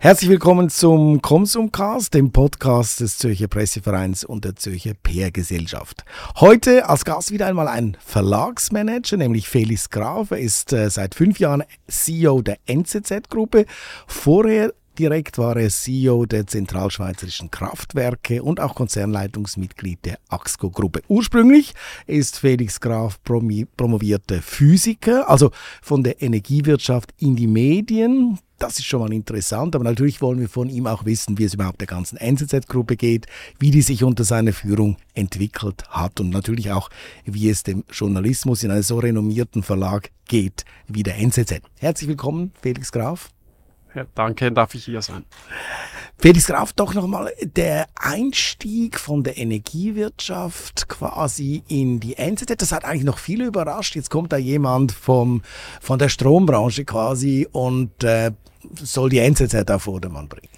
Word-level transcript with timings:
Herzlich 0.00 0.30
willkommen 0.30 0.70
zum 0.70 1.20
Konsumcast, 1.22 2.14
dem 2.14 2.30
Podcast 2.30 3.00
des 3.00 3.18
Zürcher 3.18 3.48
Pressevereins 3.48 4.22
und 4.22 4.44
der 4.44 4.54
Zürcher 4.54 4.92
PR-Gesellschaft. 4.94 6.04
Heute 6.36 6.88
als 6.88 7.04
Gast 7.04 7.32
wieder 7.32 7.46
einmal 7.46 7.66
ein 7.66 7.96
Verlagsmanager, 7.98 9.16
nämlich 9.16 9.48
Felix 9.48 9.90
Graf. 9.90 10.30
Er 10.30 10.38
ist 10.38 10.72
äh, 10.72 10.88
seit 10.88 11.16
fünf 11.16 11.40
Jahren 11.40 11.64
CEO 11.88 12.42
der 12.42 12.58
NZZ-Gruppe. 12.66 13.66
Vorher 14.06 14.72
direkt 15.00 15.36
war 15.36 15.56
er 15.56 15.68
CEO 15.68 16.26
der 16.26 16.46
Zentralschweizerischen 16.46 17.50
Kraftwerke 17.50 18.44
und 18.44 18.60
auch 18.60 18.76
Konzernleitungsmitglied 18.76 20.04
der 20.04 20.20
AXCO-Gruppe. 20.28 21.02
Ursprünglich 21.08 21.74
ist 22.06 22.38
Felix 22.38 22.80
Graf 22.80 23.20
promovierter 23.24 24.42
Physiker, 24.42 25.28
also 25.28 25.50
von 25.82 26.04
der 26.04 26.22
Energiewirtschaft 26.22 27.12
in 27.18 27.34
die 27.34 27.48
Medien. 27.48 28.38
Das 28.58 28.76
ist 28.80 28.86
schon 28.86 29.00
mal 29.00 29.12
interessant, 29.12 29.76
aber 29.76 29.84
natürlich 29.84 30.20
wollen 30.20 30.40
wir 30.40 30.48
von 30.48 30.68
ihm 30.68 30.88
auch 30.88 31.04
wissen, 31.04 31.38
wie 31.38 31.44
es 31.44 31.54
überhaupt 31.54 31.80
der 31.80 31.86
ganzen 31.86 32.16
NZZ-Gruppe 32.16 32.96
geht, 32.96 33.26
wie 33.60 33.70
die 33.70 33.82
sich 33.82 34.02
unter 34.02 34.24
seiner 34.24 34.52
Führung 34.52 34.96
entwickelt 35.14 35.84
hat 35.90 36.18
und 36.18 36.30
natürlich 36.30 36.72
auch, 36.72 36.90
wie 37.24 37.48
es 37.48 37.62
dem 37.62 37.84
Journalismus 37.92 38.64
in 38.64 38.72
einem 38.72 38.82
so 38.82 38.98
renommierten 38.98 39.62
Verlag 39.62 40.10
geht 40.26 40.64
wie 40.88 41.04
der 41.04 41.18
NZZ. 41.18 41.60
Herzlich 41.78 42.08
willkommen, 42.08 42.50
Felix 42.60 42.90
Graf. 42.90 43.30
Ja, 43.94 44.04
danke, 44.14 44.52
darf 44.52 44.74
ich 44.74 44.84
hier 44.84 45.02
sein. 45.02 45.24
Felix 46.18 46.46
Graf, 46.46 46.72
doch 46.72 46.94
nochmal 46.94 47.32
der 47.40 47.86
Einstieg 47.94 48.98
von 48.98 49.22
der 49.22 49.38
Energiewirtschaft 49.38 50.88
quasi 50.88 51.62
in 51.68 52.00
die 52.00 52.16
NZZ, 52.16 52.56
das 52.58 52.72
hat 52.72 52.84
eigentlich 52.84 53.04
noch 53.04 53.18
viele 53.18 53.46
überrascht. 53.46 53.94
Jetzt 53.94 54.10
kommt 54.10 54.32
da 54.32 54.36
jemand 54.36 54.90
vom, 54.92 55.42
von 55.80 55.98
der 55.98 56.08
Strombranche 56.08 56.84
quasi 56.84 57.46
und 57.50 58.02
äh, 58.02 58.32
soll 58.74 59.10
die 59.10 59.20
NZZ 59.20 59.70
auf 59.70 59.82
Vordermann 59.82 60.28
bringen. 60.28 60.48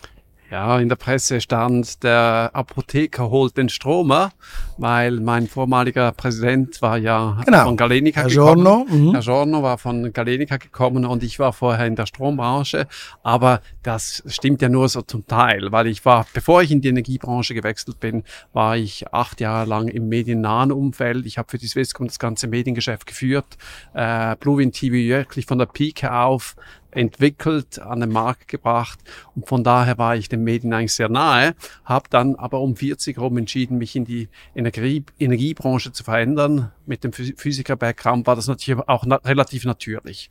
Ja, 0.51 0.81
in 0.81 0.89
der 0.89 0.97
Presse 0.97 1.41
stand, 1.41 2.03
der 2.03 2.51
Apotheker 2.55 3.31
holt 3.31 3.56
den 3.56 3.69
Stromer, 3.69 4.33
weil 4.79 5.20
mein 5.20 5.47
vormaliger 5.47 6.11
Präsident 6.11 6.83
war 6.83 6.98
ja 6.98 7.41
genau. 7.47 7.67
von 7.67 7.77
Galenica 7.77 8.23
Herr 8.23 8.31
gekommen. 8.31 8.65
Giorno. 8.65 8.87
Mhm. 8.91 9.12
Herr 9.12 9.20
Giorno 9.20 9.62
war 9.62 9.79
von 9.79 10.12
Galenica 10.12 10.57
gekommen 10.57 11.05
und 11.05 11.23
ich 11.23 11.39
war 11.39 11.53
vorher 11.53 11.87
in 11.87 11.95
der 11.95 12.07
Strombranche. 12.07 12.89
Aber 13.23 13.61
das 13.84 14.25
stimmt 14.27 14.61
ja 14.61 14.69
nur 14.69 14.89
so 14.89 15.03
zum 15.03 15.25
Teil, 15.25 15.70
weil 15.70 15.87
ich 15.87 16.05
war, 16.05 16.27
bevor 16.34 16.62
ich 16.62 16.73
in 16.73 16.81
die 16.81 16.89
Energiebranche 16.89 17.55
gewechselt 17.55 18.01
bin, 18.01 18.25
war 18.53 18.77
ich 18.77 19.12
acht 19.14 19.41
Jahre 19.41 19.69
lang 19.69 19.87
im 19.87 20.09
mediennahen 20.09 20.73
Umfeld. 20.73 21.27
Ich 21.27 21.39
habe 21.39 21.48
für 21.48 21.59
die 21.59 21.69
Swisscom 21.69 22.09
das 22.09 22.19
ganze 22.19 22.48
Mediengeschäft 22.48 23.07
geführt, 23.07 23.57
äh, 23.95 24.35
Bluewin 24.35 24.73
TV 24.73 24.95
wirklich 24.95 25.47
von 25.47 25.59
der 25.59 25.67
Pike 25.67 26.12
auf 26.12 26.57
entwickelt, 26.91 27.78
an 27.78 28.00
den 28.00 28.10
Markt 28.10 28.48
gebracht 28.48 28.98
und 29.34 29.48
von 29.48 29.64
daher 29.64 29.98
war 29.98 30.16
ich 30.16 30.28
den 30.28 30.44
Medien 30.44 30.72
eigentlich 30.72 30.94
sehr 30.94 31.08
nahe, 31.08 31.55
habe 31.84 32.08
dann 32.10 32.36
aber 32.36 32.60
um 32.60 32.77
40 32.77 33.16
herum 33.16 33.38
entschieden, 33.38 33.78
mich 33.78 33.96
in 33.96 34.05
die 34.05 34.28
Energie, 34.55 35.05
Energiebranche 35.18 35.92
zu 35.92 36.05
verändern. 36.05 36.72
Mit 36.86 37.05
dem 37.05 37.12
Physiker-Background 37.12 38.27
war 38.27 38.36
das 38.36 38.46
natürlich 38.46 38.88
auch 38.88 39.05
na 39.06 39.16
relativ 39.16 39.64
natürlich. 39.64 40.30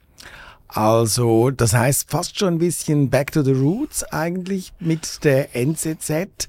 Also, 0.71 1.49
das 1.49 1.73
heißt 1.73 2.11
fast 2.11 2.37
schon 2.37 2.55
ein 2.55 2.59
bisschen 2.59 3.09
back 3.09 3.31
to 3.31 3.41
the 3.41 3.53
roots 3.53 4.03
eigentlich 4.03 4.71
mit 4.79 5.23
der 5.23 5.55
NZZ. 5.55 6.47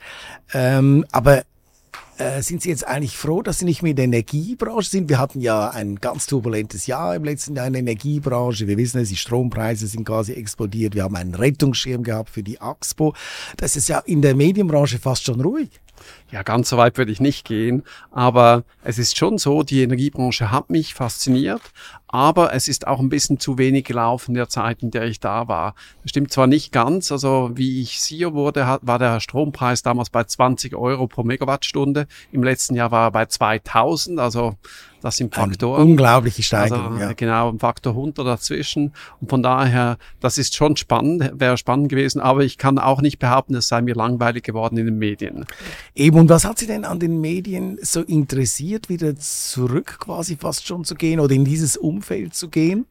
Ähm, 0.53 1.07
aber 1.11 1.45
äh, 2.21 2.43
sind 2.43 2.63
Sie 2.63 2.69
jetzt 2.69 2.87
eigentlich 2.87 3.17
froh, 3.17 3.43
dass 3.43 3.59
Sie 3.59 3.65
nicht 3.65 3.83
mehr 3.83 3.91
in 3.91 3.97
der 3.97 4.05
Energiebranche 4.05 4.91
sind? 4.91 5.09
Wir 5.09 5.19
hatten 5.19 5.41
ja 5.41 5.71
ein 5.71 5.97
ganz 5.97 6.27
turbulentes 6.27 6.87
Jahr 6.87 7.15
im 7.17 7.25
letzten 7.25 7.57
Jahr 7.57 7.67
in 7.67 7.73
der 7.73 7.81
Energiebranche. 7.81 8.67
Wir 8.67 8.77
wissen 8.77 9.01
es, 9.01 9.09
die 9.09 9.17
Strompreise 9.17 9.87
sind 9.87 10.05
quasi 10.05 10.33
explodiert. 10.33 10.95
Wir 10.95 11.05
haben 11.05 11.17
einen 11.17 11.35
Rettungsschirm 11.35 12.03
gehabt 12.03 12.31
für 12.31 12.43
die 12.43 12.61
AXPO. 12.61 13.15
Das 13.57 13.77
ist 13.77 13.89
ja 13.89 14.01
in 14.01 14.23
der 14.23 14.35
Medienbranche 14.35 14.99
fast 14.99 15.25
schon 15.25 15.41
ruhig. 15.41 15.71
Ja, 16.33 16.45
ganz 16.45 16.69
so 16.69 16.77
weit 16.77 16.97
würde 16.97 17.11
ich 17.11 17.21
nicht 17.21 17.45
gehen, 17.45 17.83
aber 18.13 18.63
es 18.85 18.99
ist 18.99 19.19
schon 19.19 19.37
so, 19.37 19.65
die 19.65 19.83
Energiebranche 19.83 20.53
hat 20.53 20.71
mich 20.71 20.95
fasziniert, 20.95 21.61
aber 22.07 22.55
es 22.55 22.69
ist 22.69 22.87
auch 22.87 23.01
ein 23.01 23.09
bisschen 23.09 23.41
zu 23.41 23.59
wenig 23.59 23.85
gelaufen 23.85 24.35
der 24.35 24.49
Zeit, 24.49 24.83
in 24.85 24.93
der 24.93 25.05
ich 25.05 25.19
da 25.19 25.49
war. 25.49 25.75
Das 26.03 26.11
stimmt 26.11 26.33
zwar 26.33 26.47
nicht 26.47 26.71
ganz, 26.71 27.11
also 27.11 27.51
wie 27.55 27.81
ich 27.81 27.99
CEO 27.99 28.33
wurde, 28.35 28.79
war 28.81 28.99
der 29.01 29.19
Strompreis 29.19 29.83
damals 29.83 30.11
bei 30.11 30.23
20 30.23 30.77
Euro 30.77 31.09
pro 31.09 31.25
Megawattstunde. 31.25 32.07
Im 32.31 32.45
letzten 32.45 32.77
Jahr 32.77 32.93
war 32.93 33.09
er 33.09 33.11
bei 33.11 33.27
2000, 33.27 34.21
also 34.21 34.55
das 35.01 35.17
sind 35.17 35.35
Faktoren. 35.35 35.81
Eine 35.81 35.91
unglaubliche 35.91 36.43
Steigerung. 36.43 36.95
Also, 36.95 37.01
ja. 37.01 37.13
Genau, 37.13 37.51
ein 37.51 37.59
Faktor 37.59 37.93
100 37.93 38.27
dazwischen. 38.27 38.93
Und 39.21 39.31
von 39.31 39.43
daher, 39.43 39.99
das 40.21 40.39
ist 40.39 40.55
schon 40.55 40.77
spannend, 40.77 41.33
wäre 41.35 41.57
spannend 41.57 41.89
gewesen, 41.89 42.21
aber 42.21 42.43
ich 42.43 42.59
kann 42.59 42.79
auch 42.79 43.01
nicht 43.01 43.19
behaupten, 43.19 43.55
es 43.55 43.69
sei 43.69 43.83
mir 43.83 43.95
langweilig 43.95 44.45
geworden 44.45 44.77
in 44.77 44.87
den 44.87 44.99
Medien. 44.99 45.47
Eben, 45.95 46.19
und 46.19 46.29
was 46.29 46.45
hat 46.45 46.59
Sie 46.59 46.67
denn 46.67 46.85
an 46.85 47.01
den 47.01 47.21
Medien 47.21 47.79
so 47.83 48.03
interessiert, 48.03 48.89
wieder 48.89 49.17
zurück 49.17 49.99
quasi 50.01 50.37
fast 50.37 50.67
schon 50.67 50.85
zu 50.85 50.95
gehen 50.95 51.21
oder 51.21 51.35
in 51.35 51.45
dieses 51.45 51.77
Umfeld 51.77 52.35
zu 52.35 52.49
gehen? 52.49 52.87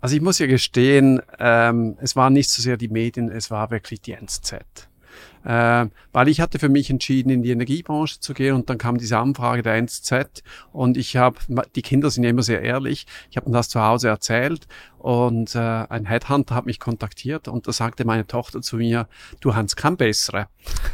Also 0.00 0.14
ich 0.14 0.22
muss 0.22 0.38
ja 0.38 0.46
gestehen, 0.46 1.20
ähm, 1.40 1.96
es 2.00 2.14
waren 2.14 2.32
nicht 2.32 2.50
so 2.50 2.62
sehr 2.62 2.76
die 2.76 2.88
Medien, 2.88 3.30
es 3.30 3.50
war 3.50 3.70
wirklich 3.70 4.00
die 4.00 4.12
NZZ 4.12 4.87
äh, 5.44 5.86
weil 6.12 6.28
ich 6.28 6.40
hatte 6.40 6.58
für 6.58 6.68
mich 6.68 6.90
entschieden, 6.90 7.30
in 7.30 7.42
die 7.42 7.50
Energiebranche 7.50 8.20
zu 8.20 8.34
gehen 8.34 8.54
und 8.54 8.70
dann 8.70 8.78
kam 8.78 8.98
diese 8.98 9.18
Anfrage 9.18 9.62
der 9.62 9.74
NZZ 9.74 10.42
und 10.72 10.96
ich 10.96 11.16
habe, 11.16 11.38
die 11.74 11.82
Kinder 11.82 12.10
sind 12.10 12.24
ja 12.24 12.30
immer 12.30 12.42
sehr 12.42 12.62
ehrlich, 12.62 13.06
ich 13.30 13.36
habe 13.36 13.50
das 13.50 13.68
zu 13.68 13.80
Hause 13.80 14.08
erzählt 14.08 14.66
und 14.98 15.54
äh, 15.54 15.58
ein 15.58 16.06
Headhunter 16.06 16.54
hat 16.54 16.66
mich 16.66 16.80
kontaktiert 16.80 17.48
und 17.48 17.68
da 17.68 17.72
sagte 17.72 18.04
meine 18.04 18.26
Tochter 18.26 18.60
zu 18.60 18.76
mir, 18.76 19.08
du 19.40 19.54
hast 19.54 19.76
kein 19.76 19.96
bessere. 19.96 20.48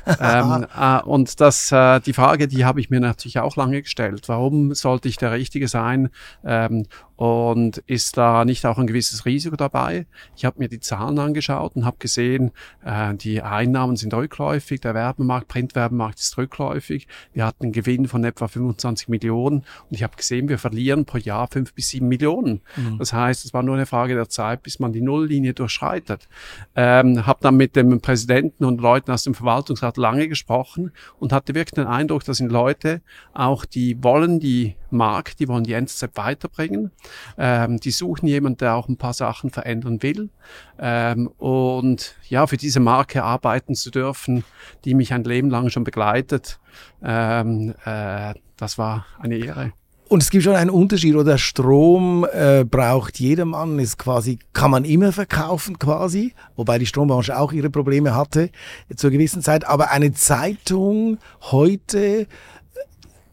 ähm, 0.20 0.66
äh, 0.78 1.00
und 1.02 1.40
das, 1.40 1.72
äh, 1.72 2.00
die 2.00 2.12
Frage, 2.12 2.46
die 2.46 2.64
habe 2.64 2.80
ich 2.80 2.90
mir 2.90 3.00
natürlich 3.00 3.38
auch 3.38 3.56
lange 3.56 3.82
gestellt. 3.82 4.28
Warum 4.28 4.74
sollte 4.74 5.08
ich 5.08 5.16
der 5.16 5.32
Richtige 5.32 5.68
sein? 5.68 6.10
Ähm, 6.44 6.86
und 7.16 7.78
ist 7.86 8.16
da 8.16 8.44
nicht 8.44 8.64
auch 8.66 8.78
ein 8.78 8.86
gewisses 8.86 9.24
Risiko 9.24 9.56
dabei? 9.56 10.06
Ich 10.36 10.44
habe 10.44 10.58
mir 10.58 10.68
die 10.68 10.80
Zahlen 10.80 11.18
angeschaut 11.18 11.74
und 11.74 11.84
habe 11.84 11.96
gesehen, 11.98 12.52
äh, 12.84 13.14
die 13.14 13.42
Einnahmen 13.42 13.96
sind 13.96 14.14
rückläufig, 14.14 14.80
der 14.80 14.94
Werbemarkt, 14.94 15.48
Printwerbemarkt 15.48 16.20
ist 16.20 16.36
rückläufig. 16.38 17.08
Wir 17.32 17.46
hatten 17.46 17.64
einen 17.64 17.72
Gewinn 17.72 18.06
von 18.06 18.22
etwa 18.24 18.46
25 18.46 19.08
Millionen 19.08 19.58
und 19.58 19.96
ich 19.96 20.02
habe 20.02 20.16
gesehen, 20.16 20.48
wir 20.48 20.58
verlieren 20.58 21.06
pro 21.06 21.18
Jahr 21.18 21.48
fünf 21.50 21.74
bis 21.74 21.88
sieben 21.88 22.08
Millionen. 22.08 22.60
Mhm. 22.76 22.98
Das 22.98 23.12
heißt, 23.12 23.44
es 23.44 23.54
war 23.54 23.62
nur 23.62 23.74
eine 23.74 23.86
Frage 23.86 24.14
der 24.14 24.28
Zeit, 24.28 24.62
bis 24.62 24.78
man 24.78 24.92
die 24.92 25.00
Nulllinie 25.00 25.54
durchschreitet. 25.54 26.28
Ähm, 26.76 27.26
habe 27.26 27.38
dann 27.42 27.56
mit 27.56 27.74
dem 27.74 28.00
Präsidenten 28.00 28.64
und 28.64 28.80
Leuten 28.80 29.10
aus 29.10 29.24
dem 29.24 29.34
Verwaltungsrat 29.34 29.96
lange 29.96 30.28
gesprochen 30.28 30.92
und 31.18 31.32
hatte 31.32 31.54
wirklich 31.54 31.74
den 31.74 31.86
Eindruck, 31.86 32.24
dass 32.24 32.44
sind 32.44 32.52
Leute 32.52 33.00
auch, 33.32 33.64
die 33.64 34.02
wollen 34.02 34.40
die 34.40 34.76
Markt, 34.90 35.40
die 35.40 35.48
wollen 35.48 35.64
die 35.64 35.72
NZZ 35.72 36.10
weiterbringen. 36.14 36.90
Ähm, 37.38 37.78
die 37.78 37.90
suchen 37.90 38.26
jemanden, 38.26 38.58
der 38.58 38.74
auch 38.74 38.88
ein 38.88 38.96
paar 38.96 39.12
Sachen 39.12 39.50
verändern 39.50 40.02
will. 40.02 40.30
Ähm, 40.78 41.28
und 41.38 42.16
ja, 42.28 42.46
für 42.46 42.56
diese 42.56 42.80
Marke 42.80 43.22
arbeiten 43.22 43.74
zu 43.74 43.90
dürfen, 43.90 44.44
die 44.84 44.94
mich 44.94 45.12
ein 45.12 45.24
Leben 45.24 45.50
lang 45.50 45.70
schon 45.70 45.84
begleitet, 45.84 46.58
ähm, 47.02 47.74
äh, 47.84 48.34
das 48.56 48.78
war 48.78 49.06
eine 49.18 49.36
Ehre. 49.36 49.72
Und 50.06 50.22
es 50.22 50.30
gibt 50.30 50.44
schon 50.44 50.54
einen 50.54 50.70
Unterschied, 50.70 51.16
oder 51.16 51.38
Strom 51.38 52.26
äh, 52.30 52.64
braucht 52.64 53.18
jedermann, 53.18 53.78
ist 53.78 53.98
quasi, 53.98 54.38
kann 54.52 54.70
man 54.70 54.84
immer 54.84 55.12
verkaufen 55.12 55.78
quasi, 55.78 56.34
wobei 56.56 56.78
die 56.78 56.86
Strombranche 56.86 57.38
auch 57.38 57.52
ihre 57.52 57.70
Probleme 57.70 58.14
hatte 58.14 58.50
zur 58.94 59.10
gewissen 59.10 59.42
Zeit. 59.42 59.66
Aber 59.66 59.90
eine 59.90 60.12
Zeitung 60.12 61.18
heute 61.40 62.26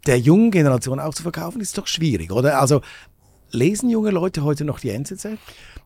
der 0.07 0.17
jungen 0.17 0.49
Generation 0.49 0.99
auch 0.99 1.13
zu 1.13 1.23
verkaufen, 1.23 1.61
ist 1.61 1.77
doch 1.77 1.87
schwierig, 1.87 2.31
oder? 2.31 2.59
Also 2.59 2.81
lesen 3.51 3.89
junge 3.89 4.11
Leute 4.11 4.43
heute 4.43 4.65
noch 4.65 4.79
die 4.79 4.89
NZZ? 4.89 5.27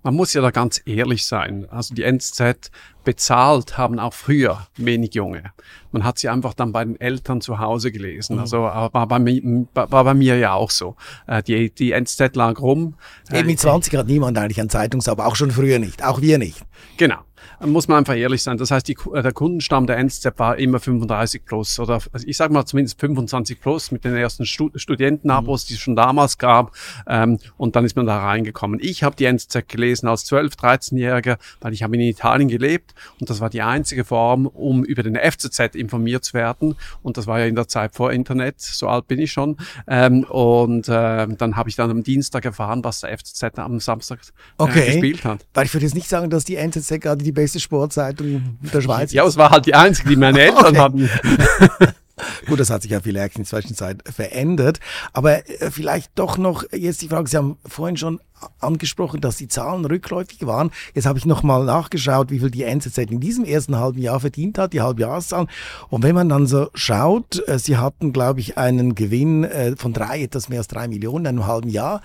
Man 0.04 0.14
muss 0.14 0.34
ja 0.34 0.42
da 0.42 0.52
ganz 0.52 0.82
ehrlich 0.86 1.26
sein. 1.26 1.68
Also 1.70 1.96
die 1.96 2.04
NZZ 2.04 2.72
bezahlt 3.04 3.78
haben 3.78 4.00
auch 4.00 4.14
früher 4.14 4.68
wenig 4.78 5.16
Junge. 5.16 5.52
Man 5.92 6.04
hat 6.04 6.20
sie 6.20 6.30
einfach 6.30 6.54
dann 6.54 6.72
bei 6.72 6.86
den 6.86 7.00
Eltern 7.00 7.42
zu 7.42 7.60
Hause 7.60 7.92
gelesen. 7.92 8.36
Mhm. 8.36 8.42
Also 8.42 8.60
war 8.60 9.08
bei, 9.08 9.20
mir, 9.20 9.68
war 9.74 10.04
bei 10.04 10.14
mir 10.14 10.38
ja 10.38 10.54
auch 10.54 10.70
so. 10.70 10.96
Äh, 11.28 11.42
die, 11.44 11.74
die 11.74 11.92
NZZ 11.92 12.36
lag 12.36 12.60
rum. 12.60 12.96
Eben 13.32 13.48
mit 13.48 13.60
20 13.60 13.96
hat 13.96 14.08
niemand 14.08 14.38
eigentlich 14.38 14.62
ein 14.62 14.70
Zeitungsabo, 14.70 15.24
auch 15.24 15.36
schon 15.36 15.52
früher 15.52 15.80
nicht, 15.80 16.04
auch 16.04 16.22
wir 16.22 16.38
nicht. 16.38 16.62
Genau 16.98 17.20
muss 17.66 17.88
man 17.88 18.00
einfach 18.00 18.16
ehrlich 18.16 18.44
sein. 18.44 18.58
Das 18.58 18.72
heißt, 18.72 18.88
die, 18.88 18.98
äh, 19.14 19.22
der 19.22 19.34
Kundenstamm 19.34 19.88
der 19.88 19.98
NZZ 19.98 20.28
war 20.38 20.58
immer 20.58 20.80
35 20.80 21.46
plus 21.46 21.80
oder 21.80 22.00
also 22.12 22.28
ich 22.28 22.38
sage 22.38 22.54
mal 22.54 22.66
zumindest 22.66 23.00
25 23.00 23.60
plus 23.60 23.92
mit 23.92 24.04
den 24.04 24.16
ersten 24.16 24.46
Stud 24.46 24.80
Studentenabos, 24.80 25.64
mhm. 25.64 25.68
die 25.68 25.74
es 25.76 25.80
schon 25.80 25.96
damals 25.96 26.38
gab. 26.38 26.72
Ähm, 27.08 27.40
und 27.58 27.76
dann 27.76 27.86
ist 27.86 27.96
man 27.96 28.06
da 28.06 28.20
reingekommen. 28.20 28.80
Ich 28.82 29.04
habe 29.04 29.16
die 29.16 29.26
NZZ 29.26 29.68
gelesen 29.68 30.08
als 30.08 30.30
12-, 30.30 30.58
13-Jähriger, 30.58 31.38
weil 31.62 31.74
ich 31.74 31.84
habe 31.84 31.96
in 31.96 32.02
Italien 32.02 32.50
gelebt 32.50 32.94
Und 33.20 33.30
das 33.30 33.40
war 33.40 33.50
die 33.50 33.62
einzige 33.62 34.04
Form, 34.04 34.48
um 34.48 34.84
über 34.84 35.04
den 35.04 35.16
FCZ 35.16 35.76
informiert 35.76 36.24
zu 36.24 36.34
werden. 36.34 36.76
Und 37.02 37.18
das 37.18 37.28
war 37.28 37.40
ja 37.40 37.46
in 37.46 37.56
der 37.56 37.68
Zeit 37.68 37.96
vor 37.96 38.12
Internet, 38.12 38.62
so 38.62 38.88
alt 38.88 39.08
bin 39.08 39.20
ich 39.20 39.32
schon. 39.32 39.58
Ähm, 39.88 40.24
und 40.24 40.88
äh, 40.88 41.28
dann 41.28 41.56
habe 41.56 41.70
ich 41.70 41.76
dann 41.76 41.92
am 41.92 42.04
Dienstag 42.04 42.46
erfahren, 42.46 42.84
was 42.84 43.02
der 43.02 43.18
FCZ 43.18 43.60
am 43.60 43.80
Samstag 43.80 44.20
äh, 44.20 44.64
okay. 44.64 44.86
gespielt 44.86 45.24
hat. 45.26 45.46
Weil 45.54 45.66
ich 45.66 45.74
würde 45.74 45.86
jetzt 45.86 45.96
nicht 45.96 46.10
sagen, 46.10 46.30
dass 46.30 46.46
die 46.46 46.56
NZZ 46.56 47.02
gerade 47.02 47.24
die 47.24 47.35
beste 47.36 47.60
Sportzeitung 47.60 48.58
der 48.74 48.82
Schweiz. 48.82 49.14
Ja, 49.14 49.26
es 49.26 49.38
war 49.38 49.52
halt 49.52 49.66
die 49.68 49.76
einzige, 49.76 50.10
die 50.10 50.16
meine 50.16 50.40
Eltern 50.40 50.78
okay. 50.78 50.80
hatten. 50.80 51.10
Gut, 52.48 52.60
das 52.60 52.70
hat 52.70 52.82
sich 52.82 52.92
ja 52.92 53.02
vielleicht 53.02 53.36
in 53.36 53.44
der 53.44 53.50
Zwischenzeit 53.50 54.02
verändert. 54.08 54.80
Aber 55.14 55.50
äh, 55.50 55.70
vielleicht 55.70 56.12
doch 56.16 56.38
noch 56.38 56.64
jetzt 56.72 57.02
die 57.02 57.10
Frage, 57.10 57.30
Sie 57.30 57.38
haben 57.38 57.58
vorhin 57.66 57.98
schon 57.98 58.20
angesprochen, 58.60 59.22
dass 59.22 59.38
die 59.38 59.48
Zahlen 59.48 59.86
rückläufig 59.86 60.46
waren. 60.46 60.72
Jetzt 60.94 61.06
habe 61.06 61.18
ich 61.18 61.26
nochmal 61.26 61.66
nachgeschaut, 61.66 62.32
wie 62.32 62.40
viel 62.40 62.52
die 62.52 62.64
NZZ 62.64 62.98
in 62.98 63.20
diesem 63.20 63.44
ersten 63.44 63.78
halben 63.78 64.00
Jahr 64.00 64.20
verdient 64.20 64.58
hat, 64.58 64.74
die 64.74 64.82
Halbjahreszahlen. 64.82 65.48
Und 65.90 66.04
wenn 66.04 66.16
man 66.16 66.30
dann 66.30 66.48
so 66.48 66.70
schaut, 66.74 67.46
äh, 67.48 67.60
Sie 67.60 67.78
hatten, 67.78 68.14
glaube 68.14 68.40
ich, 68.40 68.58
einen 68.58 68.96
Gewinn 68.96 69.44
äh, 69.44 69.76
von 69.76 69.92
drei, 69.92 70.24
etwas 70.24 70.48
mehr 70.48 70.60
als 70.60 70.68
drei 70.68 70.88
Millionen 70.88 71.26
in 71.26 71.30
einem 71.30 71.48
halben 71.48 71.70
Jahr 71.70 72.02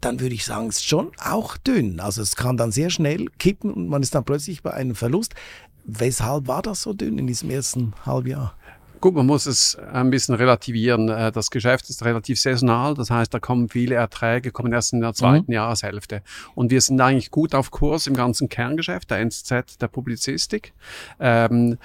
dann 0.00 0.20
würde 0.20 0.34
ich 0.34 0.44
sagen, 0.44 0.68
es 0.68 0.76
ist 0.76 0.86
schon 0.86 1.12
auch 1.22 1.56
dünn. 1.56 2.00
Also 2.00 2.22
es 2.22 2.36
kann 2.36 2.56
dann 2.56 2.72
sehr 2.72 2.90
schnell 2.90 3.26
kippen 3.38 3.72
und 3.72 3.88
man 3.88 4.02
ist 4.02 4.14
dann 4.14 4.24
plötzlich 4.24 4.62
bei 4.62 4.72
einem 4.72 4.94
Verlust. 4.94 5.34
Weshalb 5.84 6.46
war 6.46 6.62
das 6.62 6.82
so 6.82 6.92
dünn 6.92 7.18
in 7.18 7.26
diesem 7.26 7.50
ersten 7.50 7.92
Halbjahr? 8.04 8.54
Gut, 9.00 9.14
man 9.14 9.24
muss 9.24 9.46
es 9.46 9.78
ein 9.92 10.10
bisschen 10.10 10.34
relativieren. 10.34 11.08
Äh, 11.08 11.32
das 11.32 11.50
Geschäft 11.50 11.88
ist 11.88 12.04
relativ 12.04 12.38
saisonal, 12.38 12.92
das 12.92 13.10
heißt, 13.10 13.32
da 13.32 13.38
kommen 13.38 13.70
viele 13.70 13.94
Erträge, 13.94 14.50
kommen 14.50 14.74
erst 14.74 14.92
in 14.92 15.00
der 15.00 15.14
zweiten 15.14 15.46
mhm. 15.46 15.54
Jahreshälfte. 15.54 16.22
Und 16.54 16.70
wir 16.70 16.82
sind 16.82 17.00
eigentlich 17.00 17.30
gut 17.30 17.54
auf 17.54 17.70
Kurs 17.70 18.06
im 18.06 18.14
ganzen 18.14 18.50
Kerngeschäft, 18.50 19.10
der 19.10 19.24
NZ, 19.24 19.80
der 19.80 19.88
Publizistik. 19.88 20.74
Ähm, 21.18 21.78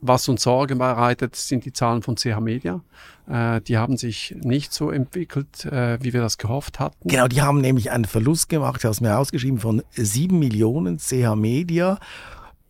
was 0.00 0.28
uns 0.28 0.42
Sorge 0.42 0.76
bereitet, 0.76 1.36
sind 1.36 1.64
die 1.64 1.72
Zahlen 1.72 2.02
von 2.02 2.16
CH 2.16 2.40
Media. 2.40 2.80
Äh, 3.28 3.60
die 3.62 3.76
haben 3.76 3.96
sich 3.96 4.34
nicht 4.40 4.72
so 4.72 4.90
entwickelt, 4.90 5.64
äh, 5.64 5.98
wie 6.02 6.12
wir 6.12 6.20
das 6.20 6.38
gehofft 6.38 6.80
hatten. 6.80 7.08
Genau, 7.08 7.28
die 7.28 7.42
haben 7.42 7.60
nämlich 7.60 7.90
einen 7.90 8.04
Verlust 8.04 8.48
gemacht, 8.48 8.76
ich 8.78 8.84
habe 8.84 8.92
es 8.92 9.00
mir 9.00 9.18
ausgeschrieben, 9.18 9.58
von 9.58 9.82
sieben 9.92 10.38
Millionen 10.38 10.98
CH 10.98 11.34
Media. 11.36 11.98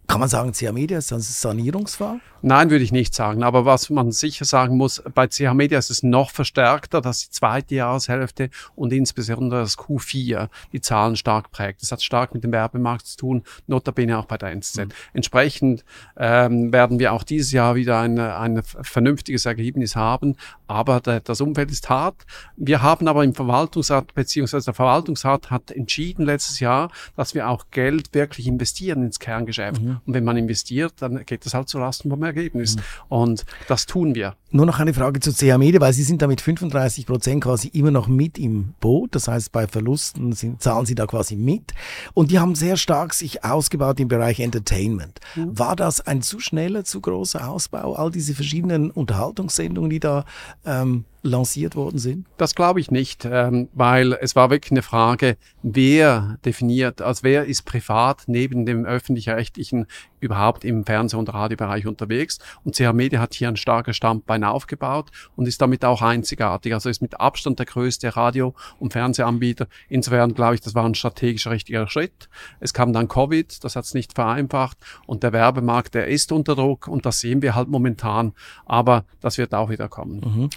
Kann 0.08 0.20
man 0.20 0.30
sagen, 0.30 0.54
CH 0.54 0.72
Media 0.72 0.96
ist 0.96 1.12
ein 1.12 1.20
Sanierungsfall? 1.20 2.18
Nein, 2.40 2.70
würde 2.70 2.82
ich 2.82 2.92
nicht 2.92 3.14
sagen. 3.14 3.42
Aber 3.42 3.66
was 3.66 3.90
man 3.90 4.10
sicher 4.10 4.46
sagen 4.46 4.78
muss, 4.78 5.02
bei 5.14 5.26
CH 5.26 5.52
Media 5.52 5.78
ist 5.78 5.90
es 5.90 6.02
noch 6.02 6.30
verstärkter, 6.30 7.02
dass 7.02 7.20
die 7.20 7.30
zweite 7.30 7.74
Jahreshälfte 7.74 8.48
und 8.74 8.94
insbesondere 8.94 9.60
das 9.60 9.76
Q4 9.76 10.48
die 10.72 10.80
Zahlen 10.80 11.16
stark 11.16 11.50
prägt. 11.50 11.82
Das 11.82 11.92
hat 11.92 12.02
stark 12.02 12.32
mit 12.32 12.42
dem 12.42 12.52
Werbemarkt 12.52 13.06
zu 13.06 13.18
tun, 13.18 13.42
notabene 13.66 14.18
auch 14.18 14.24
bei 14.24 14.38
der 14.38 14.50
NZ. 14.52 14.76
Mhm. 14.76 14.88
Entsprechend 15.12 15.84
ähm, 16.16 16.72
werden 16.72 16.98
wir 16.98 17.12
auch 17.12 17.22
dieses 17.22 17.52
Jahr 17.52 17.74
wieder 17.74 18.00
ein, 18.00 18.18
ein 18.18 18.62
vernünftiges 18.62 19.44
Ergebnis 19.44 19.94
haben. 19.94 20.36
Aber 20.68 21.00
der, 21.00 21.20
das 21.20 21.42
Umfeld 21.42 21.70
ist 21.70 21.90
hart. 21.90 22.24
Wir 22.56 22.80
haben 22.80 23.08
aber 23.08 23.24
im 23.24 23.34
Verwaltungsrat, 23.34 24.14
beziehungsweise 24.14 24.66
der 24.66 24.74
Verwaltungsrat 24.74 25.50
hat 25.50 25.70
entschieden 25.70 26.24
letztes 26.24 26.60
Jahr, 26.60 26.90
dass 27.14 27.34
wir 27.34 27.48
auch 27.48 27.66
Geld 27.72 28.14
wirklich 28.14 28.46
investieren 28.46 29.02
ins 29.02 29.18
Kerngeschäft. 29.18 29.82
Mhm. 29.82 29.97
Und 30.06 30.14
wenn 30.14 30.24
man 30.24 30.36
investiert, 30.36 30.94
dann 30.98 31.24
geht 31.26 31.44
das 31.46 31.54
halt 31.54 31.68
zu 31.68 31.78
Lasten 31.78 32.10
vom 32.10 32.22
Ergebnis. 32.22 32.76
Mhm. 32.76 32.80
Und 33.08 33.44
das 33.68 33.86
tun 33.86 34.14
wir. 34.14 34.34
Nur 34.50 34.64
noch 34.64 34.78
eine 34.78 34.94
Frage 34.94 35.20
zu 35.20 35.32
CH 35.32 35.58
Media, 35.58 35.80
weil 35.80 35.92
Sie 35.92 36.02
sind 36.02 36.22
da 36.22 36.26
mit 36.26 36.40
35 36.40 37.06
Prozent 37.06 37.44
quasi 37.44 37.68
immer 37.68 37.90
noch 37.90 38.08
mit 38.08 38.38
im 38.38 38.74
Boot. 38.80 39.14
Das 39.14 39.28
heißt, 39.28 39.52
bei 39.52 39.66
Verlusten 39.66 40.32
sind, 40.32 40.62
zahlen 40.62 40.86
Sie 40.86 40.94
da 40.94 41.06
quasi 41.06 41.36
mit. 41.36 41.74
Und 42.14 42.30
die 42.30 42.38
haben 42.38 42.54
sehr 42.54 42.76
stark 42.76 43.12
sich 43.12 43.44
ausgebaut 43.44 44.00
im 44.00 44.08
Bereich 44.08 44.40
Entertainment. 44.40 45.20
Mhm. 45.36 45.58
War 45.58 45.76
das 45.76 46.00
ein 46.00 46.22
zu 46.22 46.40
schneller, 46.40 46.84
zu 46.84 47.00
großer 47.00 47.48
Ausbau? 47.48 47.94
All 47.94 48.10
diese 48.10 48.34
verschiedenen 48.34 48.90
Unterhaltungssendungen, 48.90 49.90
die 49.90 50.00
da 50.00 50.24
ähm, 50.64 51.04
lanciert 51.22 51.76
worden 51.76 51.98
sind? 51.98 52.26
Das 52.36 52.54
glaube 52.54 52.80
ich 52.80 52.90
nicht, 52.90 53.24
ähm, 53.24 53.68
weil 53.72 54.12
es 54.20 54.36
war 54.36 54.50
wirklich 54.50 54.72
eine 54.72 54.82
Frage, 54.82 55.36
wer 55.62 56.38
definiert, 56.44 57.02
also 57.02 57.22
wer 57.22 57.46
ist 57.46 57.64
privat 57.64 58.24
neben 58.26 58.66
dem 58.66 58.84
öffentlich-rechtlichen 58.84 59.86
überhaupt 60.20 60.64
im 60.64 60.84
Fernseh- 60.84 61.16
und 61.16 61.32
Radiobereich 61.32 61.86
unterwegs. 61.86 62.38
Und 62.64 62.74
CH 62.74 62.92
Media 62.92 63.20
hat 63.20 63.34
hier 63.34 63.48
ein 63.48 63.56
starkes 63.56 63.96
Standbein 63.96 64.44
aufgebaut 64.44 65.10
und 65.36 65.46
ist 65.46 65.60
damit 65.60 65.84
auch 65.84 66.02
einzigartig. 66.02 66.74
Also 66.74 66.88
ist 66.88 67.02
mit 67.02 67.20
Abstand 67.20 67.58
der 67.58 67.66
größte 67.66 68.16
Radio- 68.16 68.54
und 68.78 68.92
Fernsehanbieter. 68.92 69.66
Insofern 69.88 70.34
glaube 70.34 70.56
ich, 70.56 70.60
das 70.60 70.74
war 70.74 70.84
ein 70.84 70.94
strategischer 70.94 71.50
richtiger 71.50 71.88
Schritt. 71.88 72.28
Es 72.60 72.74
kam 72.74 72.92
dann 72.92 73.08
Covid, 73.08 73.62
das 73.62 73.76
hat 73.76 73.84
es 73.84 73.94
nicht 73.94 74.14
vereinfacht 74.14 74.78
und 75.06 75.22
der 75.22 75.32
Werbemarkt, 75.32 75.94
der 75.94 76.08
ist 76.08 76.32
unter 76.32 76.54
Druck 76.54 76.88
und 76.88 77.06
das 77.06 77.20
sehen 77.20 77.42
wir 77.42 77.54
halt 77.54 77.68
momentan. 77.68 78.32
Aber 78.66 79.04
das 79.20 79.38
wird 79.38 79.54
auch 79.54 79.70
wieder 79.70 79.88
kommen. 79.88 80.20
Mhm. 80.20 80.50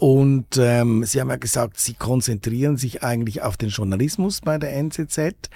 Und 0.00 0.56
ähm, 0.56 1.04
Sie 1.04 1.20
haben 1.20 1.28
ja 1.28 1.36
gesagt, 1.36 1.78
Sie 1.78 1.92
konzentrieren 1.92 2.78
sich 2.78 3.02
eigentlich 3.02 3.42
auf 3.42 3.58
den 3.58 3.68
Journalismus 3.68 4.40
bei 4.40 4.56
der 4.56 4.74
NZZ. 4.74 5.50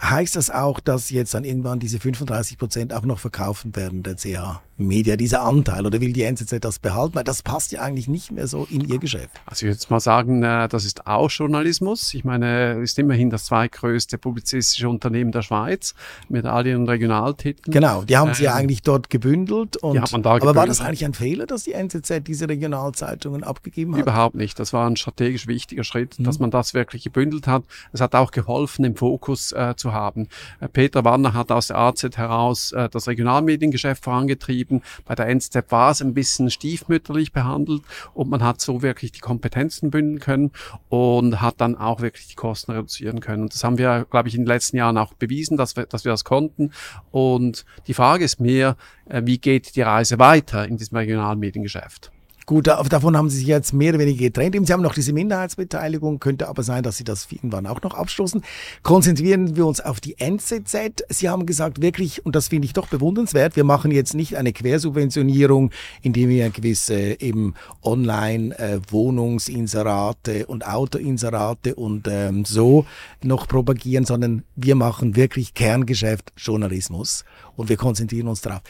Heißt 0.00 0.34
das 0.34 0.48
auch, 0.48 0.80
dass 0.80 1.10
jetzt 1.10 1.34
dann 1.34 1.44
irgendwann 1.44 1.78
diese 1.78 2.00
35 2.00 2.56
Prozent 2.56 2.94
auch 2.94 3.02
noch 3.02 3.18
verkaufen 3.18 3.76
werden, 3.76 4.02
der 4.02 4.16
CH 4.16 4.62
Media, 4.86 5.16
dieser 5.16 5.42
Anteil? 5.42 5.86
Oder 5.86 6.00
will 6.00 6.12
die 6.12 6.22
NZZ 6.22 6.56
das 6.60 6.78
behalten? 6.78 7.14
Weil 7.14 7.24
das 7.24 7.42
passt 7.42 7.72
ja 7.72 7.80
eigentlich 7.82 8.08
nicht 8.08 8.32
mehr 8.32 8.46
so 8.46 8.66
in 8.70 8.82
ihr 8.82 8.98
Geschäft. 8.98 9.30
Also 9.46 9.66
ich 9.66 9.72
würde 9.72 9.86
mal 9.90 10.00
sagen, 10.00 10.42
äh, 10.42 10.68
das 10.68 10.84
ist 10.84 11.06
auch 11.06 11.30
Journalismus. 11.30 12.14
Ich 12.14 12.24
meine, 12.24 12.80
ist 12.82 12.98
immerhin 12.98 13.30
das 13.30 13.46
zweitgrößte 13.46 14.18
publizistische 14.18 14.88
Unternehmen 14.88 15.32
der 15.32 15.42
Schweiz 15.42 15.94
mit 16.28 16.46
all 16.46 16.66
ihren 16.66 16.88
Regionaltiteln. 16.88 17.72
Genau, 17.72 18.02
die 18.02 18.16
haben 18.16 18.34
sie 18.34 18.44
ja 18.44 18.52
ähm, 18.52 18.64
eigentlich 18.64 18.82
dort 18.82 19.10
gebündelt. 19.10 19.76
Und, 19.76 19.94
ja, 19.94 20.02
aber 20.02 20.34
gebündelt. 20.34 20.56
war 20.56 20.66
das 20.66 20.80
eigentlich 20.80 21.04
ein 21.04 21.14
Fehler, 21.14 21.46
dass 21.46 21.64
die 21.64 21.72
NZZ 21.72 22.22
diese 22.26 22.48
Regionalzeitungen 22.48 23.44
abgegeben 23.44 23.94
hat? 23.94 24.02
Überhaupt 24.02 24.34
nicht. 24.34 24.58
Das 24.58 24.72
war 24.72 24.88
ein 24.88 24.96
strategisch 24.96 25.46
wichtiger 25.46 25.84
Schritt, 25.84 26.18
mhm. 26.18 26.24
dass 26.24 26.38
man 26.38 26.50
das 26.50 26.74
wirklich 26.74 27.04
gebündelt 27.04 27.46
hat. 27.46 27.64
Es 27.92 28.00
hat 28.00 28.14
auch 28.14 28.30
geholfen, 28.30 28.82
den 28.82 28.96
Fokus 28.96 29.52
äh, 29.52 29.74
zu 29.76 29.92
haben. 29.92 30.28
Äh, 30.60 30.68
Peter 30.68 31.04
Wanner 31.04 31.34
hat 31.34 31.52
aus 31.52 31.68
der 31.68 31.78
AZ 31.78 32.02
heraus 32.16 32.72
äh, 32.72 32.88
das 32.88 33.08
Regionalmediengeschäft 33.08 34.04
vorangetrieben. 34.04 34.71
Bei 35.04 35.14
der 35.14 35.28
NZZ 35.28 35.56
war 35.68 35.90
es 35.90 36.00
ein 36.00 36.14
bisschen 36.14 36.50
stiefmütterlich 36.50 37.32
behandelt 37.32 37.82
und 38.14 38.30
man 38.30 38.42
hat 38.42 38.60
so 38.60 38.82
wirklich 38.82 39.12
die 39.12 39.20
Kompetenzen 39.20 39.90
bündeln 39.90 40.20
können 40.20 40.52
und 40.88 41.40
hat 41.40 41.60
dann 41.60 41.76
auch 41.76 42.00
wirklich 42.00 42.28
die 42.28 42.34
Kosten 42.34 42.72
reduzieren 42.72 43.20
können. 43.20 43.42
Und 43.42 43.54
das 43.54 43.64
haben 43.64 43.78
wir, 43.78 44.06
glaube 44.10 44.28
ich, 44.28 44.34
in 44.34 44.42
den 44.42 44.46
letzten 44.46 44.76
Jahren 44.76 44.96
auch 44.96 45.14
bewiesen, 45.14 45.56
dass 45.56 45.76
wir, 45.76 45.86
dass 45.86 46.04
wir 46.04 46.12
das 46.12 46.24
konnten. 46.24 46.72
Und 47.10 47.64
die 47.86 47.94
Frage 47.94 48.24
ist 48.24 48.40
mehr, 48.40 48.76
äh, 49.08 49.22
wie 49.24 49.38
geht 49.38 49.76
die 49.76 49.82
Reise 49.82 50.18
weiter 50.18 50.66
in 50.66 50.76
diesem 50.76 50.96
Regionalmediengeschäft? 50.96 52.12
Gut, 52.44 52.66
davon 52.66 53.16
haben 53.16 53.30
Sie 53.30 53.38
sich 53.38 53.46
jetzt 53.46 53.72
mehr 53.72 53.90
oder 53.90 54.00
weniger 54.00 54.24
getrennt. 54.24 54.66
Sie 54.66 54.72
haben 54.72 54.82
noch 54.82 54.94
diese 54.94 55.12
Minderheitsbeteiligung, 55.12 56.18
könnte 56.18 56.48
aber 56.48 56.64
sein, 56.64 56.82
dass 56.82 56.96
Sie 56.96 57.04
das 57.04 57.30
irgendwann 57.30 57.66
auch 57.66 57.80
noch 57.82 57.94
abstoßen. 57.94 58.42
Konzentrieren 58.82 59.54
wir 59.54 59.64
uns 59.64 59.80
auf 59.80 60.00
die 60.00 60.18
NZZ. 60.18 61.04
Sie 61.08 61.28
haben 61.28 61.46
gesagt, 61.46 61.80
wirklich, 61.80 62.26
und 62.26 62.34
das 62.34 62.48
finde 62.48 62.66
ich 62.66 62.72
doch 62.72 62.88
bewundernswert, 62.88 63.54
wir 63.54 63.62
machen 63.62 63.92
jetzt 63.92 64.14
nicht 64.14 64.36
eine 64.36 64.52
Quersubventionierung, 64.52 65.70
indem 66.02 66.30
wir 66.30 66.50
gewisse 66.50 67.20
eben 67.20 67.54
Online-Wohnungsinserate 67.82 70.40
äh, 70.40 70.44
und 70.44 70.66
Autoinserate 70.66 71.76
und 71.76 72.08
ähm, 72.10 72.44
so 72.44 72.86
noch 73.22 73.46
propagieren, 73.46 74.04
sondern 74.04 74.42
wir 74.56 74.74
machen 74.74 75.14
wirklich 75.14 75.54
Kerngeschäft 75.54 76.32
Journalismus 76.36 77.24
und 77.56 77.68
wir 77.68 77.76
konzentrieren 77.76 78.26
uns 78.26 78.40
darauf. 78.40 78.62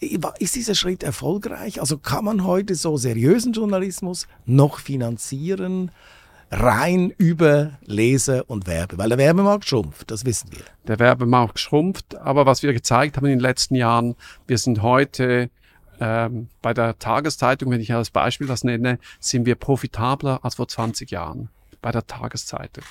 Ist 0.00 0.56
dieser 0.56 0.74
Schritt 0.74 1.02
erfolgreich? 1.02 1.80
Also 1.80 1.98
kann 1.98 2.24
man 2.24 2.44
heute 2.44 2.74
so 2.74 2.96
seriösen 2.96 3.52
Journalismus 3.52 4.26
noch 4.46 4.78
finanzieren? 4.78 5.90
rein 6.50 7.12
über 7.16 7.78
Leser 7.82 8.48
und 8.50 8.66
Werbe, 8.66 8.98
weil 8.98 9.08
der 9.08 9.18
Werbemarkt 9.18 9.66
schrumpft, 9.66 10.10
das 10.10 10.24
wissen 10.24 10.50
wir. 10.50 10.64
Der 10.86 10.98
Werbemarkt 10.98 11.60
schrumpft, 11.60 12.16
aber 12.16 12.44
was 12.44 12.62
wir 12.62 12.72
gezeigt 12.72 13.16
haben 13.16 13.26
in 13.26 13.32
den 13.32 13.40
letzten 13.40 13.76
Jahren, 13.76 14.16
wir 14.48 14.58
sind 14.58 14.82
heute 14.82 15.50
ähm, 16.00 16.48
bei 16.60 16.74
der 16.74 16.98
Tageszeitung, 16.98 17.70
wenn 17.70 17.80
ich 17.80 17.94
als 17.94 18.10
Beispiel 18.10 18.46
das 18.46 18.64
nenne, 18.64 18.98
sind 19.20 19.46
wir 19.46 19.54
profitabler 19.54 20.40
als 20.42 20.56
vor 20.56 20.66
20 20.66 21.10
Jahren 21.10 21.50
bei 21.82 21.92
der 21.92 22.06
Tageszeitung. 22.06 22.84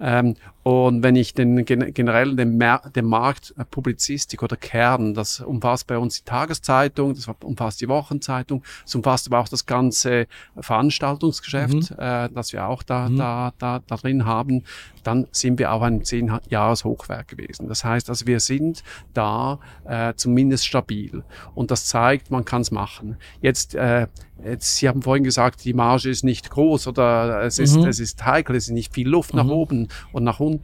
Ähm, 0.00 0.36
und 0.66 1.04
wenn 1.04 1.14
ich 1.14 1.32
den 1.32 1.64
generell 1.64 2.34
den, 2.34 2.56
Mer 2.56 2.82
den 2.92 3.04
Markt 3.04 3.54
äh, 3.56 3.64
Publizistik 3.64 4.42
oder 4.42 4.56
Kern, 4.56 5.14
das 5.14 5.38
umfasst 5.38 5.86
bei 5.86 5.96
uns 5.96 6.16
die 6.16 6.24
Tageszeitung, 6.24 7.14
das 7.14 7.28
umfasst 7.44 7.80
die 7.80 7.88
Wochenzeitung, 7.88 8.64
das 8.82 8.92
umfasst 8.96 9.28
aber 9.28 9.38
auch 9.38 9.48
das 9.48 9.66
ganze 9.66 10.26
Veranstaltungsgeschäft, 10.58 11.92
mhm. 11.92 11.96
äh, 12.00 12.28
das 12.30 12.52
wir 12.52 12.66
auch 12.66 12.82
da, 12.82 13.08
mhm. 13.08 13.16
da, 13.16 13.52
da, 13.58 13.78
da 13.86 13.96
drin 13.96 14.24
haben, 14.24 14.64
dann 15.04 15.28
sind 15.30 15.60
wir 15.60 15.70
auch 15.70 15.82
ein 15.82 16.02
zehn 16.02 16.36
Jahres 16.48 16.84
Hochwerk 16.84 17.28
gewesen. 17.28 17.68
Das 17.68 17.84
heißt, 17.84 18.10
also 18.10 18.26
wir 18.26 18.40
sind 18.40 18.82
da 19.14 19.60
äh, 19.84 20.14
zumindest 20.16 20.66
stabil 20.66 21.22
und 21.54 21.70
das 21.70 21.86
zeigt, 21.86 22.32
man 22.32 22.44
kann 22.44 22.62
es 22.62 22.72
machen. 22.72 23.18
Jetzt, 23.40 23.76
äh, 23.76 24.08
jetzt, 24.44 24.78
Sie 24.78 24.88
haben 24.88 25.02
vorhin 25.02 25.22
gesagt, 25.22 25.64
die 25.64 25.74
Marge 25.74 26.10
ist 26.10 26.24
nicht 26.24 26.50
groß 26.50 26.88
oder 26.88 27.42
es 27.42 27.60
ist, 27.60 27.76
mhm. 27.76 27.86
es 27.86 28.00
ist 28.00 28.26
heikel, 28.26 28.56
es 28.56 28.66
ist 28.66 28.74
nicht 28.74 28.92
viel 28.92 29.08
Luft 29.08 29.32
nach 29.32 29.44
Mhm. 29.44 29.50
oben 29.50 29.88
und 30.10 30.24
nach 30.24 30.40
unten. 30.40 30.55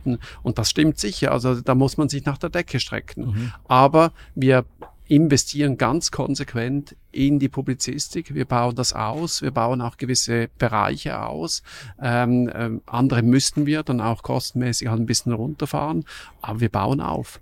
Und 0.42 0.58
das 0.58 0.70
stimmt 0.70 0.98
sicher. 0.98 1.32
Also 1.32 1.60
da 1.60 1.74
muss 1.74 1.96
man 1.96 2.08
sich 2.08 2.24
nach 2.24 2.38
der 2.38 2.50
Decke 2.50 2.80
strecken. 2.80 3.26
Mhm. 3.26 3.52
Aber 3.66 4.12
wir 4.34 4.64
investieren 5.08 5.76
ganz 5.76 6.10
konsequent 6.10 6.96
in 7.10 7.38
die 7.38 7.48
Publizistik. 7.48 8.34
Wir 8.34 8.46
bauen 8.46 8.74
das 8.74 8.94
aus. 8.94 9.42
Wir 9.42 9.50
bauen 9.50 9.82
auch 9.82 9.98
gewisse 9.98 10.48
Bereiche 10.58 11.20
aus. 11.20 11.62
Ähm, 12.00 12.50
ähm, 12.54 12.80
andere 12.86 13.22
müssten 13.22 13.66
wir 13.66 13.82
dann 13.82 14.00
auch 14.00 14.22
kostenmäßig 14.22 14.88
halt 14.88 15.00
ein 15.00 15.06
bisschen 15.06 15.32
runterfahren. 15.32 16.04
Aber 16.40 16.60
wir 16.60 16.70
bauen 16.70 17.00
auf. 17.00 17.40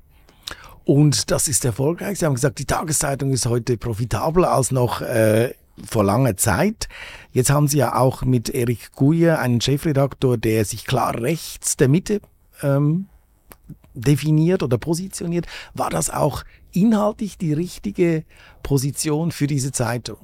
Und 0.85 1.30
das 1.30 1.47
ist 1.47 1.64
erfolgreich. 1.64 2.19
Sie 2.19 2.26
haben 2.26 2.35
gesagt, 2.35 2.59
die 2.59 2.64
Tageszeitung 2.64 3.30
ist 3.30 3.47
heute 3.47 3.76
profitabler 3.76 4.50
als 4.50 4.73
noch 4.73 5.02
äh, 5.02 5.54
vor 5.87 6.02
langer 6.02 6.37
Zeit. 6.37 6.88
Jetzt 7.33 7.50
haben 7.50 7.69
Sie 7.69 7.78
ja 7.78 7.95
auch 7.95 8.23
mit 8.23 8.49
Erik 8.49 8.92
Guye 8.97 9.38
einen 9.38 9.61
Chefredaktor, 9.61 10.38
der 10.38 10.64
sich 10.64 10.87
klar 10.87 11.21
rechts 11.21 11.76
der 11.76 11.88
Mitte 11.88 12.21
ähm, 12.62 13.06
definiert 13.94 14.62
oder 14.62 14.78
positioniert. 14.78 15.46
War 15.74 15.90
das 15.90 16.10
auch 16.10 16.44
inhaltlich 16.72 17.38
die 17.38 17.52
richtige 17.52 18.24
Position 18.62 19.32
für 19.32 19.46
diese 19.46 19.72
Zeitung? 19.72 20.18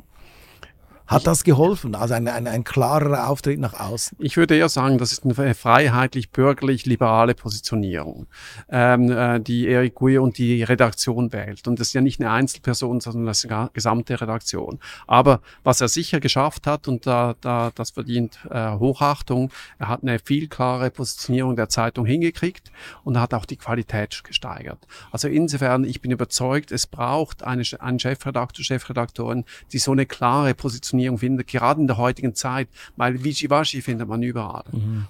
Hat 1.07 1.25
das 1.27 1.45
geholfen? 1.45 1.95
Also 1.95 2.15
ein, 2.15 2.27
ein, 2.27 2.49
ein 2.49 2.65
klarerer 2.65 3.29
Auftritt 3.29 3.61
nach 3.61 3.75
außen? 3.79 4.19
Ich 4.21 4.37
würde 4.37 4.57
eher 4.57 4.69
sagen, 4.69 4.99
das 4.99 5.13
ist 5.13 5.25
eine 5.25 5.55
freiheitlich-bürgerlich-liberale 5.55 7.35
Positionierung, 7.35 8.27
ähm, 8.69 9.13
äh, 9.13 9.39
die 9.41 9.69
Erik 9.69 9.95
Guyer 9.95 10.23
und 10.23 10.37
die 10.39 10.65
Redaktion 10.65 11.33
wählt. 11.33 11.69
Und 11.69 11.79
das 11.79 11.89
ist 11.89 11.93
ja 11.93 12.01
nicht 12.01 12.21
eine 12.21 12.33
Einzelperson, 12.33 13.01
sondern 13.01 13.27
das 13.27 13.45
ist 13.45 13.53
eine 13.53 13.71
gesamte 13.73 14.21
Redaktion. 14.21 14.81
Aber 15.07 15.43
was 15.63 15.81
er 15.81 15.87
sicher 15.87 16.19
geschafft 16.19 16.67
hat, 16.67 16.89
und 16.89 17.07
da, 17.07 17.37
da, 17.41 17.71
das 17.73 17.91
verdient 17.91 18.41
äh, 18.51 18.73
Hochachtung, 18.73 19.53
er 19.79 19.89
hat 19.89 20.03
eine 20.03 20.19
viel 20.19 20.49
klare 20.49 20.91
Positionierung 20.91 21.55
der 21.55 21.69
Zeitung 21.69 22.05
hingekriegt 22.05 22.73
und 23.05 23.21
hat 23.21 23.33
auch 23.33 23.45
die 23.45 23.57
Qualität 23.57 24.25
gesteigert. 24.25 24.89
Also 25.13 25.29
insofern, 25.29 25.85
ich 25.85 26.01
bin 26.01 26.11
überzeugt, 26.11 26.73
es 26.73 26.89
braucht 26.89 27.45
eine, 27.45 27.63
einen 27.79 28.01
Chefredakteur, 28.01 28.65
Chefredaktorin, 28.65 29.45
die 29.73 29.79
so 29.79 29.93
eine 29.93 30.07
klare 30.07 30.55
Positionierung 30.55 30.96
findet, 31.19 31.47
gerade 31.47 31.81
in 31.81 31.87
der 31.87 31.97
heutigen 31.97 32.35
Zeit, 32.35 32.69
weil 32.97 33.25
Wischiwaschi 33.25 33.83
findet 33.83 34.09
man 34.09 34.23
überall. 34.23 34.65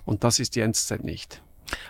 Und 0.04 0.24
das 0.24 0.38
ist 0.38 0.56
die 0.56 0.60
NZZ 0.60 1.02
nicht. 1.02 1.42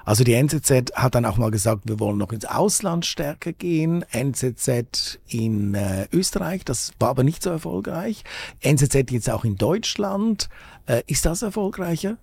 Also 0.05 0.25
die 0.25 0.35
NZZ 0.35 0.93
hat 0.95 1.15
dann 1.15 1.25
auch 1.25 1.37
mal 1.37 1.51
gesagt, 1.51 1.83
wir 1.85 2.01
wollen 2.01 2.19
noch 2.19 2.33
ins 2.33 2.45
Ausland 2.45 3.05
stärker 3.05 3.53
gehen. 3.53 4.05
NZZ 4.11 5.19
in 5.29 5.75
äh, 5.75 6.07
Österreich, 6.13 6.65
das 6.65 6.93
war 6.99 7.11
aber 7.11 7.25
nicht 7.25 7.43
so 7.43 7.51
erfolgreich. 7.51 8.25
NZZ 8.61 9.11
jetzt 9.11 9.31
auch 9.31 9.45
in 9.45 9.57
Deutschland. 9.57 10.49
Äh, 10.87 11.03
ist 11.07 11.27
das 11.27 11.43
erfolgreicher? 11.43 12.17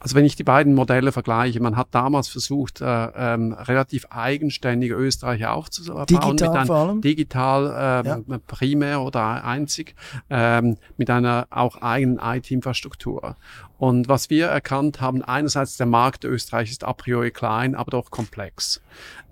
Also 0.00 0.16
wenn 0.16 0.24
ich 0.24 0.34
die 0.34 0.44
beiden 0.44 0.74
Modelle 0.74 1.12
vergleiche, 1.12 1.60
man 1.60 1.76
hat 1.76 1.88
damals 1.90 2.28
versucht, 2.28 2.80
äh, 2.80 2.84
ähm, 2.84 3.52
relativ 3.52 4.06
eigenständige 4.10 4.94
Österreicher 4.94 5.52
aufzubauen. 5.52 6.06
Digital 6.06 6.58
mit 6.58 6.66
vor 6.66 6.76
allem? 6.76 7.00
Digital 7.02 8.04
ähm, 8.06 8.40
primär 8.46 9.02
oder 9.02 9.44
einzig, 9.44 9.94
ähm, 10.30 10.78
mit 10.96 11.10
einer 11.10 11.46
auch 11.50 11.82
eigenen 11.82 12.18
IT-Infrastruktur. 12.18 13.36
Und 13.76 14.08
was 14.08 14.30
wir 14.30 14.46
erkannt 14.46 15.02
haben, 15.02 15.22
einerseits 15.22 15.76
der 15.76 15.86
Markt 15.86 16.24
Österreich 16.24 16.70
ist 16.70 16.82
a 16.82 16.92
priori 16.94 17.30
klein, 17.30 17.74
aber 17.74 17.90
doch 17.90 18.10
komplex. 18.10 18.80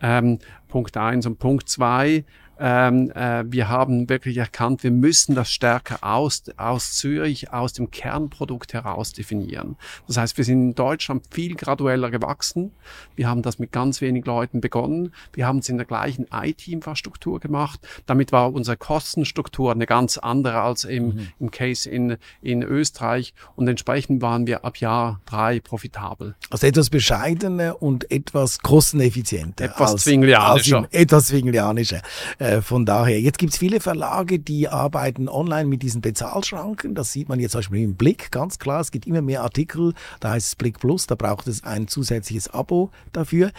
Ähm, 0.03 0.39
Punkt 0.69 0.97
eins 0.99 1.25
und 1.27 1.39
Punkt 1.39 1.69
zwei 1.69 2.25
ähm, 2.61 3.11
äh, 3.13 3.45
wir 3.47 3.69
haben 3.69 4.09
wirklich 4.09 4.37
erkannt, 4.37 4.83
wir 4.83 4.91
müssen 4.91 5.35
das 5.35 5.51
stärker 5.53 5.99
aus, 6.03 6.43
aus 6.57 6.93
Zürich, 6.95 7.53
aus 7.53 7.73
dem 7.73 7.91
Kernprodukt 7.91 8.73
heraus 8.73 9.13
definieren. 9.13 9.77
Das 10.07 10.17
heißt, 10.17 10.37
wir 10.37 10.45
sind 10.45 10.61
in 10.63 10.75
Deutschland 10.75 11.25
viel 11.31 11.55
gradueller 11.55 12.11
gewachsen. 12.11 12.73
Wir 13.17 13.29
haben 13.29 13.43
das 13.43 13.59
mit 13.59 13.73
ganz 13.73 14.01
wenig 14.01 14.27
Leuten 14.27 14.61
begonnen. 14.61 15.13
Wir 15.33 15.47
haben 15.47 15.59
es 15.59 15.69
in 15.69 15.77
der 15.77 15.87
gleichen 15.87 16.27
IT-Infrastruktur 16.33 17.41
gemacht. 17.41 17.81
Damit 18.07 18.33
war 18.33 18.53
unsere 18.53 18.77
Kostenstruktur 18.77 19.73
eine 19.73 19.87
ganz 19.87 20.19
andere 20.19 20.61
als 20.61 20.85
im, 20.85 21.07
Mhm. 21.09 21.29
im 21.41 21.51
Case 21.51 21.89
in, 21.89 22.17
in 22.43 22.63
Österreich. 22.63 23.35
Und 23.57 23.69
entsprechend 23.69 24.21
waren 24.23 24.47
wir 24.47 24.65
ab 24.65 24.79
Jahr 24.79 25.21
drei 25.27 25.61
profitabel. 25.61 26.35
Also 26.51 26.67
etwas 26.67 26.91
bescheidener 26.91 27.81
und 27.83 28.11
etwas 28.11 28.59
kosteneffizienter. 28.61 29.67
Etwas 29.67 29.93
als- 29.93 30.05
zwinglianischer. 30.05 30.79
als 30.79 30.89
Etwas 30.93 31.27
zwinglianischer. 31.29 32.03
Äh, 32.39 32.48
von 32.63 32.87
daher, 32.87 33.21
jetzt 33.21 33.39
gibt's 33.39 33.59
viele 33.59 33.81
Verlage, 33.81 34.39
die 34.39 34.69
arbeiten 34.69 35.29
online 35.29 35.69
mit 35.69 35.83
diesen 35.83 36.01
Bezahlschranken. 36.01 36.95
Das 36.95 37.13
sieht 37.13 37.29
man 37.29 37.41
jetzt 37.41 37.53
zum 37.53 37.61
Beispiel 37.61 37.83
im 37.83 37.97
Blick, 37.97 38.31
ganz 38.31 38.59
klar. 38.59 38.81
Es 38.81 38.91
gibt 38.91 39.07
immer 39.07 39.23
mehr 39.23 39.43
Artikel, 39.43 39.95
da 40.21 40.31
heißt 40.31 40.49
es 40.49 40.57
Blick 40.57 40.79
Plus, 40.79 41.07
da 41.07 41.15
braucht 41.15 41.47
es 41.47 41.65
ein 41.65 41.89
zusätzliches 41.89 42.49
Abo 42.49 42.91
dafür. 43.13 43.53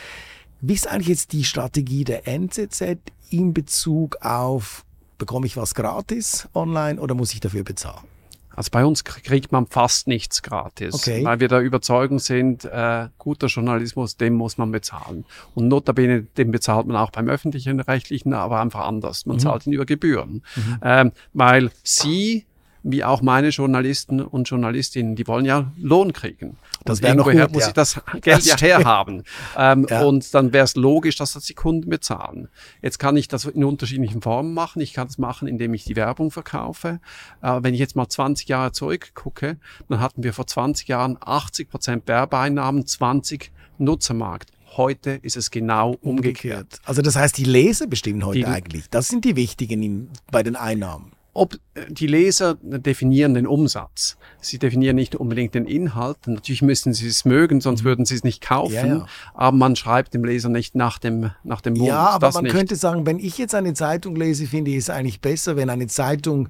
Wie 0.61 0.73
ist 0.73 0.87
eigentlich 0.87 1.07
jetzt 1.07 1.33
die 1.33 1.43
Strategie 1.43 2.03
der 2.03 2.27
NZZ 2.27 2.97
in 3.29 3.53
Bezug 3.53 4.17
auf, 4.21 4.85
bekomme 5.17 5.45
ich 5.45 5.55
was 5.55 5.75
gratis 5.75 6.49
online 6.53 6.99
oder 6.99 7.15
muss 7.15 7.33
ich 7.33 7.39
dafür 7.39 7.63
bezahlen? 7.63 8.18
Also 8.59 8.71
bei 8.73 8.85
uns 8.85 9.05
kriegt 9.05 9.53
man 9.53 9.67
fast 9.67 10.05
nichts 10.09 10.41
gratis, 10.41 10.93
Okay. 10.93 11.23
weil 11.23 11.39
wir 11.39 11.47
der 11.47 11.61
Überzeugung 11.61 12.19
sind, 12.19 12.65
äh, 12.65 13.07
guter 13.17 13.47
Journalismus, 13.47 14.17
den 14.17 14.33
muss 14.33 14.57
man 14.57 14.69
bezahlen. 14.69 15.23
Und 15.55 15.69
notabene, 15.69 16.23
den 16.23 16.51
bezahlt 16.51 16.85
man 16.85 16.97
auch 16.97 17.09
beim 17.09 17.29
öffentlichen 17.29 17.79
Rechtlichen, 17.79 18.33
aber 18.33 18.59
einfach 18.59 18.81
anders. 18.81 19.25
Mhm. 19.25 19.31
Man 19.31 19.39
zahlt 19.39 19.65
ihn 19.65 19.71
über 19.71 19.85
Gebühren. 19.85 20.43
Ähm, 20.81 21.13
weil 21.31 21.71
Sie, 21.83 22.47
wie 22.83 23.05
auch 23.05 23.21
meine 23.21 23.47
Journalisten 23.47 24.19
und 24.19 24.49
Journalistinnen, 24.49 25.15
die 25.15 25.25
wollen 25.25 25.45
ja 25.45 25.71
Lohn 25.77 26.11
kriegen. 26.11 26.57
Das 26.85 26.99
Und 26.99 27.03
wär 27.03 27.15
noch 27.15 27.29
gut, 27.29 27.51
muss 27.53 27.63
ja. 27.63 27.67
ich 27.69 27.73
das 27.73 28.01
Geld 28.21 28.37
Das 28.37 28.45
ja 28.45 28.57
herhaben. 28.57 29.23
Ähm, 29.57 29.85
Ja. 29.89 30.03
Und 30.03 30.33
dann 30.33 30.53
wäre 30.53 30.63
es 30.65 30.75
logisch, 30.75 31.17
dass 31.17 31.33
das 31.33 31.43
die 31.45 31.53
Kunden 31.53 31.89
bezahlen. 31.89 32.47
Jetzt 32.81 32.99
kann 32.99 33.17
ich 33.17 33.27
das 33.27 33.45
in 33.45 33.63
unterschiedlichen 33.63 34.21
Formen 34.21 34.53
machen. 34.53 34.81
Ich 34.81 34.93
kann 34.93 35.07
es 35.07 35.17
machen, 35.17 35.47
indem 35.47 35.73
ich 35.73 35.83
die 35.83 35.95
Werbung 35.95 36.31
verkaufe. 36.31 36.99
Äh, 37.41 37.59
wenn 37.61 37.73
ich 37.73 37.79
jetzt 37.79 37.95
mal 37.95 38.07
20 38.07 38.47
Jahre 38.47 38.71
zurückgucke, 38.71 39.57
dann 39.89 39.99
hatten 39.99 40.23
wir 40.23 40.33
vor 40.33 40.47
20 40.47 40.87
Jahren 40.87 41.17
80 41.19 41.69
Prozent 41.69 42.07
Werbeeinnahmen, 42.07 42.85
20 42.85 43.51
Nutzermarkt. 43.77 44.51
Heute 44.77 45.11
ist 45.21 45.35
es 45.35 45.49
genau 45.51 45.95
umgekehrt. 46.01 46.79
Also 46.85 47.01
das 47.01 47.15
heißt, 47.15 47.37
die 47.37 47.43
Leser 47.43 47.87
bestimmen 47.87 48.23
heute 48.25 48.39
Die- 48.39 48.45
eigentlich. 48.45 48.89
Das 48.89 49.07
sind 49.07 49.25
die 49.25 49.35
wichtigen 49.35 49.81
in, 49.81 50.09
bei 50.31 50.43
den 50.43 50.55
Einnahmen. 50.55 51.11
Ob 51.33 51.55
die 51.89 52.07
Leser 52.07 52.57
definieren 52.61 53.33
den 53.33 53.47
Umsatz. 53.47 54.17
Sie 54.41 54.57
definieren 54.57 54.95
nicht 54.95 55.15
unbedingt 55.15 55.53
den 55.53 55.65
Inhalt. 55.65 56.17
Natürlich 56.25 56.61
müssen 56.61 56.93
sie 56.93 57.07
es 57.07 57.23
mögen, 57.23 57.61
sonst 57.61 57.83
würden 57.83 58.05
sie 58.05 58.15
es 58.15 58.23
nicht 58.23 58.41
kaufen. 58.41 58.71
Mhm. 58.71 58.75
Ja, 58.75 58.97
ja. 58.97 59.05
Aber 59.33 59.55
man 59.55 59.75
schreibt 59.75 60.13
dem 60.13 60.23
Leser 60.23 60.49
nicht 60.49 60.75
nach 60.75 60.97
dem, 60.97 61.31
nach 61.43 61.61
dem 61.61 61.73
Mund. 61.73 61.87
Ja, 61.87 62.09
aber 62.09 62.27
das 62.27 62.35
man 62.35 62.45
nicht. 62.45 62.55
könnte 62.55 62.75
sagen, 62.75 63.05
wenn 63.05 63.19
ich 63.19 63.37
jetzt 63.37 63.53
eine 63.55 63.73
Zeitung 63.73 64.15
lese, 64.15 64.47
finde 64.47 64.71
ich 64.71 64.77
es 64.77 64.89
eigentlich 64.89 65.21
besser, 65.21 65.55
wenn 65.55 65.69
eine 65.69 65.87
Zeitung 65.87 66.49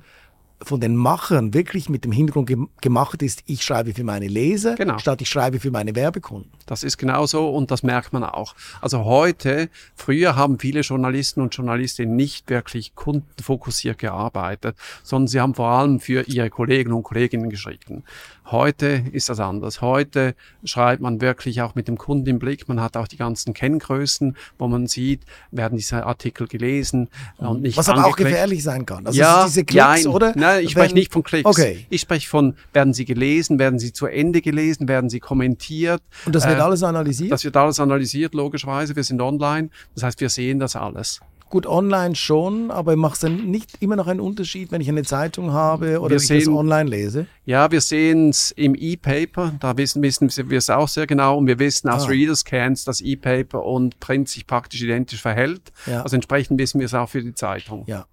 von 0.62 0.82
den 0.82 0.96
Machern 0.96 1.54
wirklich 1.54 1.90
mit 1.90 2.04
dem 2.04 2.12
Hintergrund 2.12 2.48
gem 2.48 2.70
gemacht 2.82 3.22
ist, 3.22 3.44
ich 3.46 3.64
schreibe 3.64 3.94
für 3.94 4.04
meine 4.04 4.28
Leser, 4.28 4.76
Genau. 4.76 4.98
statt 4.98 5.22
ich 5.22 5.30
schreibe 5.30 5.60
für 5.60 5.72
meine 5.72 5.96
Werbekunden. 5.96 6.52
Das 6.66 6.84
ist 6.84 6.98
genauso 6.98 7.50
und 7.50 7.72
das 7.72 7.82
merkt 7.82 8.12
man 8.14 8.24
auch. 8.24 8.56
Also 8.82 9.06
heute, 9.06 9.70
früher 9.96 10.36
haben 10.36 10.60
viele 10.60 10.82
Journalisten 10.82 11.42
und 11.42 11.56
Journalistinnen 11.56 12.16
nicht 12.16 12.50
wirklich 12.50 12.94
kundenfokussiert 12.96 13.98
gearbeitet, 14.00 14.76
sondern 15.04 15.28
sie 15.28 15.40
haben 15.40 15.56
vor 15.56 15.70
allem 15.70 16.00
für 16.00 16.28
ihre 16.28 16.50
Kollegen 16.50 16.92
und 16.92 17.04
Kolleginnen 17.04 17.50
geschrieben. 17.50 18.04
Heute 18.52 19.04
ist 19.12 19.30
das 19.30 19.40
anders. 19.40 19.82
Heute 19.82 20.34
schreibt 20.64 21.02
man 21.04 21.22
wirklich 21.22 21.62
auch 21.62 21.76
mit 21.76 21.88
dem 21.88 21.98
Kunden 22.00 22.28
im 22.28 22.40
Blick. 22.40 22.68
Man 22.68 22.82
hat 22.82 22.98
auch 22.98 23.08
die 23.08 23.18
ganzen 23.18 23.54
Kenngrößen, 23.54 24.36
wo 24.58 24.68
man 24.68 24.88
sieht, 24.88 25.22
werden 25.52 25.78
diese 25.78 26.06
Artikel 26.06 26.48
gelesen 26.48 27.10
und 27.38 27.62
nicht 27.62 27.78
Was 27.78 27.90
aber 27.90 28.00
auch 28.02 28.06
angeklickt. 28.06 28.30
gefährlich 28.32 28.64
sein 28.64 28.86
kann. 28.88 29.06
Also 29.06 29.20
ja, 29.20 29.46
diese 29.46 29.64
Klicks, 29.66 30.04
jein. 30.04 30.08
oder? 30.08 30.34
Nein, 30.36 30.60
ich 30.64 30.76
Wenn- 30.76 30.82
spreche 30.84 30.94
nicht 30.96 31.14
von 31.14 31.22
Klicks. 31.24 31.46
Okay. 31.46 31.86
Ich 31.90 32.02
spreche 32.02 32.28
von, 32.28 32.56
werden 32.74 32.94
sie 32.94 33.06
gelesen, 33.06 33.60
werden 33.60 33.78
sie 33.78 33.94
zu 33.94 34.08
Ende 34.08 34.42
gelesen, 34.42 34.88
werden 34.88 35.10
sie 35.12 35.20
kommentiert. 35.20 36.02
Und 36.26 36.34
das 36.34 36.48
wird 36.48 36.58
Äh, 36.58 36.62
alles 36.62 36.82
analysiert? 36.82 37.32
Das 37.32 37.44
wird 37.44 37.56
alles 37.56 37.80
analysiert, 37.80 38.34
logischerweise. 38.34 38.96
Wir 38.96 39.04
sind 39.04 39.22
online. 39.22 39.70
Das 39.94 40.04
heißt, 40.04 40.20
wir 40.22 40.30
sehen 40.30 40.60
das 40.60 40.76
alles. 40.76 41.20
Gut, 41.50 41.66
online 41.66 42.16
schon, 42.16 42.70
aber 42.70 42.96
macht 42.96 43.16
es 43.16 43.20
dann 43.22 43.50
nicht 43.50 43.72
immer 43.82 43.96
noch 43.96 44.06
einen 44.08 44.20
Unterschied, 44.20 44.72
wenn 44.72 44.82
ich 44.82 44.90
eine 44.90 45.04
Zeitung 45.04 45.52
habe 45.52 46.00
oder 46.00 46.02
Wir 46.02 46.10
wenn 46.12 46.18
ich 46.18 46.28
das 46.28 46.44
sehen- 46.46 46.54
online 46.54 46.90
lese? 46.90 47.26
Ja, 47.46 47.72
wir 47.72 47.82
sehen 47.82 48.30
es 48.30 48.52
im 48.52 48.76
E-Paper. 48.76 49.54
Da 49.60 49.76
wissen, 49.76 50.04
wissen 50.04 50.30
wir 50.50 50.58
es 50.60 50.70
auch 50.70 50.88
sehr 50.88 51.08
genau. 51.08 51.38
Und 51.38 51.48
wir 51.48 51.58
wissen 51.58 51.90
aus 51.90 52.04
Ah. 52.06 52.10
Reader-Scans, 52.10 52.84
dass 52.86 53.02
E-Paper 53.02 53.66
und 53.66 54.00
Print 54.00 54.30
sich 54.30 54.46
praktisch 54.46 54.82
identisch 54.84 55.22
verhält. 55.22 55.72
Ja. 55.88 56.04
Also 56.04 56.16
entsprechend 56.16 56.60
wissen 56.60 56.80
wir 56.80 56.86
es 56.86 56.94
auch 56.94 57.10
für 57.10 57.24
die 57.24 57.34
Zeitung. 57.34 57.84
Ja. 57.88 58.06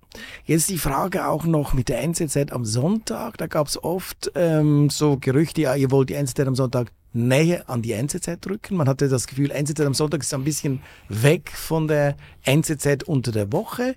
Jetzt 0.46 0.70
die 0.70 0.78
Frage 0.78 1.26
auch 1.28 1.44
noch 1.44 1.74
mit 1.74 1.90
der 1.90 2.00
NZZ 2.02 2.50
am 2.52 2.64
Sonntag. 2.64 3.36
Da 3.36 3.46
gab 3.48 3.66
es 3.66 3.82
oft 3.84 4.32
ähm, 4.34 4.88
so 4.88 5.18
Gerüchte, 5.20 5.60
ja, 5.60 5.74
ihr 5.74 5.90
wollt 5.90 6.08
die 6.08 6.14
NZZ 6.14 6.40
am 6.40 6.54
Sonntag 6.54 6.90
näher 7.16 7.68
an 7.68 7.82
die 7.82 7.92
NZZ 7.92 8.38
drücken. 8.40 8.76
Man 8.76 8.88
hatte 8.88 9.08
das 9.08 9.26
Gefühl, 9.26 9.50
NZZ 9.50 9.80
am 9.80 9.94
Sonntag 9.94 10.22
ist 10.22 10.34
ein 10.34 10.44
bisschen 10.44 10.80
weg 11.08 11.50
von 11.50 11.88
der 11.88 12.16
NZZ 12.44 13.04
unter 13.04 13.32
der 13.32 13.52
Woche. 13.52 13.96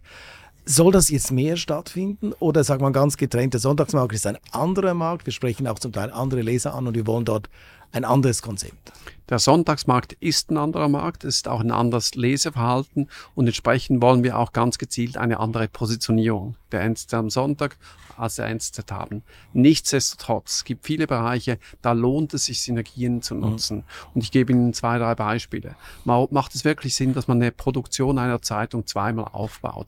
Soll 0.65 0.91
das 0.91 1.09
jetzt 1.09 1.31
mehr 1.31 1.57
stattfinden 1.57 2.33
oder 2.39 2.63
sagt 2.63 2.81
man 2.81 2.93
ganz 2.93 3.17
getrennt, 3.17 3.53
der 3.53 3.59
Sonntagsmarkt 3.59 4.13
ist 4.13 4.27
ein 4.27 4.37
anderer 4.51 4.93
Markt, 4.93 5.25
wir 5.25 5.33
sprechen 5.33 5.67
auch 5.67 5.79
zum 5.79 5.91
Teil 5.91 6.11
andere 6.11 6.41
Leser 6.41 6.75
an 6.75 6.85
und 6.85 6.95
wir 6.95 7.07
wollen 7.07 7.25
dort 7.25 7.49
ein 7.91 8.05
anderes 8.05 8.41
Konzept. 8.41 8.91
Der 9.29 9.37
Sonntagsmarkt 9.37 10.13
ist 10.13 10.49
ein 10.49 10.57
anderer 10.57 10.89
Markt, 10.89 11.23
es 11.23 11.37
ist 11.37 11.47
auch 11.47 11.59
ein 11.59 11.71
anderes 11.71 12.15
Leseverhalten 12.15 13.09
und 13.35 13.45
entsprechend 13.45 14.01
wollen 14.01 14.23
wir 14.23 14.39
auch 14.39 14.53
ganz 14.53 14.79
gezielt 14.79 15.17
eine 15.17 15.39
andere 15.39 15.67
Positionierung 15.67 16.55
der 16.71 16.81
NZZ 16.81 17.13
am 17.13 17.29
Sonntag 17.29 17.77
als 18.17 18.35
der 18.35 18.47
NZZ 18.47 18.91
haben. 18.91 19.23
Nichtsdestotrotz, 19.53 20.57
es 20.57 20.63
gibt 20.63 20.85
viele 20.85 21.07
Bereiche, 21.07 21.59
da 21.81 21.93
lohnt 21.93 22.33
es 22.33 22.45
sich, 22.45 22.61
Synergien 22.61 23.21
zu 23.21 23.35
mhm. 23.35 23.41
nutzen. 23.41 23.77
Mhm. 23.77 23.83
Und 24.15 24.23
ich 24.23 24.31
gebe 24.31 24.51
Ihnen 24.51 24.73
zwei, 24.73 24.97
drei 24.97 25.15
Beispiele. 25.15 25.75
Macht 26.05 26.55
es 26.55 26.65
wirklich 26.65 26.95
Sinn, 26.95 27.13
dass 27.13 27.27
man 27.27 27.37
eine 27.37 27.51
Produktion 27.51 28.17
einer 28.17 28.41
Zeitung 28.41 28.85
zweimal 28.85 29.29
aufbaut? 29.31 29.87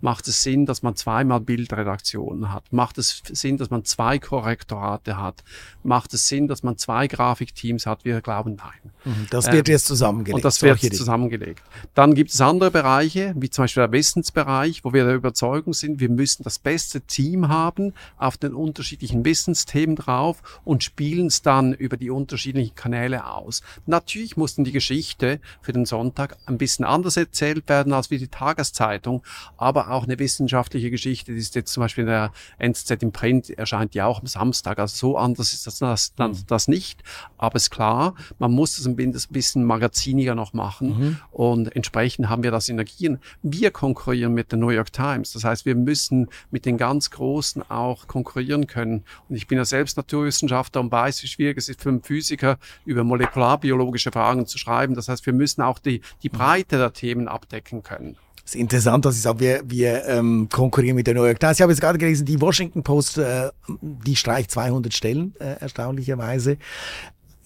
Macht 0.00 0.28
es 0.28 0.42
Sinn, 0.42 0.66
dass 0.66 0.82
man 0.82 0.96
zweimal 0.96 1.40
Bildredaktionen 1.40 2.52
hat? 2.52 2.72
Macht 2.72 2.98
es 2.98 3.22
Sinn, 3.32 3.56
dass 3.56 3.70
man 3.70 3.84
zwei 3.84 4.18
Korrektorate 4.18 5.16
hat? 5.16 5.44
Macht 5.82 6.14
es 6.14 6.28
Sinn, 6.28 6.48
dass 6.48 6.62
man 6.62 6.78
zwei 6.78 7.06
Grafikteams 7.06 7.86
hat? 7.86 8.04
Wir 8.04 8.20
glauben 8.20 8.56
nein. 8.56 8.92
Mhm, 9.04 9.26
das 9.30 9.46
wird 9.46 9.68
ähm, 9.68 9.72
jetzt 9.72 9.86
zusammengelegt. 9.86 10.34
Und 10.34 10.44
das 10.44 10.62
wird 10.62 10.78
jetzt 10.80 10.96
zusammengelegt. 10.96 11.62
Dann 11.94 12.14
gibt 12.14 12.30
es 12.30 12.40
andere 12.40 12.70
Bereiche, 12.70 13.34
wie 13.36 13.50
zum 13.50 13.64
Beispiel 13.64 13.82
der 13.82 13.92
Wissensbereich, 13.92 14.84
wo 14.84 14.92
wir 14.92 15.04
der 15.04 15.14
Überzeugung 15.14 15.74
sind, 15.74 16.00
wir 16.00 16.10
müssen 16.10 16.42
das 16.42 16.58
beste 16.58 17.00
Team 17.00 17.48
haben 17.48 17.92
auf 18.18 18.36
den 18.36 18.54
unterschiedlichen 18.54 19.24
Wissensthemen 19.24 19.96
drauf 19.96 20.42
und 20.64 20.84
spielen 20.84 21.26
es 21.26 21.42
dann 21.42 21.72
über 21.72 21.96
die 21.96 22.10
unterschiedlichen 22.10 22.74
Kanäle 22.74 23.26
aus. 23.26 23.62
Natürlich 23.86 24.36
muss 24.36 24.56
dann 24.56 24.64
die 24.64 24.72
Geschichte 24.72 25.40
für 25.60 25.72
den 25.72 25.86
Sonntag 25.86 26.36
ein 26.46 26.58
bisschen 26.58 26.84
anders 26.84 27.16
erzählt 27.16 27.68
werden 27.68 27.92
als 27.92 28.10
wie 28.10 28.18
die 28.18 28.28
Tageszeitung, 28.28 29.22
aber 29.66 29.90
auch 29.90 30.04
eine 30.04 30.16
wissenschaftliche 30.20 30.92
Geschichte, 30.92 31.32
die 31.32 31.38
ist 31.38 31.56
jetzt 31.56 31.72
zum 31.72 31.80
Beispiel 31.80 32.02
in 32.02 32.10
der 32.10 32.30
NZZ 32.58 33.02
im 33.02 33.10
Print, 33.10 33.50
erscheint 33.50 33.96
ja 33.96 34.06
auch 34.06 34.20
am 34.20 34.28
Samstag. 34.28 34.78
Also 34.78 34.96
so 34.96 35.18
anders 35.18 35.52
ist 35.52 35.66
das, 35.66 35.80
das, 35.80 36.14
das, 36.14 36.42
mhm. 36.42 36.46
das 36.46 36.68
nicht. 36.68 37.02
Aber 37.36 37.56
es 37.56 37.64
ist 37.64 37.70
klar, 37.70 38.14
man 38.38 38.52
muss 38.52 38.76
das 38.76 38.86
ein 38.86 38.94
bisschen 38.94 39.64
magaziniger 39.64 40.36
noch 40.36 40.52
machen 40.52 40.88
mhm. 40.88 41.18
und 41.32 41.74
entsprechend 41.74 42.28
haben 42.28 42.44
wir 42.44 42.52
da 42.52 42.60
Synergien. 42.60 43.18
Wir 43.42 43.72
konkurrieren 43.72 44.34
mit 44.34 44.52
der 44.52 44.60
New 44.60 44.70
York 44.70 44.92
Times. 44.92 45.32
Das 45.32 45.42
heißt, 45.42 45.66
wir 45.66 45.74
müssen 45.74 46.28
mit 46.52 46.64
den 46.64 46.78
ganz 46.78 47.10
Großen 47.10 47.68
auch 47.68 48.06
konkurrieren 48.06 48.68
können. 48.68 49.02
Und 49.28 49.34
ich 49.34 49.48
bin 49.48 49.58
ja 49.58 49.64
selbst 49.64 49.96
Naturwissenschaftler 49.96 50.80
und 50.80 50.92
weiß, 50.92 51.24
wie 51.24 51.26
schwierig 51.26 51.58
es 51.58 51.68
ist 51.68 51.82
für 51.82 51.88
einen 51.88 52.04
Physiker, 52.04 52.58
über 52.84 53.02
molekularbiologische 53.02 54.12
Fragen 54.12 54.46
zu 54.46 54.58
schreiben. 54.58 54.94
Das 54.94 55.08
heißt, 55.08 55.26
wir 55.26 55.32
müssen 55.32 55.62
auch 55.62 55.80
die, 55.80 56.02
die 56.22 56.28
Breite 56.28 56.78
der 56.78 56.92
Themen 56.92 57.26
abdecken 57.26 57.82
können. 57.82 58.16
Es 58.46 58.54
ist 58.54 58.60
interessant, 58.60 59.04
dass 59.04 59.16
ich 59.16 59.22
sage, 59.22 59.40
wir, 59.40 59.62
wir 59.66 60.06
ähm, 60.06 60.48
konkurrieren 60.48 60.94
mit 60.94 61.08
der 61.08 61.14
New 61.14 61.24
York 61.24 61.40
Times. 61.40 61.58
Ich 61.58 61.62
habe 61.62 61.72
jetzt 61.72 61.80
gerade 61.80 61.98
gelesen, 61.98 62.24
die 62.24 62.40
Washington 62.40 62.84
Post, 62.84 63.18
äh, 63.18 63.50
die 63.80 64.14
streicht 64.14 64.52
200 64.52 64.94
Stellen, 64.94 65.34
äh, 65.40 65.58
erstaunlicherweise. 65.58 66.56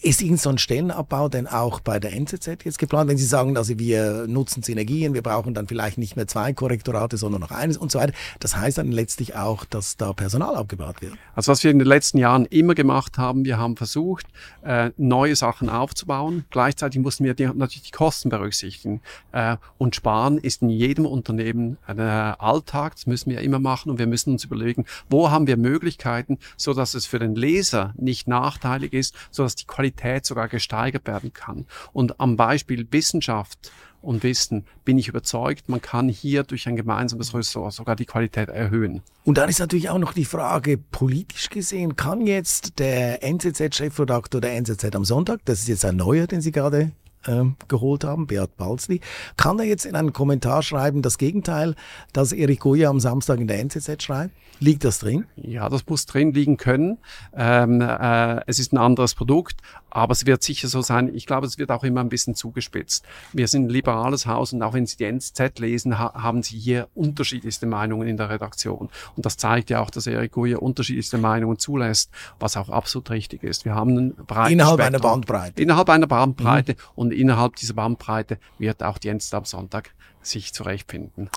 Ist 0.02 0.22
irgend 0.22 0.40
so 0.40 0.48
ein 0.48 0.56
Stellenabbau 0.56 1.28
denn 1.28 1.46
auch 1.46 1.80
bei 1.80 2.00
der 2.00 2.14
NZZ 2.14 2.64
jetzt 2.64 2.78
geplant, 2.78 3.10
wenn 3.10 3.18
Sie 3.18 3.26
sagen, 3.26 3.58
also 3.58 3.78
wir 3.78 4.26
nutzen 4.26 4.62
Synergien, 4.62 5.12
wir 5.12 5.20
brauchen 5.20 5.52
dann 5.52 5.68
vielleicht 5.68 5.98
nicht 5.98 6.16
mehr 6.16 6.26
zwei 6.26 6.54
Korrektorate, 6.54 7.18
sondern 7.18 7.42
noch 7.42 7.50
eines 7.50 7.76
und 7.76 7.92
so 7.92 7.98
weiter. 7.98 8.14
Das 8.38 8.56
heißt 8.56 8.78
dann 8.78 8.92
letztlich 8.92 9.34
auch, 9.34 9.66
dass 9.66 9.98
da 9.98 10.14
Personal 10.14 10.56
abgebaut 10.56 11.02
wird. 11.02 11.12
Also 11.34 11.52
was 11.52 11.62
wir 11.64 11.70
in 11.70 11.78
den 11.78 11.86
letzten 11.86 12.16
Jahren 12.16 12.46
immer 12.46 12.74
gemacht 12.74 13.18
haben, 13.18 13.44
wir 13.44 13.58
haben 13.58 13.76
versucht, 13.76 14.24
äh, 14.62 14.90
neue 14.96 15.36
Sachen 15.36 15.68
aufzubauen. 15.68 16.46
Gleichzeitig 16.48 17.02
mussten 17.02 17.24
wir 17.24 17.34
natürlich 17.52 17.82
die 17.82 17.90
Kosten 17.90 18.30
berücksichtigen. 18.30 19.02
Äh, 19.32 19.58
und 19.76 19.94
sparen 19.94 20.38
ist 20.38 20.62
in 20.62 20.70
jedem 20.70 21.04
Unternehmen 21.04 21.76
ein 21.86 21.98
äh, 21.98 22.02
Alltag, 22.38 22.94
das 22.94 23.06
müssen 23.06 23.28
wir 23.28 23.42
immer 23.42 23.58
machen 23.58 23.90
und 23.90 23.98
wir 23.98 24.06
müssen 24.06 24.32
uns 24.32 24.44
überlegen, 24.44 24.86
wo 25.10 25.30
haben 25.30 25.46
wir 25.46 25.58
Möglichkeiten, 25.58 26.38
so 26.56 26.72
dass 26.72 26.94
es 26.94 27.04
für 27.04 27.18
den 27.18 27.34
Leser 27.34 27.92
nicht 27.98 28.28
nachteilig 28.28 28.94
ist, 28.94 29.14
so 29.30 29.42
dass 29.42 29.56
die 29.56 29.66
Qualität 29.66 29.89
Qualität 29.90 30.26
sogar 30.26 30.48
gesteigert 30.48 31.06
werden 31.06 31.32
kann. 31.32 31.66
Und 31.92 32.20
am 32.20 32.36
Beispiel 32.36 32.86
Wissenschaft 32.90 33.72
und 34.02 34.22
Wissen 34.22 34.64
bin 34.84 34.98
ich 34.98 35.08
überzeugt, 35.08 35.68
man 35.68 35.82
kann 35.82 36.08
hier 36.08 36.42
durch 36.42 36.66
ein 36.66 36.76
gemeinsames 36.76 37.34
Ressort 37.34 37.74
sogar 37.74 37.96
die 37.96 38.06
Qualität 38.06 38.48
erhöhen. 38.48 39.02
Und 39.24 39.36
dann 39.36 39.50
ist 39.50 39.58
natürlich 39.58 39.90
auch 39.90 39.98
noch 39.98 40.14
die 40.14 40.24
Frage, 40.24 40.78
politisch 40.78 41.50
gesehen, 41.50 41.96
kann 41.96 42.26
jetzt 42.26 42.78
der 42.78 43.22
NZZ-Chefredakteur 43.22 44.40
der 44.40 44.56
NZZ 44.56 44.94
am 44.94 45.04
Sonntag, 45.04 45.40
das 45.44 45.60
ist 45.60 45.68
jetzt 45.68 45.84
ein 45.84 45.96
neuer, 45.96 46.26
den 46.26 46.40
Sie 46.40 46.52
gerade 46.52 46.92
ähm, 47.26 47.56
geholt 47.68 48.04
haben, 48.04 48.26
Beat 48.26 48.56
Balzli, 48.56 49.00
kann 49.36 49.58
er 49.58 49.64
jetzt 49.64 49.84
in 49.84 49.94
einen 49.94 50.12
Kommentar 50.12 50.62
schreiben, 50.62 51.02
das 51.02 51.18
Gegenteil, 51.18 51.74
dass 52.12 52.32
Erich 52.32 52.60
Goya 52.60 52.90
am 52.90 53.00
Samstag 53.00 53.40
in 53.40 53.48
der 53.48 53.60
NZZ 53.60 54.02
schreibt? 54.02 54.34
Liegt 54.62 54.84
das 54.84 54.98
drin? 54.98 55.24
Ja, 55.36 55.70
das 55.70 55.86
muss 55.86 56.04
drin 56.04 56.34
liegen 56.34 56.58
können. 56.58 56.98
Ähm, 57.34 57.80
äh, 57.80 58.42
es 58.46 58.58
ist 58.58 58.74
ein 58.74 58.78
anderes 58.78 59.14
Produkt, 59.14 59.56
aber 59.88 60.12
es 60.12 60.26
wird 60.26 60.42
sicher 60.42 60.68
so 60.68 60.82
sein. 60.82 61.10
Ich 61.14 61.24
glaube, 61.24 61.46
es 61.46 61.56
wird 61.56 61.70
auch 61.70 61.82
immer 61.82 62.02
ein 62.02 62.10
bisschen 62.10 62.34
zugespitzt. 62.34 63.06
Wir 63.32 63.48
sind 63.48 63.66
ein 63.66 63.68
liberales 63.70 64.26
Haus 64.26 64.52
und 64.52 64.62
auch 64.62 64.74
wenn 64.74 64.84
Sie 64.84 64.98
die 64.98 65.04
NZZ 65.04 65.58
lesen, 65.60 65.98
ha 65.98 66.12
haben 66.12 66.42
Sie 66.42 66.58
hier 66.58 66.88
unterschiedlichste 66.94 67.66
Meinungen 67.66 68.06
in 68.06 68.18
der 68.18 68.28
Redaktion. 68.28 68.90
Und 69.16 69.24
das 69.24 69.38
zeigt 69.38 69.70
ja 69.70 69.80
auch, 69.80 69.88
dass 69.88 70.06
Erik 70.06 70.32
Goya 70.32 70.58
unterschiedlichste 70.58 71.16
Meinungen 71.16 71.58
zulässt, 71.58 72.10
was 72.38 72.58
auch 72.58 72.68
absolut 72.68 73.08
richtig 73.10 73.42
ist. 73.42 73.64
Wir 73.64 73.74
haben 73.74 73.90
einen 73.90 74.14
breiten 74.14 74.52
Innerhalb 74.52 74.80
Spektrum. 74.80 74.94
einer 74.94 75.02
Bandbreite. 75.02 75.62
Innerhalb 75.62 75.88
einer 75.88 76.06
Bandbreite. 76.06 76.72
Mhm. 76.72 76.78
Und 76.96 77.09
innerhalb 77.12 77.56
dieser 77.56 77.74
Bandbreite 77.74 78.38
wird 78.58 78.82
auch 78.82 78.98
die 78.98 79.08
NZZ 79.08 79.34
am 79.34 79.44
Sonntag 79.44 79.94
sich 80.22 80.52
zurechtfinden. 80.52 81.30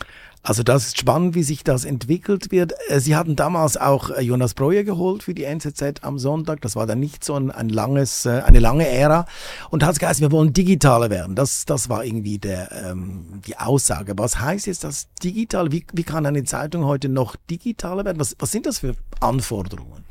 Also 0.46 0.62
das 0.62 0.88
ist 0.88 1.00
spannend, 1.00 1.36
wie 1.36 1.44
sich 1.44 1.64
das 1.64 1.86
entwickelt 1.86 2.52
wird. 2.52 2.74
Äh, 2.90 3.00
Sie 3.00 3.16
hatten 3.16 3.38
damals 3.38 3.78
auch 3.78 4.10
äh, 4.10 4.22
Jonas 4.22 4.54
Breuer 4.54 4.84
geholt 4.84 5.24
für 5.24 5.34
die 5.34 5.46
NZZ 5.46 6.04
am 6.04 6.20
Sonntag. 6.20 6.60
Das 6.62 6.76
war 6.76 6.86
dann 6.86 7.00
nicht 7.00 7.24
so 7.24 7.36
ein, 7.36 7.50
ein 7.50 7.70
langes, 7.70 8.26
äh, 8.26 8.42
eine 8.46 8.60
lange 8.60 8.86
Ära. 8.86 9.26
Und 9.70 9.86
hat 9.86 9.98
geheißen, 10.00 10.22
wir 10.22 10.32
wollen 10.32 10.52
digitaler 10.52 11.10
werden. 11.10 11.36
Das, 11.36 11.64
das 11.64 11.88
war 11.88 12.04
irgendwie 12.04 12.40
der, 12.40 12.72
ähm, 12.74 13.42
die 13.48 13.58
Aussage. 13.58 14.14
Was 14.18 14.40
heißt 14.42 14.68
jetzt 14.68 14.84
das 14.84 15.08
digital? 15.24 15.72
Wie, 15.72 15.86
wie 15.94 16.04
kann 16.04 16.26
eine 16.26 16.44
Zeitung 16.44 16.84
heute 16.84 17.08
noch 17.08 17.38
digitaler 17.50 18.04
werden? 18.04 18.20
Was, 18.20 18.36
was 18.38 18.52
sind 18.52 18.66
das 18.66 18.80
für 18.80 18.96
Anforderungen? 19.22 20.03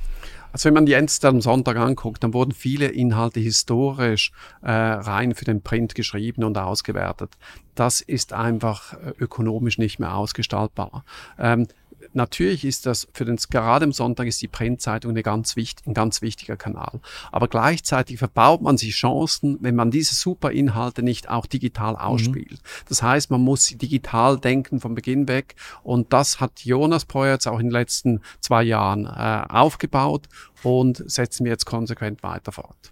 Also 0.52 0.66
wenn 0.66 0.74
man 0.74 0.86
Ends 0.86 1.24
am 1.24 1.40
Sonntag 1.40 1.76
anguckt, 1.76 2.22
dann 2.22 2.34
wurden 2.34 2.52
viele 2.52 2.88
Inhalte 2.88 3.40
historisch 3.40 4.32
äh, 4.60 4.70
rein 4.70 5.34
für 5.34 5.44
den 5.44 5.62
Print 5.62 5.94
geschrieben 5.94 6.44
und 6.44 6.58
ausgewertet. 6.58 7.36
Das 7.74 8.02
ist 8.02 8.32
einfach 8.32 8.92
äh, 8.92 9.12
ökonomisch 9.18 9.78
nicht 9.78 9.98
mehr 9.98 10.14
ausgestaltbar. 10.14 11.04
Ähm, 11.38 11.66
natürlich 12.12 12.64
ist 12.64 12.86
das 12.86 13.08
für 13.12 13.24
den, 13.24 13.36
gerade 13.36 13.84
am 13.84 13.92
Sonntag 13.92 14.26
ist 14.26 14.42
die 14.42 14.48
Printzeitung 14.48 15.10
eine 15.10 15.22
ganz 15.22 15.56
wichtig, 15.56 15.86
ein 15.86 15.94
ganz 15.94 16.22
wichtiger 16.22 16.56
Kanal. 16.56 17.00
Aber 17.30 17.48
gleichzeitig 17.48 18.18
verbaut 18.18 18.62
man 18.62 18.76
sich 18.76 18.94
Chancen, 18.94 19.58
wenn 19.60 19.74
man 19.74 19.90
diese 19.90 20.14
super 20.14 20.50
Inhalte 20.50 21.02
nicht 21.02 21.28
auch 21.28 21.46
digital 21.46 21.94
mhm. 21.94 21.98
ausspielt. 21.98 22.52
Mhm. 22.52 22.86
Das 22.88 23.02
heißt, 23.02 23.30
man 23.30 23.40
muss 23.40 23.64
sie 23.64 23.76
digital 23.76 24.38
denken 24.38 24.80
vom 24.80 24.94
Beginn 24.94 25.28
weg. 25.28 25.54
Und 25.82 26.12
das 26.12 26.40
hat 26.40 26.60
Jonas 26.60 27.06
jetzt 27.12 27.46
auch 27.46 27.58
in 27.58 27.66
den 27.66 27.72
letzten 27.72 28.20
zwei 28.40 28.62
Jahren 28.62 29.06
äh, 29.06 29.44
aufgebaut 29.48 30.28
und 30.62 31.02
setzen 31.10 31.44
wir 31.44 31.52
jetzt 31.52 31.66
konsequent 31.66 32.22
weiter 32.22 32.52
fort. 32.52 32.91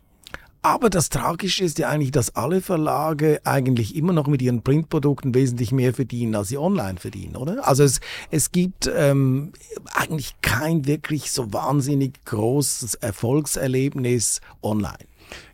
Aber 0.62 0.90
das 0.90 1.08
Tragische 1.08 1.64
ist 1.64 1.78
ja 1.78 1.88
eigentlich, 1.88 2.10
dass 2.10 2.36
alle 2.36 2.60
Verlage 2.60 3.40
eigentlich 3.44 3.96
immer 3.96 4.12
noch 4.12 4.26
mit 4.26 4.42
ihren 4.42 4.62
Printprodukten 4.62 5.34
wesentlich 5.34 5.72
mehr 5.72 5.94
verdienen, 5.94 6.34
als 6.34 6.48
sie 6.48 6.58
online 6.58 6.98
verdienen, 6.98 7.36
oder? 7.36 7.66
Also 7.66 7.82
es, 7.82 8.00
es 8.30 8.52
gibt 8.52 8.90
ähm, 8.94 9.52
eigentlich 9.94 10.34
kein 10.42 10.86
wirklich 10.86 11.32
so 11.32 11.50
wahnsinnig 11.52 12.22
großes 12.26 12.96
Erfolgserlebnis 12.96 14.42
online. 14.62 14.98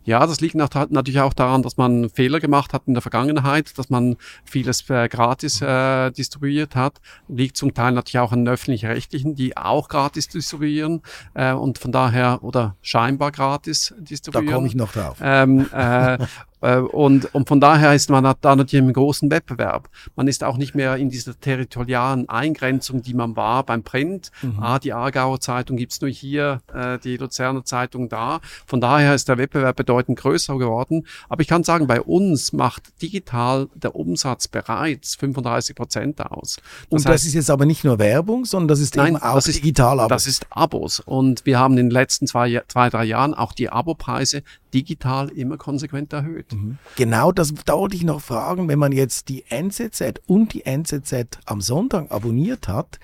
Ja, 0.06 0.24
das 0.24 0.40
liegt 0.40 0.54
natürlich 0.54 1.20
auch 1.20 1.34
daran, 1.34 1.62
dass 1.62 1.76
man 1.76 2.08
Fehler 2.10 2.38
gemacht 2.38 2.72
hat 2.72 2.82
in 2.86 2.94
der 2.94 3.02
Vergangenheit, 3.02 3.76
dass 3.76 3.90
man 3.90 4.16
vieles 4.44 4.88
äh, 4.88 5.08
gratis 5.08 5.60
äh, 5.60 6.12
distribuiert 6.12 6.76
hat. 6.76 7.00
Liegt 7.28 7.56
zum 7.56 7.74
Teil 7.74 7.92
natürlich 7.92 8.20
auch 8.20 8.32
an 8.32 8.46
öffentlich-rechtlichen, 8.46 9.34
die 9.34 9.56
auch 9.56 9.88
gratis 9.88 10.28
distribuieren 10.28 11.02
äh, 11.34 11.52
und 11.52 11.78
von 11.78 11.90
daher 11.90 12.42
oder 12.42 12.76
scheinbar 12.82 13.32
gratis 13.32 13.94
distribuieren. 13.98 14.46
Da 14.46 14.54
komme 14.54 14.66
ich 14.68 14.76
noch 14.76 14.92
drauf. 14.92 15.18
Ähm, 15.20 15.66
äh, 15.72 16.18
äh, 16.60 16.78
und, 16.78 17.34
und 17.34 17.48
von 17.48 17.60
daher 17.60 17.94
ist 17.94 18.10
man 18.10 18.22
da 18.22 18.56
natürlich 18.56 18.84
im 18.84 18.92
großen 18.92 19.30
Wettbewerb. 19.30 19.88
Man 20.14 20.28
ist 20.28 20.44
auch 20.44 20.56
nicht 20.56 20.74
mehr 20.74 20.96
in 20.96 21.10
dieser 21.10 21.38
territorialen 21.38 22.28
Eingrenzung, 22.28 23.02
die 23.02 23.14
man 23.14 23.36
war 23.36 23.64
beim 23.64 23.82
Print. 23.82 24.30
Mhm. 24.42 24.58
Ah, 24.60 24.78
die 24.78 24.92
Aargauer 24.92 25.40
Zeitung 25.40 25.76
gibt's 25.76 26.00
nur 26.00 26.10
hier, 26.10 26.60
äh, 26.72 26.98
die 26.98 27.16
Luzerner 27.16 27.64
Zeitung 27.64 28.08
da. 28.08 28.40
Von 28.66 28.80
daher 28.80 29.14
ist 29.14 29.28
der 29.28 29.38
Wettbewerb 29.38 29.76
bedeutend 29.76 29.95
größer 30.04 30.58
geworden. 30.58 31.06
Aber 31.28 31.42
ich 31.42 31.48
kann 31.48 31.64
sagen, 31.64 31.86
bei 31.86 32.00
uns 32.00 32.52
macht 32.52 33.02
digital 33.02 33.68
der 33.74 33.94
Umsatz 33.94 34.48
bereits 34.48 35.14
35 35.16 35.76
Prozent 35.76 36.20
aus. 36.20 36.56
Das 36.56 36.86
und 36.88 37.04
das 37.04 37.12
heißt, 37.12 37.26
ist 37.26 37.34
jetzt 37.34 37.50
aber 37.50 37.66
nicht 37.66 37.84
nur 37.84 37.98
Werbung, 37.98 38.44
sondern 38.44 38.68
das 38.68 38.80
ist 38.80 38.96
nein, 38.96 39.14
eben 39.14 39.22
auch 39.22 39.34
das 39.34 39.48
ist, 39.48 39.58
digital 39.58 40.00
Abos. 40.00 40.08
Das 40.08 40.26
ist 40.26 40.46
Abos. 40.50 41.00
Und 41.00 41.46
wir 41.46 41.58
haben 41.58 41.78
in 41.78 41.86
den 41.86 41.90
letzten 41.90 42.26
zwei, 42.26 42.62
zwei 42.68 42.90
drei 42.90 43.04
Jahren 43.04 43.34
auch 43.34 43.52
die 43.52 43.68
Abopreise 43.68 44.42
digital 44.72 45.28
immer 45.30 45.56
konsequent 45.56 46.12
erhöht. 46.12 46.52
Mhm. 46.52 46.78
Genau, 46.96 47.32
das 47.32 47.54
da 47.64 47.74
wollte 47.74 47.96
ich 47.96 48.04
noch 48.04 48.20
fragen, 48.20 48.68
wenn 48.68 48.78
man 48.78 48.92
jetzt 48.92 49.28
die 49.28 49.44
NZZ 49.48 50.20
und 50.26 50.52
die 50.52 50.66
NZZ 50.66 51.38
am 51.46 51.60
Sonntag 51.60 52.10
abonniert 52.10 52.68
hat, 52.68 52.98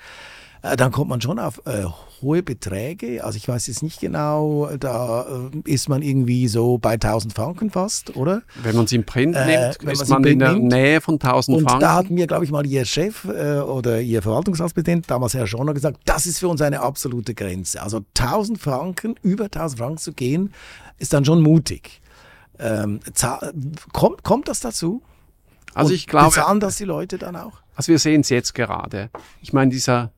dann 0.63 0.93
kommt 0.93 1.11
man 1.11 1.21
schon 1.21 1.39
auf 1.41 1.61
äh, 1.67 1.85
hohe 2.23 2.43
Beträge. 2.43 3.25
Also 3.25 3.37
ich 3.37 3.49
weiß 3.49 3.67
jetzt 3.67 3.83
nicht 3.83 4.01
genau, 4.01 4.71
da 4.79 5.27
äh, 5.53 5.71
ist 5.71 5.89
man 5.89 6.03
irgendwie 6.03 6.47
so 6.47 6.79
bei 6.79 6.93
1000 6.93 7.33
Franken 7.35 7.71
fast, 7.71 8.17
oder? 8.17 8.43
Wenn 8.63 8.77
man 8.77 8.85
es 8.85 8.93
im 8.93 9.05
Print 9.05 9.35
Äh, 9.35 9.47
nimmt, 9.47 9.79
wenn 9.83 9.91
ist 9.93 10.09
man 10.09 10.23
in 10.25 10.39
der 10.39 10.53
nimmt. 10.53 10.73
Nähe 10.73 11.01
von 11.01 11.15
1000 11.15 11.57
Und 11.59 11.65
Franken. 11.65 11.81
da 11.81 11.95
hat 11.95 12.11
mir, 12.11 12.27
glaube 12.29 12.45
ich, 12.45 12.53
mal 12.53 12.65
Ihr 12.65 12.85
Chef 12.85 13.25
äh, 13.25 13.59
oder 13.59 14.01
Ihr 14.01 14.23
Verwaltungsratspräsident, 14.23 15.11
damals 15.11 15.35
Herr 15.35 15.49
Schoner, 15.49 15.75
gesagt, 15.75 15.99
das 16.05 16.27
ist 16.27 16.39
für 16.39 16.47
uns 16.49 16.63
eine 16.63 16.81
absolute 16.81 17.35
Grenze. 17.35 17.83
Also 17.83 18.03
1000 18.17 18.59
Franken, 18.61 19.17
über 19.23 19.45
1000 19.47 19.79
Franken 19.79 19.99
zu 19.99 20.13
gehen, 20.13 20.53
ist 20.99 21.13
dann 21.13 21.25
schon 21.25 21.43
mutig. 21.43 22.01
Ähm, 22.61 23.01
kommt, 23.93 24.23
kommt 24.23 24.47
das 24.47 24.61
dazu? 24.61 25.03
also 25.75 25.89
Und 25.89 25.95
ich 25.97 26.07
glaube, 26.07 26.27
Bezahlen 26.27 26.61
das 26.61 26.77
die 26.77 26.85
Leute 26.85 27.19
dann 27.19 27.35
auch? 27.35 27.55
Also 27.75 27.89
wir 27.91 27.99
sehen 27.99 28.21
es 28.21 28.29
jetzt 28.29 28.55
gerade. 28.55 29.11
Ich 29.41 29.53
meine, 29.53 29.71
dieser 29.73 30.13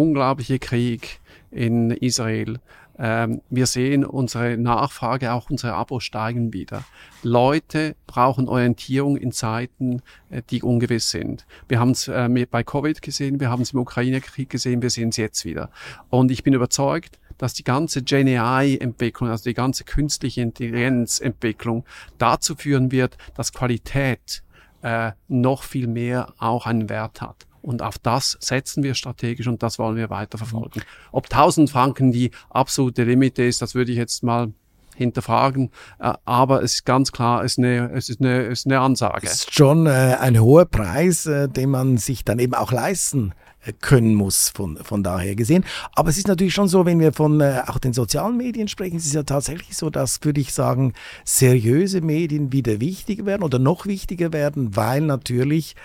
unglaubliche 0.00 0.58
Krieg 0.58 1.20
in 1.50 1.90
Israel. 1.90 2.58
Ähm, 2.98 3.40
wir 3.48 3.66
sehen 3.66 4.04
unsere 4.04 4.56
Nachfrage, 4.56 5.32
auch 5.32 5.48
unsere 5.50 5.74
Abos 5.74 6.04
steigen 6.04 6.52
wieder. 6.52 6.84
Leute 7.22 7.96
brauchen 8.06 8.48
Orientierung 8.48 9.16
in 9.16 9.32
Zeiten, 9.32 10.02
äh, 10.30 10.42
die 10.50 10.62
ungewiss 10.62 11.10
sind. 11.10 11.46
Wir 11.68 11.80
haben 11.80 11.92
es 11.92 12.08
äh, 12.08 12.46
bei 12.50 12.62
Covid 12.62 13.00
gesehen, 13.00 13.40
wir 13.40 13.50
haben 13.50 13.62
es 13.62 13.72
im 13.72 13.80
Ukraine-Krieg 13.80 14.50
gesehen, 14.50 14.82
wir 14.82 14.90
sehen 14.90 15.10
es 15.10 15.16
jetzt 15.16 15.44
wieder. 15.44 15.70
Und 16.10 16.30
ich 16.30 16.42
bin 16.42 16.52
überzeugt, 16.52 17.18
dass 17.38 17.54
die 17.54 17.64
ganze 17.64 18.02
GenAI-Entwicklung, 18.02 19.30
also 19.30 19.44
die 19.44 19.54
ganze 19.54 19.84
künstliche 19.84 20.42
Intelligenz-Entwicklung 20.42 21.84
dazu 22.18 22.54
führen 22.54 22.92
wird, 22.92 23.16
dass 23.34 23.54
Qualität 23.54 24.42
äh, 24.82 25.12
noch 25.28 25.62
viel 25.62 25.86
mehr 25.86 26.34
auch 26.38 26.66
einen 26.66 26.90
Wert 26.90 27.22
hat. 27.22 27.46
Und 27.62 27.82
auf 27.82 27.98
das 27.98 28.38
setzen 28.40 28.82
wir 28.82 28.94
strategisch 28.94 29.46
und 29.46 29.62
das 29.62 29.78
wollen 29.78 29.96
wir 29.96 30.10
weiterverfolgen. 30.10 30.82
Ob 31.12 31.24
1000 31.24 31.70
Franken 31.70 32.12
die 32.12 32.30
absolute 32.48 33.04
Limit 33.04 33.38
ist, 33.38 33.60
das 33.62 33.74
würde 33.74 33.92
ich 33.92 33.98
jetzt 33.98 34.22
mal 34.22 34.52
hinterfragen. 34.96 35.70
Äh, 35.98 36.12
aber 36.24 36.62
es 36.62 36.74
ist 36.74 36.84
ganz 36.84 37.10
klar, 37.10 37.44
es 37.44 37.52
ist 37.52 37.58
eine, 37.58 37.90
es 37.92 38.08
ist 38.08 38.20
eine, 38.20 38.46
es 38.46 38.60
ist 38.60 38.66
eine 38.66 38.80
Ansage. 38.80 39.26
ist 39.26 39.54
schon 39.54 39.86
äh, 39.86 40.16
ein 40.20 40.40
hoher 40.40 40.66
Preis, 40.66 41.26
äh, 41.26 41.48
den 41.48 41.70
man 41.70 41.96
sich 41.96 42.24
dann 42.24 42.38
eben 42.38 42.54
auch 42.54 42.72
leisten 42.72 43.32
können 43.80 44.14
muss, 44.14 44.48
von, 44.48 44.78
von 44.78 45.02
daher 45.02 45.34
gesehen. 45.34 45.64
Aber 45.94 46.08
es 46.10 46.16
ist 46.18 46.28
natürlich 46.28 46.54
schon 46.54 46.68
so, 46.68 46.86
wenn 46.86 46.98
wir 46.98 47.12
von 47.12 47.40
äh, 47.40 47.62
auch 47.66 47.78
den 47.78 47.92
sozialen 47.92 48.36
Medien 48.36 48.68
sprechen, 48.68 48.96
es 48.96 49.06
ist 49.06 49.14
ja 49.14 49.22
tatsächlich 49.22 49.76
so, 49.76 49.90
dass, 49.90 50.18
würde 50.22 50.40
ich 50.40 50.52
sagen, 50.54 50.94
seriöse 51.24 52.00
Medien 52.00 52.52
wieder 52.52 52.80
wichtiger 52.80 53.26
werden 53.26 53.42
oder 53.42 53.58
noch 53.58 53.86
wichtiger 53.86 54.32
werden, 54.32 54.76
weil 54.76 55.02
natürlich 55.02 55.76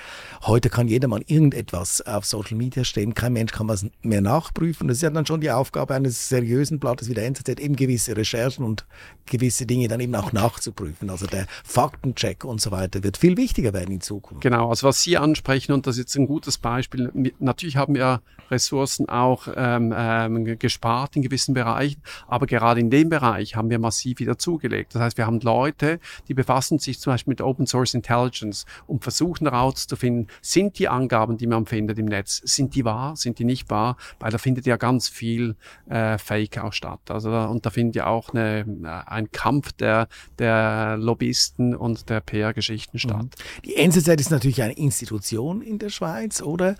heute 0.43 0.69
kann 0.69 0.87
jedermann 0.87 1.21
irgendetwas 1.25 2.01
auf 2.01 2.25
Social 2.25 2.57
Media 2.57 2.83
stellen, 2.83 3.13
kein 3.13 3.33
Mensch 3.33 3.51
kann 3.51 3.67
was 3.67 3.85
mehr 4.01 4.21
nachprüfen. 4.21 4.87
Das 4.87 4.97
ist 4.97 5.03
ja 5.03 5.09
dann 5.09 5.25
schon 5.25 5.41
die 5.41 5.51
Aufgabe 5.51 5.93
eines 5.93 6.29
seriösen 6.29 6.79
Blattes 6.79 7.09
wie 7.09 7.13
der 7.13 7.25
NZZ, 7.25 7.59
eben 7.59 7.75
gewisse 7.75 8.15
Recherchen 8.15 8.63
und 8.63 8.85
gewisse 9.25 9.65
Dinge 9.65 9.87
dann 9.87 9.99
eben 9.99 10.15
auch 10.15 10.31
nachzuprüfen. 10.31 11.09
Also 11.09 11.25
der 11.27 11.47
Faktencheck 11.63 12.45
und 12.45 12.61
so 12.61 12.71
weiter 12.71 13.03
wird 13.03 13.17
viel 13.17 13.37
wichtiger 13.37 13.73
werden 13.73 13.91
in 13.93 14.01
Zukunft. 14.01 14.41
Genau, 14.41 14.69
also 14.69 14.87
was 14.87 15.01
Sie 15.01 15.17
ansprechen, 15.17 15.71
und 15.73 15.87
das 15.87 15.95
ist 15.95 15.99
jetzt 15.99 16.15
ein 16.15 16.27
gutes 16.27 16.57
Beispiel, 16.57 17.09
mit- 17.13 17.35
natürlich 17.65 17.77
haben 17.77 17.95
wir 17.95 18.21
Ressourcen 18.51 19.09
auch 19.09 19.47
ähm, 19.55 19.91
ähm, 19.97 20.59
gespart 20.59 21.15
in 21.15 21.23
gewissen 21.23 21.55
Bereichen, 21.55 21.99
aber 22.27 22.45
gerade 22.45 22.79
in 22.79 22.91
dem 22.91 23.09
Bereich 23.09 23.55
haben 23.55 23.71
wir 23.71 23.79
massiv 23.79 24.19
wieder 24.19 24.37
zugelegt. 24.37 24.93
Das 24.93 25.01
heißt, 25.01 25.17
wir 25.17 25.25
haben 25.25 25.39
Leute, 25.39 25.99
die 26.27 26.35
befassen 26.35 26.77
sich 26.77 26.99
zum 26.99 27.13
Beispiel 27.13 27.31
mit 27.31 27.41
Open 27.41 27.65
Source 27.65 27.95
Intelligence 27.95 28.65
und 28.85 29.01
versuchen 29.01 29.49
herauszufinden, 29.49 30.27
sind 30.41 30.77
die 30.77 30.87
Angaben, 30.87 31.37
die 31.37 31.47
man 31.47 31.65
findet 31.65 31.97
im 31.97 32.05
Netz, 32.05 32.39
sind 32.43 32.75
die 32.75 32.85
wahr, 32.85 33.15
sind 33.15 33.39
die 33.39 33.45
nicht 33.45 33.69
wahr, 33.71 33.97
weil 34.19 34.31
da 34.31 34.37
findet 34.37 34.67
ja 34.67 34.77
ganz 34.77 35.09
viel 35.09 35.55
äh, 35.89 36.19
Fake 36.19 36.59
auch 36.59 36.73
statt. 36.73 36.99
Also 37.09 37.31
da, 37.31 37.45
und 37.45 37.65
da 37.65 37.71
findet 37.71 37.95
ja 37.95 38.05
auch 38.05 38.29
eine, 38.29 38.59
äh, 38.59 39.09
ein 39.09 39.31
Kampf 39.31 39.71
der, 39.73 40.07
der 40.37 40.97
Lobbyisten 40.97 41.75
und 41.75 42.09
der 42.09 42.19
PR-Geschichten 42.19 42.99
statt. 42.99 43.25
Die 43.65 43.75
NZZ 43.75 44.07
ist 44.07 44.29
natürlich 44.29 44.61
eine 44.61 44.73
Institution 44.73 45.63
in 45.63 45.79
der 45.79 45.89
Schweiz, 45.89 46.43
oder? 46.43 46.75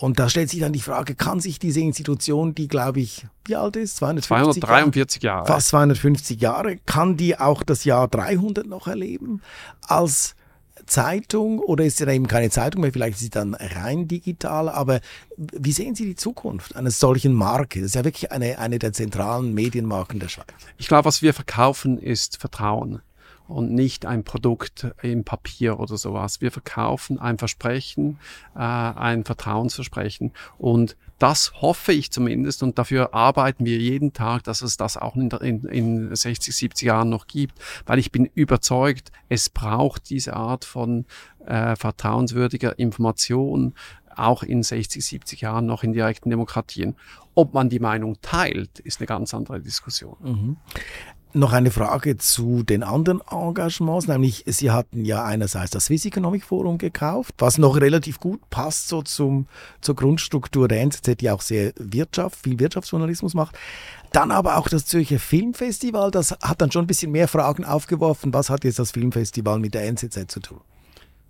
Und 0.00 0.20
da 0.20 0.28
stellt 0.28 0.48
sich 0.48 0.60
dann 0.60 0.72
die 0.72 0.80
Frage, 0.80 1.16
kann 1.16 1.40
sich 1.40 1.58
diese 1.58 1.80
Institution, 1.80 2.54
die 2.54 2.68
glaube 2.68 3.00
ich, 3.00 3.26
wie 3.46 3.56
alt 3.56 3.74
ist? 3.74 3.96
250 3.96 4.30
Jahre? 4.30 4.52
243 4.52 5.22
Jahre. 5.22 5.46
Fast 5.46 5.68
250 5.68 6.40
Jahre. 6.40 6.76
Kann 6.86 7.16
die 7.16 7.36
auch 7.38 7.64
das 7.64 7.84
Jahr 7.84 8.06
300 8.06 8.66
noch 8.66 8.86
erleben 8.86 9.42
als 9.82 10.36
Zeitung 10.86 11.58
oder 11.58 11.84
ist 11.84 11.98
sie 11.98 12.06
da 12.06 12.12
eben 12.12 12.28
keine 12.28 12.48
Zeitung 12.50 12.82
mehr? 12.82 12.92
Vielleicht 12.92 13.14
ist 13.14 13.20
sie 13.20 13.30
dann 13.30 13.54
rein 13.54 14.06
digital. 14.06 14.68
Aber 14.68 15.00
wie 15.36 15.72
sehen 15.72 15.96
Sie 15.96 16.06
die 16.06 16.16
Zukunft 16.16 16.76
einer 16.76 16.90
solchen 16.92 17.34
Marke? 17.34 17.80
Das 17.80 17.88
ist 17.88 17.94
ja 17.94 18.04
wirklich 18.04 18.30
eine, 18.30 18.58
eine 18.58 18.78
der 18.78 18.92
zentralen 18.92 19.52
Medienmarken 19.52 20.20
der 20.20 20.28
Schweiz. 20.28 20.46
Ich 20.76 20.86
glaube, 20.86 21.06
was 21.06 21.22
wir 21.22 21.34
verkaufen, 21.34 21.98
ist 21.98 22.38
Vertrauen 22.38 23.02
und 23.48 23.72
nicht 23.72 24.06
ein 24.06 24.24
Produkt 24.24 24.86
im 25.02 25.24
Papier 25.24 25.80
oder 25.80 25.96
sowas. 25.96 26.40
Wir 26.40 26.52
verkaufen 26.52 27.18
ein 27.18 27.38
Versprechen, 27.38 28.18
äh, 28.54 28.58
ein 28.60 29.24
Vertrauensversprechen. 29.24 30.32
Und 30.58 30.96
das 31.18 31.52
hoffe 31.60 31.92
ich 31.92 32.12
zumindest 32.12 32.62
und 32.62 32.78
dafür 32.78 33.12
arbeiten 33.12 33.64
wir 33.64 33.78
jeden 33.78 34.12
Tag, 34.12 34.44
dass 34.44 34.62
es 34.62 34.76
das 34.76 34.96
auch 34.96 35.16
in, 35.16 35.30
in, 35.30 35.64
in 35.64 36.14
60, 36.14 36.54
70 36.54 36.86
Jahren 36.86 37.08
noch 37.08 37.26
gibt, 37.26 37.58
weil 37.86 37.98
ich 37.98 38.12
bin 38.12 38.26
überzeugt, 38.34 39.10
es 39.28 39.50
braucht 39.50 40.10
diese 40.10 40.34
Art 40.34 40.64
von 40.64 41.06
äh, 41.44 41.74
vertrauenswürdiger 41.74 42.78
Information 42.78 43.74
auch 44.14 44.42
in 44.42 44.62
60, 44.62 45.04
70 45.04 45.40
Jahren 45.40 45.66
noch 45.66 45.82
in 45.82 45.92
direkten 45.92 46.30
Demokratien. 46.30 46.96
Ob 47.34 47.54
man 47.54 47.68
die 47.68 47.78
Meinung 47.78 48.18
teilt, 48.20 48.80
ist 48.80 49.00
eine 49.00 49.06
ganz 49.06 49.32
andere 49.32 49.60
Diskussion. 49.60 50.16
Noch 51.34 51.52
eine 51.52 51.70
Frage 51.70 52.16
zu 52.16 52.62
den 52.62 52.82
anderen 52.82 53.20
Engagements, 53.30 54.08
nämlich 54.08 54.44
Sie 54.46 54.70
hatten 54.70 55.04
ja 55.04 55.24
einerseits 55.24 55.72
das 55.72 55.84
Swiss 55.86 56.06
Economic 56.06 56.42
Forum 56.42 56.78
gekauft, 56.78 57.34
was 57.36 57.58
noch 57.58 57.78
relativ 57.78 58.18
gut 58.18 58.40
passt 58.48 58.88
so 58.88 59.02
zum, 59.02 59.46
zur 59.82 59.94
Grundstruktur 59.94 60.68
der 60.68 60.80
NZZ, 60.80 61.18
die 61.20 61.30
auch 61.30 61.42
sehr 61.42 61.72
Wirtschaft, 61.76 62.38
viel 62.42 62.58
Wirtschaftsjournalismus 62.58 63.34
macht. 63.34 63.58
Dann 64.12 64.30
aber 64.30 64.56
auch 64.56 64.70
das 64.70 64.86
Zürcher 64.86 65.18
Filmfestival, 65.18 66.10
das 66.10 66.32
hat 66.32 66.62
dann 66.62 66.72
schon 66.72 66.84
ein 66.84 66.88
bisschen 66.88 67.12
mehr 67.12 67.28
Fragen 67.28 67.66
aufgeworfen. 67.66 68.32
Was 68.32 68.48
hat 68.48 68.64
jetzt 68.64 68.78
das 68.78 68.92
Filmfestival 68.92 69.58
mit 69.58 69.74
der 69.74 69.84
NZZ 69.86 70.30
zu 70.30 70.40
tun? 70.40 70.60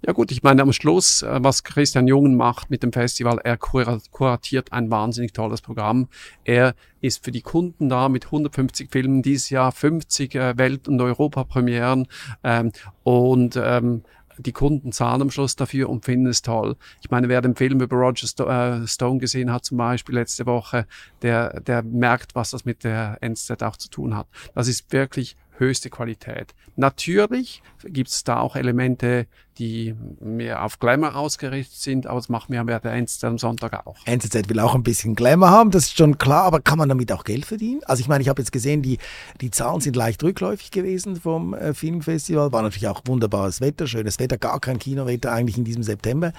Ja 0.06 0.12
gut, 0.12 0.30
ich 0.30 0.44
meine 0.44 0.62
am 0.62 0.72
Schluss, 0.72 1.22
äh, 1.22 1.38
was 1.42 1.64
Christian 1.64 2.06
Jungen 2.06 2.36
macht 2.36 2.70
mit 2.70 2.82
dem 2.84 2.92
Festival, 2.92 3.40
er 3.42 3.56
kura- 3.56 4.00
kuratiert 4.12 4.72
ein 4.72 4.90
wahnsinnig 4.90 5.32
tolles 5.32 5.60
Programm. 5.60 6.08
Er 6.44 6.74
ist 7.00 7.24
für 7.24 7.32
die 7.32 7.42
Kunden 7.42 7.88
da 7.88 8.08
mit 8.08 8.26
150 8.26 8.90
Filmen 8.92 9.22
dieses 9.22 9.50
Jahr, 9.50 9.72
50 9.72 10.34
äh, 10.36 10.56
Welt- 10.56 10.86
und 10.86 11.00
Europapremieren 11.00 12.06
ähm, 12.44 12.70
und 13.02 13.56
ähm, 13.60 14.02
die 14.40 14.52
Kunden 14.52 14.92
zahlen 14.92 15.20
am 15.22 15.32
Schluss 15.32 15.56
dafür 15.56 15.88
und 15.90 16.04
finden 16.04 16.28
es 16.28 16.42
toll. 16.42 16.76
Ich 17.02 17.10
meine, 17.10 17.28
wer 17.28 17.40
den 17.40 17.56
Film 17.56 17.80
über 17.80 17.96
Roger 17.96 18.82
äh, 18.82 18.86
Stone 18.86 19.18
gesehen 19.18 19.52
hat, 19.52 19.64
zum 19.64 19.78
Beispiel 19.78 20.14
letzte 20.14 20.46
Woche, 20.46 20.86
der, 21.22 21.60
der 21.60 21.82
merkt, 21.82 22.36
was 22.36 22.50
das 22.50 22.64
mit 22.64 22.84
der 22.84 23.18
NZ 23.20 23.64
auch 23.64 23.76
zu 23.76 23.90
tun 23.90 24.16
hat. 24.16 24.28
Das 24.54 24.68
ist 24.68 24.92
wirklich 24.92 25.36
höchste 25.58 25.90
Qualität. 25.90 26.54
Natürlich 26.76 27.62
gibt 27.84 28.08
es 28.08 28.24
da 28.24 28.40
auch 28.40 28.56
Elemente, 28.56 29.26
die 29.58 29.94
mehr 30.20 30.64
auf 30.64 30.78
Glamour 30.78 31.16
ausgerichtet 31.16 31.76
sind, 31.76 32.06
aber 32.06 32.18
das 32.18 32.28
machen 32.28 32.52
wir 32.52 32.62
bei 32.64 32.78
der 32.78 32.92
NZ 32.92 33.24
am 33.24 33.38
Sonntag 33.38 33.86
auch. 33.86 33.96
NZZ 34.06 34.48
will 34.48 34.60
auch 34.60 34.74
ein 34.74 34.82
bisschen 34.82 35.14
Glamour 35.14 35.50
haben, 35.50 35.70
das 35.70 35.86
ist 35.86 35.98
schon 35.98 36.18
klar, 36.18 36.44
aber 36.44 36.60
kann 36.60 36.78
man 36.78 36.88
damit 36.88 37.10
auch 37.12 37.24
Geld 37.24 37.44
verdienen? 37.44 37.80
Also 37.84 38.00
ich 38.00 38.08
meine, 38.08 38.22
ich 38.22 38.28
habe 38.28 38.40
jetzt 38.40 38.52
gesehen, 38.52 38.82
die, 38.82 38.98
die 39.40 39.50
Zahlen 39.50 39.80
sind 39.80 39.96
leicht 39.96 40.22
rückläufig 40.22 40.70
gewesen 40.70 41.16
vom 41.16 41.54
äh, 41.54 41.74
Filmfestival, 41.74 42.52
war 42.52 42.62
natürlich 42.62 42.88
auch 42.88 43.02
wunderbares 43.06 43.60
Wetter, 43.60 43.86
schönes 43.86 44.18
Wetter, 44.18 44.38
gar 44.38 44.60
kein 44.60 44.78
Kinowetter 44.78 45.32
eigentlich 45.32 45.58
in 45.58 45.64
diesem 45.64 45.82
September, 45.82 46.32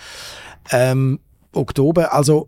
ähm, 0.71 1.19
Oktober, 1.51 2.13
also 2.13 2.47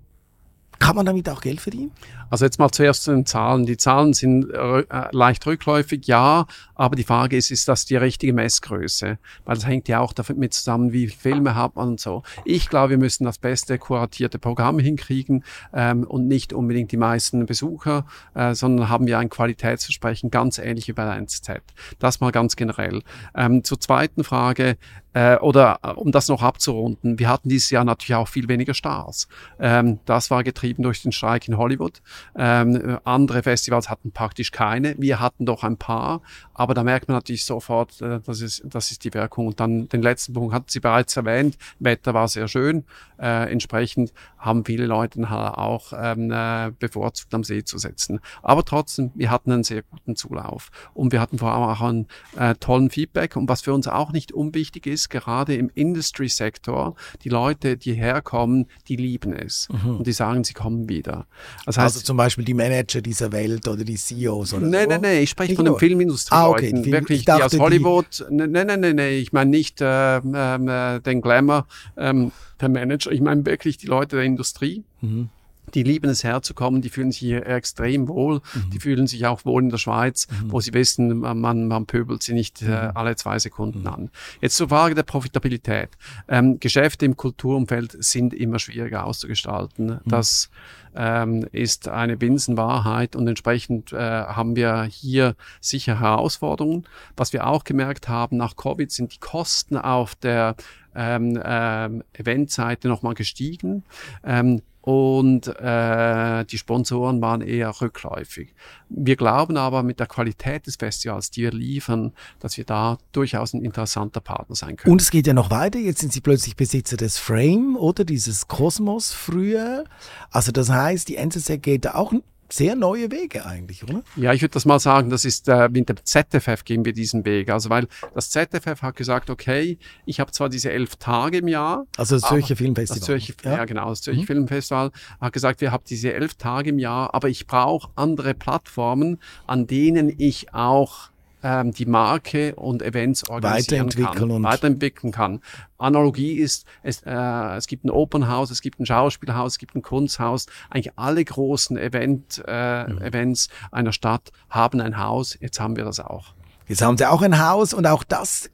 kann 0.79 0.95
man 0.95 1.05
damit 1.05 1.29
auch 1.29 1.41
Geld 1.41 1.61
verdienen? 1.61 1.91
Also 2.31 2.45
jetzt 2.45 2.57
mal 2.59 2.71
zuerst 2.71 3.03
zu 3.03 3.11
den 3.11 3.25
Zahlen. 3.25 3.65
Die 3.65 3.77
Zahlen 3.77 4.13
sind 4.13 4.49
äh, 4.49 4.83
leicht 5.11 5.45
rückläufig, 5.45 6.07
ja, 6.07 6.47
aber 6.75 6.95
die 6.95 7.03
Frage 7.03 7.35
ist, 7.37 7.51
ist 7.51 7.67
das 7.67 7.85
die 7.85 7.97
richtige 7.97 8.33
Messgröße? 8.33 9.19
Weil 9.45 9.55
das 9.55 9.67
hängt 9.67 9.87
ja 9.89 9.99
auch 9.99 10.13
damit 10.13 10.53
zusammen, 10.53 10.93
wie 10.93 11.09
viele 11.09 11.35
Filme 11.35 11.55
hat 11.55 11.75
man 11.75 11.89
und 11.89 11.99
so. 11.99 12.23
Ich 12.45 12.69
glaube, 12.69 12.91
wir 12.91 12.97
müssen 12.97 13.25
das 13.25 13.37
beste 13.37 13.77
kuratierte 13.77 14.39
Programm 14.39 14.79
hinkriegen 14.79 15.43
ähm, 15.73 16.05
und 16.05 16.27
nicht 16.27 16.53
unbedingt 16.53 16.91
die 16.93 16.97
meisten 16.97 17.45
Besucher, 17.45 18.05
äh, 18.33 18.55
sondern 18.55 18.89
haben 18.89 19.07
wir 19.07 19.19
ein 19.19 19.29
Qualitätsversprechen, 19.29 20.31
ganz 20.31 20.57
ähnlich 20.57 20.87
wie 20.87 20.93
bei 20.93 21.03
der 21.03 21.15
NZZ. 21.15 21.61
Das 21.99 22.21
mal 22.21 22.31
ganz 22.31 22.55
generell. 22.55 23.03
Ähm, 23.35 23.63
zur 23.65 23.79
zweiten 23.79 24.23
Frage. 24.23 24.77
äh, 25.13 25.37
oder 25.37 25.79
äh, 25.83 25.89
um 25.89 26.11
das 26.11 26.27
noch 26.29 26.41
abzurunden, 26.41 27.19
wir 27.19 27.27
hatten 27.27 27.49
dieses 27.49 27.69
Jahr 27.69 27.83
natürlich 27.83 28.15
auch 28.15 28.27
viel 28.27 28.47
weniger 28.47 28.73
Stars. 28.73 29.27
Ähm, 29.59 29.99
das 30.05 30.31
war 30.31 30.43
getrieben 30.43 30.83
durch 30.83 31.01
den 31.01 31.11
Streik 31.11 31.47
in 31.47 31.57
Hollywood. 31.57 32.01
Ähm, 32.35 32.99
andere 33.03 33.43
Festivals 33.43 33.89
hatten 33.89 34.11
praktisch 34.11 34.51
keine. 34.51 34.95
Wir 34.97 35.19
hatten 35.19 35.45
doch 35.45 35.63
ein 35.63 35.77
paar, 35.77 36.21
aber 36.53 36.73
da 36.73 36.83
merkt 36.83 37.07
man 37.07 37.17
natürlich 37.17 37.45
sofort, 37.45 38.01
äh, 38.01 38.19
das, 38.25 38.41
ist, 38.41 38.63
das 38.65 38.91
ist 38.91 39.03
die 39.03 39.13
Wirkung. 39.13 39.47
Und 39.47 39.59
dann 39.59 39.87
den 39.89 40.01
letzten 40.01 40.33
Punkt 40.33 40.53
hat 40.53 40.71
sie 40.71 40.79
bereits 40.79 41.15
erwähnt. 41.17 41.57
Wetter 41.79 42.13
war 42.13 42.27
sehr 42.27 42.47
schön. 42.47 42.85
Äh, 43.19 43.51
entsprechend 43.51 44.13
haben 44.37 44.65
viele 44.65 44.85
Leute 44.85 45.21
auch 45.29 45.93
ähm, 45.95 46.31
äh, 46.31 46.71
bevorzugt 46.77 47.33
am 47.33 47.43
See 47.43 47.63
zu 47.63 47.77
setzen. 47.77 48.19
Aber 48.41 48.65
trotzdem, 48.65 49.11
wir 49.15 49.29
hatten 49.29 49.51
einen 49.51 49.63
sehr 49.63 49.83
guten 49.83 50.15
Zulauf 50.15 50.69
und 50.93 51.11
wir 51.11 51.21
hatten 51.21 51.37
vor 51.37 51.51
allem 51.51 51.63
auch 51.63 51.81
einen 51.81 52.07
äh, 52.37 52.55
tollen 52.55 52.89
Feedback. 52.89 53.35
Und 53.35 53.47
was 53.47 53.61
für 53.61 53.73
uns 53.73 53.87
auch 53.87 54.11
nicht 54.11 54.31
unwichtig 54.31 54.87
ist, 54.87 55.09
gerade 55.09 55.55
im 55.55 55.69
Industry-Sektor, 55.73 56.95
die 57.23 57.29
Leute, 57.29 57.77
die 57.77 57.93
herkommen, 57.93 58.67
die 58.87 58.95
lieben 58.95 59.33
es 59.33 59.69
mhm. 59.69 59.97
und 59.97 60.07
die 60.07 60.13
sagen, 60.13 60.43
sie 60.43 60.53
kommen 60.53 60.89
wieder. 60.89 61.27
Das 61.65 61.77
heißt, 61.77 61.95
also 61.95 62.10
zum 62.11 62.17
Beispiel 62.17 62.43
die 62.43 62.53
Manager 62.53 62.99
dieser 62.99 63.31
Welt 63.31 63.69
oder 63.69 63.85
die 63.85 63.95
CEOs 63.95 64.53
oder 64.53 64.67
Nein, 64.67 64.89
nein, 64.89 64.99
nein, 64.99 65.23
ich 65.23 65.29
spreche 65.29 65.55
von 65.55 65.63
den 65.63 65.77
Filmindustrie-Leuten, 65.77 66.75
ah, 66.75 66.79
okay. 66.81 66.91
wirklich 66.91 67.23
die 67.23 67.31
aus 67.31 67.57
Hollywood. 67.57 68.25
Nein, 68.29 68.51
nein, 68.51 68.67
nein, 68.67 68.95
nein, 68.97 69.13
ich 69.13 69.31
meine 69.31 69.49
nicht 69.49 69.79
äh, 69.79 70.17
äh, 70.17 70.99
den 70.99 71.21
Glamour 71.21 71.67
ähm, 71.95 72.33
der 72.59 72.67
Manager, 72.67 73.13
ich 73.13 73.21
meine 73.21 73.45
wirklich 73.45 73.77
die 73.77 73.87
Leute 73.87 74.17
der 74.17 74.25
Industrie. 74.25 74.83
Mhm 74.99 75.29
die 75.75 75.83
lieben 75.83 76.09
es 76.09 76.23
herzukommen, 76.23 76.81
die 76.81 76.89
fühlen 76.89 77.11
sich 77.11 77.19
hier 77.19 77.45
extrem 77.45 78.07
wohl, 78.07 78.41
mhm. 78.53 78.69
die 78.71 78.79
fühlen 78.79 79.07
sich 79.07 79.25
auch 79.25 79.45
wohl 79.45 79.63
in 79.63 79.69
der 79.69 79.77
Schweiz, 79.77 80.27
mhm. 80.29 80.51
wo 80.51 80.59
sie 80.59 80.73
wissen, 80.73 81.19
man, 81.19 81.67
man 81.67 81.85
pöbelt 81.85 82.23
sie 82.23 82.33
nicht 82.33 82.61
äh, 82.61 82.65
mhm. 82.65 82.91
alle 82.95 83.15
zwei 83.15 83.39
Sekunden 83.39 83.81
mhm. 83.81 83.87
an. 83.87 84.09
Jetzt 84.41 84.57
zur 84.57 84.69
Frage 84.69 84.95
der 84.95 85.03
Profitabilität. 85.03 85.89
Ähm, 86.27 86.59
Geschäfte 86.59 87.05
im 87.05 87.17
Kulturumfeld 87.17 87.95
sind 88.03 88.33
immer 88.33 88.59
schwieriger 88.59 89.05
auszugestalten. 89.05 89.87
Mhm. 89.87 89.99
Das 90.05 90.49
ähm, 90.95 91.47
ist 91.51 91.87
eine 91.87 92.17
Binsenwahrheit 92.17 93.15
und 93.15 93.27
entsprechend 93.27 93.93
äh, 93.93 93.97
haben 93.97 94.55
wir 94.55 94.83
hier 94.83 95.35
sicher 95.59 95.99
Herausforderungen. 95.99 96.87
Was 97.15 97.33
wir 97.33 97.47
auch 97.47 97.63
gemerkt 97.63 98.09
haben 98.09 98.37
nach 98.37 98.55
Covid 98.55 98.91
sind 98.91 99.13
die 99.13 99.19
Kosten 99.19 99.77
auf 99.77 100.15
der 100.15 100.55
ähm, 100.95 101.41
ähm, 101.43 102.03
Eventseite 102.13 102.87
nochmal 102.87 103.13
gestiegen. 103.13 103.83
Ähm, 104.23 104.61
und 104.81 105.47
äh, 105.47 106.43
die 106.45 106.57
Sponsoren 106.57 107.21
waren 107.21 107.41
eher 107.41 107.81
rückläufig. 107.81 108.53
Wir 108.89 109.15
glauben 109.15 109.55
aber 109.57 109.83
mit 109.83 109.99
der 109.99 110.07
Qualität 110.07 110.65
des 110.65 110.75
Festivals, 110.75 111.29
die 111.29 111.43
wir 111.43 111.51
liefern, 111.51 112.13
dass 112.39 112.57
wir 112.57 112.65
da 112.65 112.97
durchaus 113.11 113.53
ein 113.53 113.63
interessanter 113.63 114.21
Partner 114.21 114.55
sein 114.55 114.75
können. 114.75 114.91
Und 114.91 115.01
es 115.01 115.11
geht 115.11 115.27
ja 115.27 115.33
noch 115.33 115.51
weiter. 115.51 115.77
Jetzt 115.77 115.99
sind 115.99 116.11
Sie 116.11 116.21
plötzlich 116.21 116.55
Besitzer 116.55 116.97
des 116.97 117.17
Frame 117.17 117.75
oder 117.75 118.03
dieses 118.03 118.47
Kosmos 118.47 119.13
früher. 119.13 119.83
Also 120.31 120.51
das 120.51 120.69
heißt, 120.69 121.07
die 121.09 121.15
NZZ 121.15 121.61
geht 121.61 121.85
da 121.85 121.93
auch 121.93 122.11
sehr 122.53 122.75
neue 122.75 123.11
Wege 123.11 123.45
eigentlich, 123.45 123.83
oder? 123.83 124.03
Ja, 124.15 124.33
ich 124.33 124.41
würde 124.41 124.53
das 124.53 124.65
mal 124.65 124.79
sagen, 124.79 125.09
das 125.09 125.25
ist 125.25 125.47
äh, 125.47 125.69
mit 125.69 125.89
dem 125.89 125.97
ZFF 126.03 126.63
gehen 126.63 126.85
wir 126.85 126.93
diesen 126.93 127.25
Weg. 127.25 127.49
Also 127.49 127.69
weil 127.69 127.87
das 128.13 128.29
ZFF 128.29 128.81
hat 128.81 128.95
gesagt, 128.95 129.29
okay, 129.29 129.77
ich 130.05 130.19
habe 130.19 130.31
zwar 130.31 130.49
diese 130.49 130.71
elf 130.71 130.95
Tage 130.97 131.37
im 131.37 131.47
Jahr. 131.47 131.85
Also 131.97 132.15
das 132.15 132.29
Zürcher 132.29 132.55
Filmfestival. 132.55 132.99
Das 132.99 133.05
Zürcher, 133.05 133.33
ja. 133.43 133.57
ja. 133.57 133.65
genau, 133.65 133.89
das 133.89 134.01
Zürcher 134.01 134.21
mhm. 134.21 134.27
Filmfestival 134.27 134.91
hat 135.19 135.33
gesagt, 135.33 135.61
wir 135.61 135.71
haben 135.71 135.83
diese 135.89 136.13
elf 136.13 136.35
Tage 136.35 136.69
im 136.69 136.79
Jahr, 136.79 137.13
aber 137.13 137.29
ich 137.29 137.47
brauche 137.47 137.89
andere 137.95 138.33
Plattformen, 138.33 139.19
an 139.47 139.67
denen 139.67 140.13
ich 140.17 140.53
auch 140.53 141.11
ähm, 141.43 141.71
die 141.71 141.85
Marke 141.85 142.55
und 142.55 142.81
Events 142.81 143.27
organisieren 143.29 143.87
weiterentwickeln 143.87 144.29
kann, 144.29 144.31
und 144.31 144.43
weiterentwickeln 144.43 145.11
kann. 145.11 145.41
Analogie 145.77 146.33
ist, 146.33 146.65
es, 146.83 147.01
äh, 147.03 147.55
es 147.57 147.67
gibt 147.67 147.85
ein 147.85 147.89
Open 147.89 148.27
House, 148.27 148.51
es 148.51 148.61
gibt 148.61 148.79
ein 148.79 148.85
Schauspielhaus, 148.85 149.53
es 149.53 149.57
gibt 149.57 149.75
ein 149.75 149.81
Kunsthaus. 149.81 150.45
Eigentlich 150.69 150.97
alle 150.97 151.23
großen 151.23 151.77
Event, 151.77 152.43
äh, 152.47 152.87
mhm. 152.87 152.97
Events 152.99 153.49
einer 153.71 153.91
Stadt 153.91 154.31
haben 154.49 154.81
ein 154.81 154.97
Haus. 154.97 155.37
Jetzt 155.39 155.59
haben 155.59 155.75
wir 155.75 155.85
das 155.85 155.99
auch. 155.99 156.33
Jetzt 156.67 156.81
haben 156.81 156.97
sie 156.97 157.09
auch 157.09 157.21
ein 157.21 157.45
Haus 157.45 157.73
und 157.73 157.85
auch 157.85 158.03
das 158.03 158.49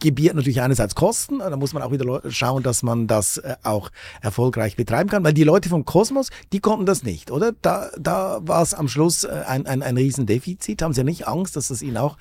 gebiert 0.00 0.34
natürlich 0.34 0.60
einerseits 0.60 0.94
Kosten, 0.94 1.38
da 1.38 1.56
muss 1.56 1.72
man 1.72 1.82
auch 1.82 1.92
wieder 1.92 2.22
schauen, 2.30 2.62
dass 2.62 2.82
man 2.82 3.06
das 3.06 3.38
äh, 3.38 3.56
auch 3.62 3.90
erfolgreich 4.20 4.76
betreiben 4.76 5.08
kann, 5.08 5.24
weil 5.24 5.34
die 5.34 5.44
Leute 5.44 5.68
vom 5.68 5.84
Kosmos, 5.84 6.30
die 6.52 6.60
konnten 6.60 6.86
das 6.86 7.02
nicht, 7.02 7.30
oder? 7.30 7.52
Da, 7.62 7.90
da 7.98 8.40
war 8.42 8.62
es 8.62 8.74
am 8.74 8.88
Schluss 8.88 9.24
äh, 9.24 9.44
ein, 9.46 9.66
ein, 9.66 9.82
ein 9.82 9.96
Riesendefizit. 9.96 10.82
Haben 10.82 10.92
Sie 10.92 11.00
ja 11.00 11.04
nicht 11.04 11.26
Angst, 11.26 11.56
dass 11.56 11.68
das 11.68 11.82
Ihnen 11.82 11.96
auch 11.96 12.16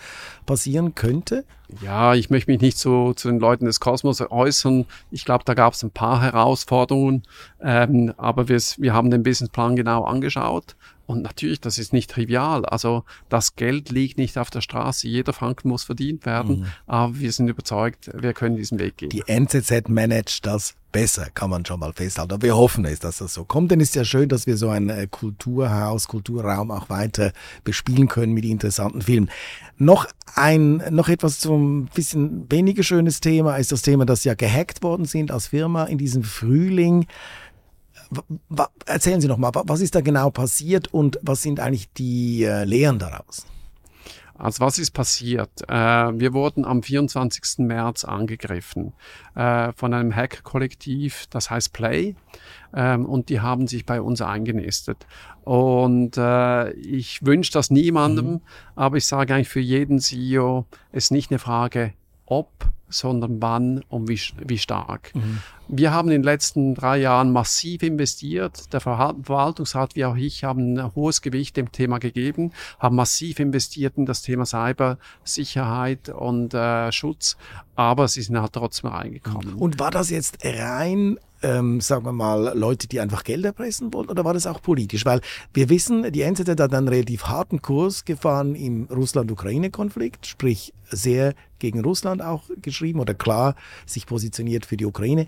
passieren 0.45 0.95
könnte? 0.95 1.45
Ja, 1.81 2.13
ich 2.13 2.29
möchte 2.29 2.51
mich 2.51 2.61
nicht 2.61 2.77
so 2.77 3.13
zu 3.13 3.27
den 3.27 3.39
Leuten 3.39 3.65
des 3.65 3.79
Kosmos 3.79 4.21
äußern. 4.21 4.85
Ich 5.11 5.25
glaube, 5.25 5.43
da 5.45 5.53
gab 5.53 5.73
es 5.73 5.83
ein 5.83 5.91
paar 5.91 6.21
Herausforderungen, 6.21 7.23
ähm, 7.61 8.13
aber 8.17 8.47
wir, 8.47 8.61
wir 8.77 8.93
haben 8.93 9.09
den 9.09 9.23
Businessplan 9.23 9.75
genau 9.75 10.03
angeschaut 10.03 10.75
und 11.07 11.21
natürlich, 11.21 11.61
das 11.61 11.77
ist 11.77 11.93
nicht 11.93 12.09
trivial. 12.09 12.65
Also 12.65 13.03
das 13.29 13.55
Geld 13.55 13.89
liegt 13.89 14.17
nicht 14.17 14.37
auf 14.37 14.49
der 14.49 14.61
Straße. 14.61 15.07
Jeder 15.07 15.33
Franken 15.33 15.69
muss 15.69 15.83
verdient 15.83 16.25
werden. 16.25 16.59
Mhm. 16.59 16.65
Aber 16.87 17.19
wir 17.19 17.31
sind 17.31 17.47
überzeugt, 17.47 18.09
wir 18.13 18.33
können 18.33 18.55
diesen 18.55 18.79
Weg 18.79 18.97
gehen. 18.97 19.09
Die 19.09 19.23
NZZ 19.27 19.87
managt 19.87 20.45
das 20.45 20.75
besser, 20.91 21.27
kann 21.33 21.49
man 21.49 21.65
schon 21.65 21.79
mal 21.79 21.91
festhalten. 21.93 22.33
Aber 22.33 22.41
wir 22.41 22.55
hoffen 22.55 22.85
es, 22.85 22.99
dass 22.99 23.17
das 23.17 23.33
so 23.33 23.43
kommt. 23.43 23.69
Denn 23.69 23.81
es 23.81 23.89
ist 23.89 23.95
ja 23.95 24.05
schön, 24.05 24.29
dass 24.29 24.47
wir 24.47 24.57
so 24.57 24.69
ein 24.69 24.89
äh, 24.89 25.07
Kulturhaus, 25.11 26.07
Kulturraum 26.07 26.71
auch 26.71 26.89
weiter 26.89 27.33
bespielen 27.63 28.07
können 28.07 28.33
mit 28.33 28.45
interessanten 28.45 29.01
Filmen. 29.01 29.29
Noch 29.77 30.07
ein, 30.35 30.81
noch 30.89 31.09
etwas 31.09 31.39
zum 31.39 31.85
bisschen 31.93 32.49
weniger 32.49 32.81
schönes 32.81 33.19
Thema 33.19 33.57
ist 33.57 33.71
das 33.73 33.81
Thema, 33.81 34.05
dass 34.05 34.23
ja 34.23 34.33
gehackt 34.33 34.83
worden 34.83 35.05
sind 35.05 35.31
als 35.31 35.47
Firma 35.47 35.83
in 35.83 35.97
diesem 35.97 36.23
Frühling. 36.23 37.05
Erzählen 38.85 39.21
Sie 39.21 39.27
noch 39.27 39.37
mal, 39.37 39.51
was 39.53 39.81
ist 39.81 39.95
da 39.95 40.01
genau 40.01 40.29
passiert 40.29 40.93
und 40.93 41.19
was 41.21 41.41
sind 41.41 41.59
eigentlich 41.59 41.91
die 41.93 42.43
äh, 42.43 42.63
Lehren 42.63 42.99
daraus? 42.99 43.45
Also 44.37 44.65
was 44.65 44.79
ist 44.79 44.91
passiert? 44.91 45.49
Äh, 45.69 45.73
wir 45.73 46.33
wurden 46.33 46.65
am 46.65 46.83
24. 46.83 47.59
März 47.59 48.03
angegriffen 48.03 48.93
äh, 49.33 49.71
von 49.73 49.93
einem 49.93 50.13
Hack-Kollektiv, 50.13 51.27
das 51.29 51.49
heißt 51.49 51.71
Play, 51.71 52.15
ähm, 52.73 53.05
und 53.05 53.29
die 53.29 53.39
haben 53.39 53.67
sich 53.67 53.85
bei 53.85 54.01
uns 54.01 54.21
eingenistet. 54.21 55.07
Und 55.45 56.17
äh, 56.17 56.71
ich 56.73 57.25
wünsche 57.25 57.53
das 57.53 57.69
niemandem, 57.69 58.25
mhm. 58.25 58.41
aber 58.75 58.97
ich 58.97 59.05
sage 59.05 59.33
eigentlich 59.33 59.49
für 59.49 59.61
jeden 59.61 59.99
CEO, 59.99 60.65
es 60.91 61.05
ist 61.05 61.11
nicht 61.11 61.31
eine 61.31 61.39
Frage, 61.39 61.93
ob, 62.25 62.49
sondern 62.89 63.41
wann 63.41 63.83
und 63.87 64.09
wie, 64.09 64.19
wie 64.45 64.57
stark. 64.57 65.15
Mhm. 65.15 65.39
Wir 65.67 65.91
haben 65.91 66.09
in 66.09 66.21
den 66.21 66.23
letzten 66.23 66.75
drei 66.75 66.97
Jahren 66.97 67.31
massiv 67.31 67.81
investiert. 67.81 68.71
Der 68.73 68.81
Verwaltungsrat 68.81 69.95
wie 69.95 70.05
auch 70.05 70.15
ich 70.15 70.43
haben 70.43 70.75
ein 70.75 70.95
hohes 70.95 71.21
Gewicht 71.21 71.57
dem 71.57 71.71
Thema 71.71 71.97
gegeben, 71.97 72.51
haben 72.79 72.95
massiv 72.95 73.39
investiert 73.39 73.97
in 73.97 74.05
das 74.05 74.21
Thema 74.21 74.45
Cybersicherheit 74.45 76.09
und 76.09 76.53
äh, 76.53 76.91
Schutz, 76.91 77.37
aber 77.75 78.07
sie 78.07 78.21
sind 78.21 78.39
halt 78.39 78.53
trotzdem 78.53 78.91
reingekommen. 78.91 79.55
Und 79.55 79.79
war 79.79 79.91
das 79.91 80.09
jetzt 80.09 80.37
rein 80.43 81.17
ähm, 81.45 81.79
sagen 81.79 82.05
wir 82.05 82.11
mal, 82.11 82.57
Leute, 82.57 82.87
die 82.87 82.99
einfach 82.99 83.23
Geld 83.23 83.45
erpressen 83.45 83.93
wollten, 83.93 84.09
oder 84.09 84.25
war 84.25 84.33
das 84.33 84.47
auch 84.47 84.61
politisch? 84.61 85.05
Weil 85.05 85.21
wir 85.53 85.69
wissen, 85.69 86.11
die 86.11 86.21
NZZ 86.21 86.59
hat 86.59 86.73
einen 86.73 86.87
relativ 86.87 87.25
harten 87.25 87.61
Kurs 87.61 88.03
gefahren 88.03 88.55
im 88.55 88.85
Russland-Ukraine-Konflikt, 88.85 90.25
sprich 90.25 90.73
sehr 90.89 91.35
gegen 91.59 91.83
Russland 91.83 92.21
auch 92.21 92.43
geschrieben 92.61 92.99
oder 92.99 93.13
klar 93.13 93.55
sich 93.85 94.07
positioniert 94.07 94.65
für 94.65 94.77
die 94.77 94.85
Ukraine. 94.85 95.27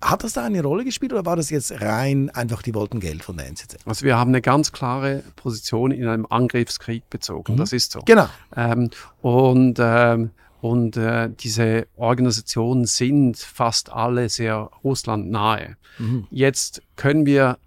Hat 0.00 0.22
das 0.22 0.34
da 0.34 0.44
eine 0.44 0.62
Rolle 0.62 0.84
gespielt 0.84 1.12
oder 1.12 1.24
war 1.24 1.36
das 1.36 1.50
jetzt 1.50 1.80
rein 1.80 2.28
einfach, 2.30 2.62
die 2.62 2.74
wollten 2.74 3.00
Geld 3.00 3.22
von 3.22 3.36
der 3.36 3.46
NZZ? 3.46 3.78
Also 3.86 4.04
wir 4.04 4.18
haben 4.18 4.28
eine 4.28 4.42
ganz 4.42 4.72
klare 4.72 5.22
Position 5.36 5.90
in 5.90 6.06
einem 6.06 6.26
Angriffskrieg 6.28 7.08
bezogen, 7.08 7.54
mhm. 7.54 7.58
das 7.58 7.72
ist 7.72 7.92
so. 7.92 8.00
Genau. 8.04 8.28
Ähm, 8.56 8.90
und 9.22 9.78
ähm, 9.80 10.30
und 10.64 10.96
äh, 10.96 11.28
diese 11.28 11.86
Organisationen 11.94 12.86
sind 12.86 13.36
fast 13.36 13.92
alle 13.92 14.30
sehr 14.30 14.70
russlandnahe. 14.82 15.76
Mhm. 15.98 16.26
Jetzt 16.30 16.80
können 16.96 17.26
wir 17.26 17.58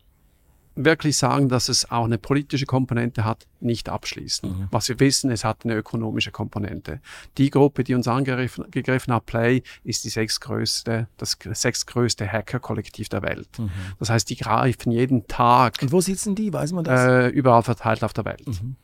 wirklich 0.78 1.18
sagen, 1.18 1.50
dass 1.50 1.70
es 1.70 1.90
auch 1.92 2.06
eine 2.06 2.18
politische 2.18 2.66
Komponente 2.66 3.26
hat, 3.26 3.48
nicht 3.60 3.90
abschließen. 3.90 4.50
Mhm. 4.50 4.68
Was 4.72 4.88
wir 4.90 5.00
wissen, 5.00 5.32
es 5.32 5.44
hat 5.44 5.66
eine 5.66 5.76
ökonomische 5.76 6.32
Komponente. 6.32 7.00
Die 7.38 7.50
Gruppe, 7.50 7.84
die 7.84 7.96
uns 7.96 8.08
angegriffen 8.08 9.14
hat, 9.14 9.26
Play, 9.26 9.64
ist 9.84 10.04
die 10.04 10.10
sechstgrößte, 10.10 11.08
das 11.18 11.38
sechstgrößte 11.42 12.32
Hacker-Kollektiv 12.32 13.10
der 13.10 13.24
Welt. 13.24 13.50
Mhm. 13.58 13.72
Das 14.00 14.10
heißt, 14.10 14.30
die 14.30 14.36
greifen 14.36 14.92
jeden 14.92 15.28
Tag. 15.28 15.82
Und 15.82 15.92
wo 15.92 16.02
sitzen 16.02 16.36
die? 16.36 16.54
Weiß 16.54 16.72
man 16.72 16.84
das? 16.84 17.02
Äh, 17.02 17.28
überall 17.30 17.64
verteilt 17.64 18.04
auf 18.04 18.14
der 18.14 18.26
Welt. 18.26 18.48
Mhm. 18.48 18.76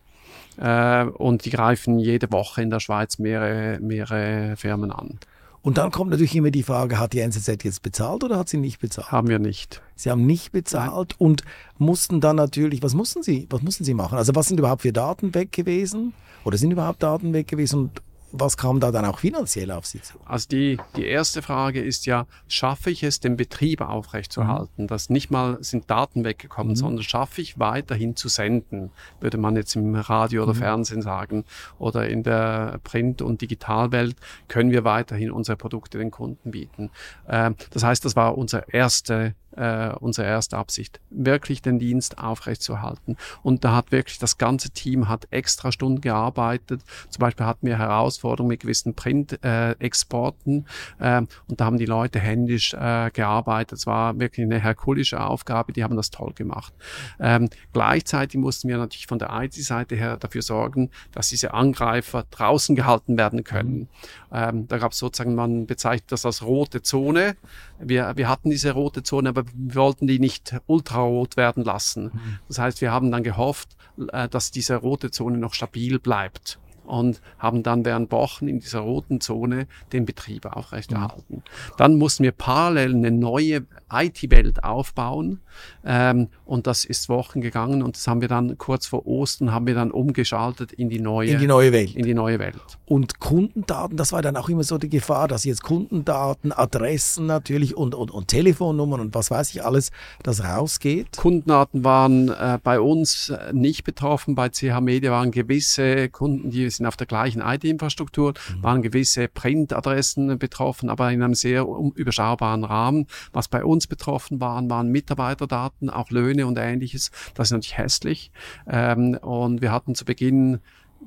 Äh, 0.58 1.06
und 1.06 1.46
die 1.46 1.50
greifen 1.50 2.00
jede 2.00 2.32
Woche 2.32 2.62
in 2.62 2.70
der 2.70 2.80
Schweiz 2.80 3.20
mehrere, 3.20 3.80
mehrere 3.80 4.56
Firmen 4.58 4.92
an. 4.92 5.20
Und 5.64 5.78
dann 5.78 5.92
kommt 5.92 6.12
natürlich 6.12 6.36
immer 6.36 6.52
die 6.52 6.62
Frage, 6.62 7.00
hat 7.00 7.14
die 7.14 7.22
NZZ 7.22 7.64
jetzt 7.64 7.82
bezahlt 7.84 8.26
oder 8.26 8.38
hat 8.38 8.50
sie 8.50 8.58
nicht 8.58 8.80
bezahlt? 8.80 9.14
Haben 9.14 9.30
wir 9.30 9.40
nicht. 9.40 9.82
Sie 9.96 10.12
haben 10.12 10.26
nicht 10.26 10.52
bezahlt 10.52 11.16
und 11.20 11.44
mussten 11.78 12.20
dann 12.20 12.36
natürlich, 12.36 12.84
was 12.84 12.94
mussten 12.94 13.24
Sie, 13.24 13.48
was 13.50 13.62
mussten 13.62 13.86
Sie 13.86 13.94
machen? 13.94 14.18
Also 14.18 14.36
was 14.36 14.50
sind 14.50 14.60
überhaupt 14.60 14.82
für 14.82 14.92
Daten 14.92 15.34
weg 15.34 15.54
gewesen? 15.54 16.14
Oder 16.44 16.58
sind 16.58 16.72
überhaupt 16.72 17.02
Daten 17.02 17.32
weg 17.32 17.48
gewesen? 17.48 17.80
Und 17.80 18.02
was 18.36 18.58
kam 18.58 18.80
da 18.80 18.92
dann 18.92 19.06
auch 19.06 19.20
finanziell 19.20 19.72
auf 19.72 19.86
Sie 19.86 20.02
zu? 20.02 20.16
Also 20.26 20.48
die, 20.50 20.78
die 20.98 21.06
erste 21.06 21.44
Frage 21.44 21.82
ist 21.82 22.08
ja, 22.08 22.26
schaffe 22.48 22.90
ich 22.90 23.04
es, 23.04 23.20
den 23.20 23.38
Betrieb 23.38 23.82
aufrechtzuerhalten? 23.82 24.84
Mhm. 24.84 24.88
Dass 24.88 25.12
nicht 25.12 25.30
mal 25.30 25.58
sind 25.62 25.90
Daten 25.90 26.26
weggekommen, 26.26 26.74
mhm. 26.74 26.78
sondern 26.78 27.04
schaffe 27.04 27.42
ich 27.42 27.60
weiterhin 27.60 28.16
zu 28.16 28.30
senden, 28.30 28.90
würde 29.20 29.38
man 29.38 29.56
jetzt 29.56 29.76
im 29.76 29.94
Radio 29.94 30.44
oder 30.44 30.56
mhm. 30.56 30.58
Fernsehen 30.58 31.02
sagen. 31.04 31.46
Oder 31.78 32.10
in 32.10 32.24
der 32.24 32.80
Print- 32.84 33.22
und 33.22 33.42
Digitalwelt 33.42 34.16
können 34.48 34.72
wir 34.72 34.84
weiterhin 34.84 35.32
unsere 35.32 35.56
Produkte 35.56 36.00
den 36.00 36.10
Kunden 36.10 36.50
bieten. 36.50 36.90
Ähm, 37.30 37.56
das 37.70 37.84
heißt, 37.84 38.04
das 38.04 38.16
war 38.16 38.36
unsere 38.38 38.66
erste 38.72 39.36
äh, 39.56 39.94
unsere 40.00 40.28
erste 40.28 40.58
Absicht, 40.58 41.00
wirklich 41.10 41.62
den 41.62 41.80
Dienst 41.80 42.18
aufrechtzuerhalten. 42.18 43.18
Und 43.42 43.64
da 43.64 43.76
hat 43.76 43.92
wirklich 43.92 44.20
das 44.20 44.38
ganze 44.38 44.70
Team 44.72 45.10
hat 45.10 45.28
extra 45.32 45.72
Stunden 45.72 46.02
gearbeitet. 46.02 46.82
Zum 47.10 47.20
Beispiel 47.20 47.46
hatten 47.46 47.68
wir 47.68 47.78
Herausforderungen 47.78 48.50
mit 48.50 48.62
gewissen 48.62 48.94
Print-Exporten 48.96 50.66
äh, 51.00 51.18
äh, 51.18 51.26
und 51.48 51.60
da 51.60 51.66
haben 51.66 51.78
die 51.78 51.86
Leute 51.86 52.20
händisch 52.20 52.74
äh, 52.74 53.10
gearbeitet. 53.12 53.80
Es 53.80 53.88
war 53.88 54.20
wirklich 54.20 54.46
eine 54.46 54.60
herkulische 54.60 55.22
Aufgabe, 55.22 55.74
die 55.74 55.84
haben 55.84 55.96
das 55.96 56.10
toll 56.10 56.34
gemacht. 56.34 56.74
Ähm, 57.20 57.50
gleichzeitig 57.74 58.40
mussten 58.40 58.68
wir 58.68 58.78
natürlich 58.78 59.08
von 59.08 59.20
der 59.20 59.30
IT-Seite 59.32 59.96
her 59.96 60.18
dafür 60.18 60.42
sorgen, 60.42 60.90
dass 61.12 61.30
diese 61.30 61.54
Angreifer 61.54 62.26
draußen 62.30 62.76
gehalten 62.76 63.18
werden 63.18 63.44
können. 63.44 63.80
Mhm. 63.80 63.88
Ähm, 64.32 64.68
da 64.68 64.78
gab 64.78 64.92
es 64.92 64.98
sozusagen, 64.98 65.36
man 65.36 65.66
bezeichnet 65.66 66.12
das 66.12 66.26
als 66.26 66.44
rote 66.44 66.82
Zone. 66.82 67.36
Wir, 67.80 68.14
wir 68.16 68.28
hatten 68.28 68.50
diese 68.50 68.72
rote 68.72 69.04
Zone, 69.04 69.30
aber 69.30 69.43
wir 69.54 69.76
wollten 69.76 70.08
die 70.08 70.20
nicht 70.20 70.56
ultrarot 70.68 71.38
werden 71.38 71.64
lassen. 71.64 72.06
Mhm. 72.06 72.40
Das 72.48 72.60
heißt, 72.60 72.82
wir 72.82 72.92
haben 72.92 73.12
dann 73.12 73.24
gehofft, 73.24 73.76
äh, 74.12 74.28
dass 74.28 74.52
diese 74.52 74.76
rote 74.76 75.12
Zone 75.12 75.38
noch 75.38 75.54
stabil 75.54 76.00
bleibt 76.00 76.60
und 76.86 77.22
haben 77.40 77.64
dann 77.64 77.86
während 77.86 78.12
Wochen 78.12 78.48
in 78.48 78.60
dieser 78.60 78.80
roten 78.80 79.22
Zone 79.22 79.68
den 79.92 80.06
Betrieb 80.06 80.46
aufrechterhalten. 80.46 81.38
Mhm. 81.38 81.44
Dann 81.78 81.96
mussten 81.96 82.24
wir 82.24 82.32
parallel 82.32 82.96
eine 82.96 83.12
neue 83.12 83.66
IT-Welt 83.92 84.64
aufbauen 84.64 85.42
ähm, 85.86 86.30
und 86.46 86.68
das 86.68 86.86
ist 86.86 87.10
Wochen 87.10 87.42
gegangen 87.42 87.84
und 87.84 87.96
das 87.96 88.08
haben 88.08 88.22
wir 88.22 88.28
dann 88.28 88.58
kurz 88.58 88.88
vor 88.88 89.06
Ostern 89.06 89.52
haben 89.52 89.68
wir 89.68 89.76
dann 89.76 89.92
umgeschaltet 89.92 90.72
in 90.72 90.90
die 90.90 91.00
neue 91.00 91.32
in 91.32 91.40
die 91.40 91.48
neue 91.48 91.72
Welt. 91.72 91.96
In 91.96 92.06
die 92.06 92.14
neue 92.14 92.40
Welt. 92.40 92.56
Und 92.86 93.20
Kundendaten, 93.20 93.98
das 93.98 94.12
war 94.12 94.22
dann 94.22 94.38
auch 94.38 94.50
immer 94.50 94.64
so 94.64 94.78
die 94.78 94.90
Gefahr, 94.90 95.28
dass 95.28 95.44
jetzt 95.46 95.64
Kundendaten, 95.64 96.52
Adressen 96.52 97.26
natürlich 97.26 97.76
und, 97.76 97.96
und, 97.96 98.12
und 98.12 98.28
Telefonnummern 98.28 99.00
und 99.00 99.16
was 99.16 99.32
weiß 99.32 99.50
ich 99.52 99.66
alles, 99.66 99.92
das 100.22 100.44
rausgeht. 100.44 101.18
Kundendaten 101.18 101.84
waren 101.84 102.30
äh, 102.30 102.60
bei 102.64 102.80
uns 102.80 103.34
nicht 103.52 103.84
betroffen, 103.84 104.36
bei 104.36 104.50
CH 104.50 104.82
Media 104.82 105.12
waren 105.12 105.32
gewisse 105.32 106.10
Kunden, 106.10 106.50
die 106.50 106.70
sind 106.70 106.86
auf 106.86 106.98
der 106.98 107.08
gleichen 107.08 107.42
IT-Infrastruktur, 107.42 108.34
mhm. 108.34 108.64
waren 108.64 108.82
gewisse 108.82 109.28
Printadressen 109.28 110.38
betroffen, 110.38 110.90
aber 110.90 111.12
in 111.12 111.24
einem 111.24 111.34
sehr 111.34 111.66
überschaubaren 111.96 112.64
Rahmen. 112.64 113.08
Was 113.32 113.48
bei 113.48 113.64
uns 113.64 113.88
betroffen 113.88 114.40
waren, 114.40 114.70
waren 114.70 114.90
Mitarbeiterdaten, 114.90 115.73
auch 115.90 116.10
Löhne 116.12 116.48
und 116.48 116.58
ähnliches. 116.58 117.12
Das 117.34 117.48
ist 117.48 117.52
natürlich 117.52 117.78
hässlich. 117.78 118.32
Ähm, 118.68 119.18
und 119.22 119.62
wir 119.62 119.72
hatten 119.72 119.96
zu 119.96 120.06
Beginn 120.06 120.60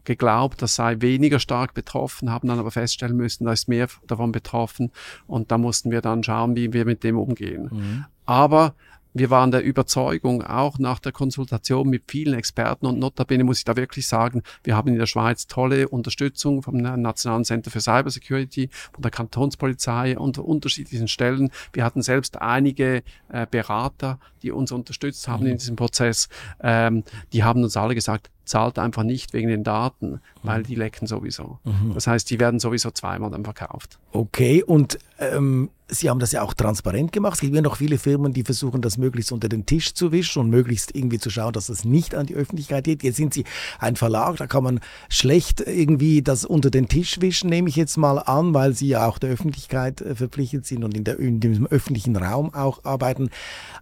geglaubt, 0.05 0.63
das 0.63 0.75
sei 0.75 1.01
weniger 1.01 1.41
stark 1.41 1.75
betroffen, 1.75 2.31
haben 2.31 2.49
dann 2.49 2.59
aber 2.59 2.71
feststellen 2.71 3.17
müssen, 3.17 3.45
da 3.45 3.53
ist 3.53 3.69
mehr 3.69 3.89
davon 4.07 4.33
betroffen 4.33 4.93
und 5.27 5.51
da 5.51 5.59
mussten 5.59 5.91
wir 5.91 6.01
dann 6.01 6.23
schauen, 6.23 6.55
wie 6.55 6.73
wir 6.73 6.85
mit 6.85 7.03
dem 7.03 7.19
umgehen. 7.19 7.71
Mhm. 7.73 8.05
Aber 8.27 8.75
wir 9.19 9.31
waren 9.31 9.51
der 9.51 9.65
Überzeugung, 9.65 10.43
auch 10.43 10.79
nach 10.79 10.99
der 10.99 11.13
Konsultation 11.13 11.89
mit 11.89 12.05
vielen 12.09 12.35
Experten 12.35 12.87
und 12.87 12.99
notabene 12.99 13.45
muss 13.45 13.59
ich 13.59 13.65
da 13.65 13.77
wirklich 13.77 14.07
sagen, 14.07 14.43
wir 14.63 14.77
haben 14.77 14.89
in 14.89 14.99
der 14.99 15.07
Schweiz 15.07 15.47
tolle 15.47 15.89
Unterstützung 15.89 16.63
vom 16.63 16.77
Nationalen 16.77 17.45
Center 17.45 17.71
für 17.71 17.81
Cybersecurity, 17.81 18.69
von 18.93 19.03
der 19.03 19.11
Kantonspolizei 19.11 20.19
und 20.19 20.39
unterschiedlichen 20.39 21.09
Stellen. 21.09 21.51
Wir 21.73 21.85
hatten 21.85 22.03
selbst 22.03 22.41
einige 22.41 23.03
äh, 23.29 23.47
Berater, 23.51 24.19
die 24.43 24.51
uns 24.51 24.71
unterstützt 24.73 25.29
haben 25.29 25.45
mhm. 25.45 25.51
in 25.53 25.59
diesem 25.59 25.77
Prozess. 25.77 26.29
Ähm, 26.61 27.05
die 27.33 27.43
haben 27.43 27.63
uns 27.63 27.77
alle 27.77 27.95
gesagt, 27.95 28.31
zahlt 28.47 28.79
einfach 28.79 29.03
nicht 29.03 29.33
wegen 29.33 29.49
den 29.49 29.65
Daten, 29.65 30.21
weil 30.43 30.61
mhm. 30.61 30.65
die 30.65 30.75
lecken 30.77 31.07
sowieso. 31.07 31.59
Mhm. 31.65 31.93
Das 31.95 32.07
heißt, 32.07 32.31
die 32.31 32.41
werden 32.41 32.61
sowieso 32.61 32.91
zweimal 32.91 33.31
dann 33.31 33.45
verkauft. 33.45 33.99
Okay, 34.13 34.63
und 34.63 34.99
ähm, 35.19 35.71
Sie 35.89 36.11
haben 36.11 36.19
das 36.19 36.33
ja 36.33 36.43
auch 36.43 36.53
transparent 36.53 37.13
gemacht. 37.13 37.35
Es 37.35 37.41
gibt 37.43 37.55
ja 37.55 37.63
noch 37.63 37.77
viele 37.77 37.97
Firmen, 37.97 38.33
die 38.33 38.43
versuchen, 38.43 38.83
das 38.83 38.99
möglichst 38.99 39.31
unter 39.31 39.49
den 39.49 39.67
Tisch 39.67 39.95
zu 39.95 40.11
wischen 40.11 40.41
und 40.41 40.51
möglichst 40.51 40.97
irgendwie 40.97 41.21
zu 41.21 41.31
schauen, 41.31 41.53
dass 41.53 41.69
das 41.69 41.85
nicht 41.85 42.17
an 42.17 42.27
die 42.27 42.35
Öffentlichkeit 42.35 42.85
geht. 42.85 43.05
Jetzt 43.05 43.17
sind 43.17 43.33
Sie 43.33 43.45
ein 43.79 43.95
Verlag, 43.95 44.37
da 44.37 44.49
kann 44.49 44.65
man 44.65 44.81
schlecht 45.09 45.61
irgendwie 45.61 46.23
das 46.23 46.45
unter 46.45 46.71
den 46.71 46.89
Tisch 46.89 47.21
wischen, 47.21 47.51
nehme 47.51 47.69
ich 47.69 47.77
jetzt 47.77 47.97
mal 47.99 48.19
an, 48.19 48.53
weil 48.53 48.75
Sie 48.75 48.89
ja 48.89 49.07
auch 49.07 49.19
der 49.19 49.31
Öffentlichkeit 49.31 50.01
äh, 50.01 50.17
verpflichtet 50.17 50.67
sind 50.67 50.83
und 50.83 50.97
in, 50.97 51.05
der, 51.05 51.21
in 51.21 51.39
dem 51.39 51.69
öffentlichen 51.69 52.17
Raum 52.17 52.53
auch 52.53 52.85
arbeiten. 52.85 53.31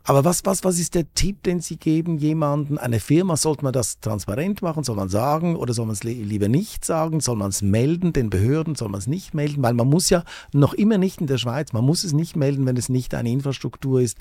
Aber 0.02 0.24
was, 0.24 0.44
was, 0.44 0.62
was 0.62 0.78
ist 0.78 0.94
der 0.94 1.06
Tipp, 1.14 1.42
den 1.44 1.60
Sie 1.60 1.78
geben 1.78 2.18
jemanden? 2.18 2.76
Eine 2.76 3.00
Firma, 3.00 3.38
sollte 3.38 3.64
man 3.64 3.72
das 3.72 4.00
transparent 4.00 4.53
machen? 4.62 4.84
Soll 4.84 4.96
man 4.96 5.08
sagen 5.08 5.56
oder 5.56 5.72
soll 5.72 5.86
man 5.86 5.94
es 5.94 6.04
lieber 6.04 6.48
nicht 6.48 6.84
sagen? 6.84 7.20
Soll 7.20 7.36
man 7.36 7.48
es 7.48 7.62
melden 7.62 8.12
den 8.12 8.28
Behörden? 8.28 8.74
Soll 8.74 8.90
man 8.90 8.98
es 8.98 9.06
nicht 9.06 9.32
melden? 9.32 9.62
Weil 9.62 9.74
man 9.74 9.88
muss 9.88 10.10
ja 10.10 10.22
noch 10.52 10.74
immer 10.74 10.98
nicht 10.98 11.20
in 11.20 11.26
der 11.26 11.38
Schweiz, 11.38 11.72
man 11.72 11.84
muss 11.84 11.94
muss 11.94 12.02
es 12.02 12.12
nicht 12.12 12.34
melden, 12.34 12.66
wenn 12.66 12.76
es 12.76 12.88
nicht 12.88 13.14
eine 13.14 13.30
Infrastruktur 13.30 14.00
ist, 14.00 14.18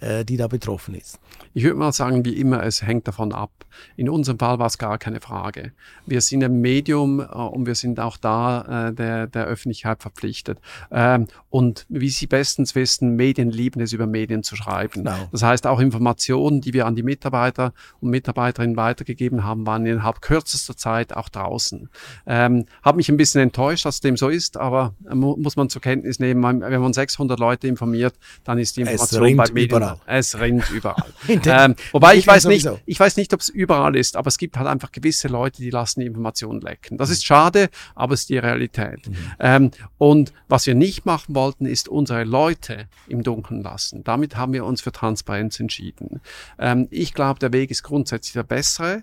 äh, 0.00 0.24
die 0.24 0.38
da 0.38 0.48
betroffen 0.48 0.94
ist. 0.94 1.20
Ich 1.52 1.62
würde 1.62 1.76
mal 1.76 1.92
sagen, 1.92 2.24
wie 2.24 2.34
immer, 2.40 2.62
es 2.62 2.80
hängt 2.80 3.06
davon 3.06 3.34
ab. 3.34 3.50
In 3.96 4.08
unserem 4.08 4.38
Fall 4.38 4.58
war 4.58 4.66
es 4.66 4.78
gar 4.78 4.96
keine 4.96 5.20
Frage. 5.20 5.72
Wir 6.06 6.22
sind 6.22 6.42
ein 6.42 6.62
Medium 6.62 7.20
äh, 7.20 7.24
und 7.24 7.66
wir 7.66 7.74
sind 7.74 8.00
auch 8.00 8.16
da 8.16 8.88
äh, 8.88 8.94
der, 8.94 9.26
der 9.26 9.44
Öffentlichkeit 9.44 10.00
verpflichtet. 10.00 10.58
Ähm, 10.90 11.26
und 11.50 11.84
wie 11.90 12.08
Sie 12.08 12.26
bestens 12.26 12.74
wissen, 12.74 13.14
Medien 13.14 13.50
lieben 13.50 13.82
es, 13.82 13.92
über 13.92 14.06
Medien 14.06 14.42
zu 14.42 14.56
schreiben. 14.56 15.04
Genau. 15.04 15.28
Das 15.30 15.42
heißt, 15.42 15.66
auch 15.66 15.78
Informationen, 15.78 16.62
die 16.62 16.72
wir 16.72 16.86
an 16.86 16.96
die 16.96 17.02
Mitarbeiter 17.02 17.74
und 18.00 18.08
Mitarbeiterinnen 18.08 18.78
weitergegeben 18.78 19.44
haben, 19.44 19.61
waren 19.66 19.86
innerhalb 19.86 20.20
kürzester 20.20 20.76
Zeit 20.76 21.14
auch 21.14 21.28
draußen. 21.28 21.88
Ähm, 22.26 22.66
Habe 22.82 22.96
mich 22.96 23.08
ein 23.08 23.16
bisschen 23.16 23.40
enttäuscht, 23.40 23.84
dass 23.84 24.00
dem 24.00 24.16
so 24.16 24.28
ist, 24.28 24.56
aber 24.56 24.94
äh, 25.08 25.14
muss 25.14 25.56
man 25.56 25.68
zur 25.68 25.82
Kenntnis 25.82 26.18
nehmen, 26.18 26.42
wenn 26.60 26.80
man 26.80 26.92
600 26.92 27.38
Leute 27.38 27.68
informiert, 27.68 28.14
dann 28.44 28.58
ist 28.58 28.76
die 28.76 28.82
Information 28.82 29.36
bei 29.36 29.44
Medien. 29.52 29.78
Überall. 29.78 29.98
Es 30.06 30.38
rinnt 30.38 30.70
überall. 30.70 31.12
ähm, 31.28 31.74
wobei 31.92 32.16
ich 32.16 32.26
weiß 32.26 32.46
nicht, 32.46 32.68
ich 32.86 33.00
weiß 33.00 33.16
nicht, 33.16 33.32
ob 33.34 33.40
es 33.40 33.48
überall 33.48 33.96
ist, 33.96 34.16
aber 34.16 34.28
es 34.28 34.38
gibt 34.38 34.56
halt 34.56 34.68
einfach 34.68 34.92
gewisse 34.92 35.28
Leute, 35.28 35.62
die 35.62 35.70
lassen 35.70 36.00
die 36.00 36.06
Informationen 36.06 36.60
lecken. 36.60 36.98
Das 36.98 37.10
ist 37.10 37.24
schade, 37.24 37.68
aber 37.94 38.14
es 38.14 38.20
ist 38.20 38.28
die 38.28 38.38
Realität. 38.38 39.08
Mhm. 39.08 39.16
Ähm, 39.38 39.70
und 39.98 40.32
was 40.48 40.66
wir 40.66 40.74
nicht 40.74 41.06
machen 41.06 41.34
wollten, 41.34 41.66
ist 41.66 41.88
unsere 41.88 42.24
Leute 42.24 42.88
im 43.08 43.22
Dunkeln 43.22 43.62
lassen. 43.62 44.04
Damit 44.04 44.36
haben 44.36 44.52
wir 44.52 44.64
uns 44.64 44.80
für 44.80 44.92
Transparenz 44.92 45.58
entschieden. 45.60 46.20
Ähm, 46.58 46.88
ich 46.90 47.14
glaube, 47.14 47.38
der 47.38 47.52
Weg 47.52 47.70
ist 47.70 47.82
grundsätzlich 47.82 48.32
der 48.32 48.42
bessere, 48.42 49.02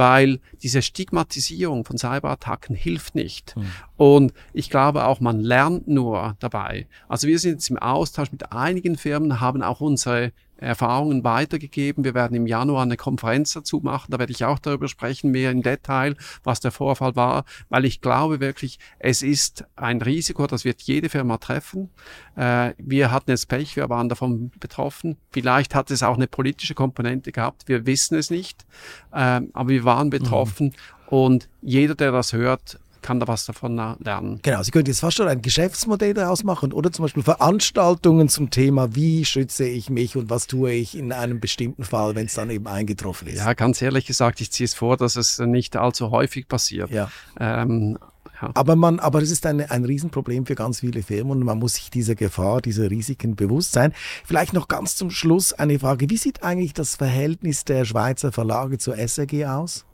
weil 0.00 0.40
diese 0.62 0.80
Stigmatisierung 0.80 1.84
von 1.84 1.98
Cyberattacken 1.98 2.74
hilft 2.74 3.14
nicht. 3.14 3.54
Mhm. 3.54 3.66
Und 3.98 4.32
ich 4.54 4.70
glaube 4.70 5.04
auch, 5.04 5.20
man 5.20 5.40
lernt 5.40 5.88
nur 5.88 6.36
dabei. 6.40 6.86
Also 7.06 7.28
wir 7.28 7.38
sind 7.38 7.52
jetzt 7.52 7.68
im 7.68 7.76
Austausch 7.76 8.32
mit 8.32 8.50
einigen 8.50 8.96
Firmen, 8.96 9.42
haben 9.42 9.62
auch 9.62 9.82
unsere 9.82 10.32
Erfahrungen 10.60 11.24
weitergegeben. 11.24 12.04
Wir 12.04 12.14
werden 12.14 12.36
im 12.36 12.46
Januar 12.46 12.82
eine 12.82 12.96
Konferenz 12.96 13.52
dazu 13.52 13.80
machen. 13.80 14.10
Da 14.10 14.18
werde 14.18 14.32
ich 14.32 14.44
auch 14.44 14.58
darüber 14.58 14.88
sprechen, 14.88 15.30
mehr 15.30 15.50
im 15.50 15.62
Detail, 15.62 16.16
was 16.44 16.60
der 16.60 16.70
Vorfall 16.70 17.16
war, 17.16 17.44
weil 17.68 17.84
ich 17.84 18.00
glaube 18.00 18.40
wirklich, 18.40 18.78
es 18.98 19.22
ist 19.22 19.64
ein 19.76 20.00
Risiko, 20.02 20.46
das 20.46 20.64
wird 20.64 20.82
jede 20.82 21.08
Firma 21.08 21.38
treffen. 21.38 21.90
Äh, 22.36 22.74
wir 22.78 23.10
hatten 23.10 23.30
jetzt 23.30 23.48
Pech, 23.48 23.76
wir 23.76 23.88
waren 23.88 24.08
davon 24.08 24.50
betroffen. 24.60 25.16
Vielleicht 25.30 25.74
hat 25.74 25.90
es 25.90 26.02
auch 26.02 26.16
eine 26.16 26.26
politische 26.26 26.74
Komponente 26.74 27.32
gehabt. 27.32 27.66
Wir 27.66 27.86
wissen 27.86 28.16
es 28.16 28.30
nicht. 28.30 28.66
Äh, 29.12 29.40
aber 29.52 29.68
wir 29.68 29.84
waren 29.84 30.10
betroffen. 30.10 30.66
Mhm. 30.66 31.08
Und 31.10 31.48
jeder, 31.60 31.94
der 31.94 32.12
das 32.12 32.32
hört, 32.32 32.78
kann 33.02 33.20
da 33.20 33.28
was 33.28 33.46
davon 33.46 33.76
lernen. 33.76 34.40
Genau, 34.42 34.62
Sie 34.62 34.70
können 34.70 34.86
jetzt 34.86 35.00
fast 35.00 35.16
schon 35.16 35.28
ein 35.28 35.42
Geschäftsmodell 35.42 36.14
daraus 36.14 36.44
machen 36.44 36.72
oder 36.72 36.92
zum 36.92 37.04
Beispiel 37.04 37.22
Veranstaltungen 37.22 38.28
zum 38.28 38.50
Thema, 38.50 38.94
wie 38.94 39.24
schütze 39.24 39.66
ich 39.66 39.90
mich 39.90 40.16
und 40.16 40.30
was 40.30 40.46
tue 40.46 40.72
ich 40.72 40.96
in 40.96 41.12
einem 41.12 41.40
bestimmten 41.40 41.84
Fall, 41.84 42.14
wenn 42.14 42.26
es 42.26 42.34
dann 42.34 42.50
eben 42.50 42.66
eingetroffen 42.66 43.28
ist. 43.28 43.38
Ja, 43.38 43.52
ganz 43.54 43.80
ehrlich 43.82 44.06
gesagt, 44.06 44.40
ich 44.40 44.50
ziehe 44.50 44.64
es 44.64 44.74
vor, 44.74 44.96
dass 44.96 45.16
es 45.16 45.38
nicht 45.38 45.76
allzu 45.76 46.10
häufig 46.10 46.48
passiert. 46.48 46.90
Ja. 46.90 47.10
Ähm, 47.38 47.98
ja. 48.40 48.50
Aber, 48.54 48.76
man, 48.76 49.00
aber 49.00 49.20
es 49.20 49.30
ist 49.30 49.44
ein, 49.46 49.60
ein 49.60 49.84
Riesenproblem 49.84 50.46
für 50.46 50.54
ganz 50.54 50.80
viele 50.80 51.02
Firmen 51.02 51.32
und 51.32 51.44
man 51.44 51.58
muss 51.58 51.74
sich 51.74 51.90
dieser 51.90 52.14
Gefahr, 52.14 52.60
dieser 52.62 52.90
Risiken 52.90 53.36
bewusst 53.36 53.72
sein. 53.72 53.92
Vielleicht 54.24 54.52
noch 54.52 54.68
ganz 54.68 54.96
zum 54.96 55.10
Schluss 55.10 55.52
eine 55.52 55.78
Frage. 55.78 56.08
Wie 56.08 56.16
sieht 56.16 56.42
eigentlich 56.42 56.72
das 56.72 56.96
Verhältnis 56.96 57.64
der 57.64 57.84
Schweizer 57.84 58.32
Verlage 58.32 58.78
zur 58.78 58.96
SRG 58.96 59.46
aus? 59.46 59.84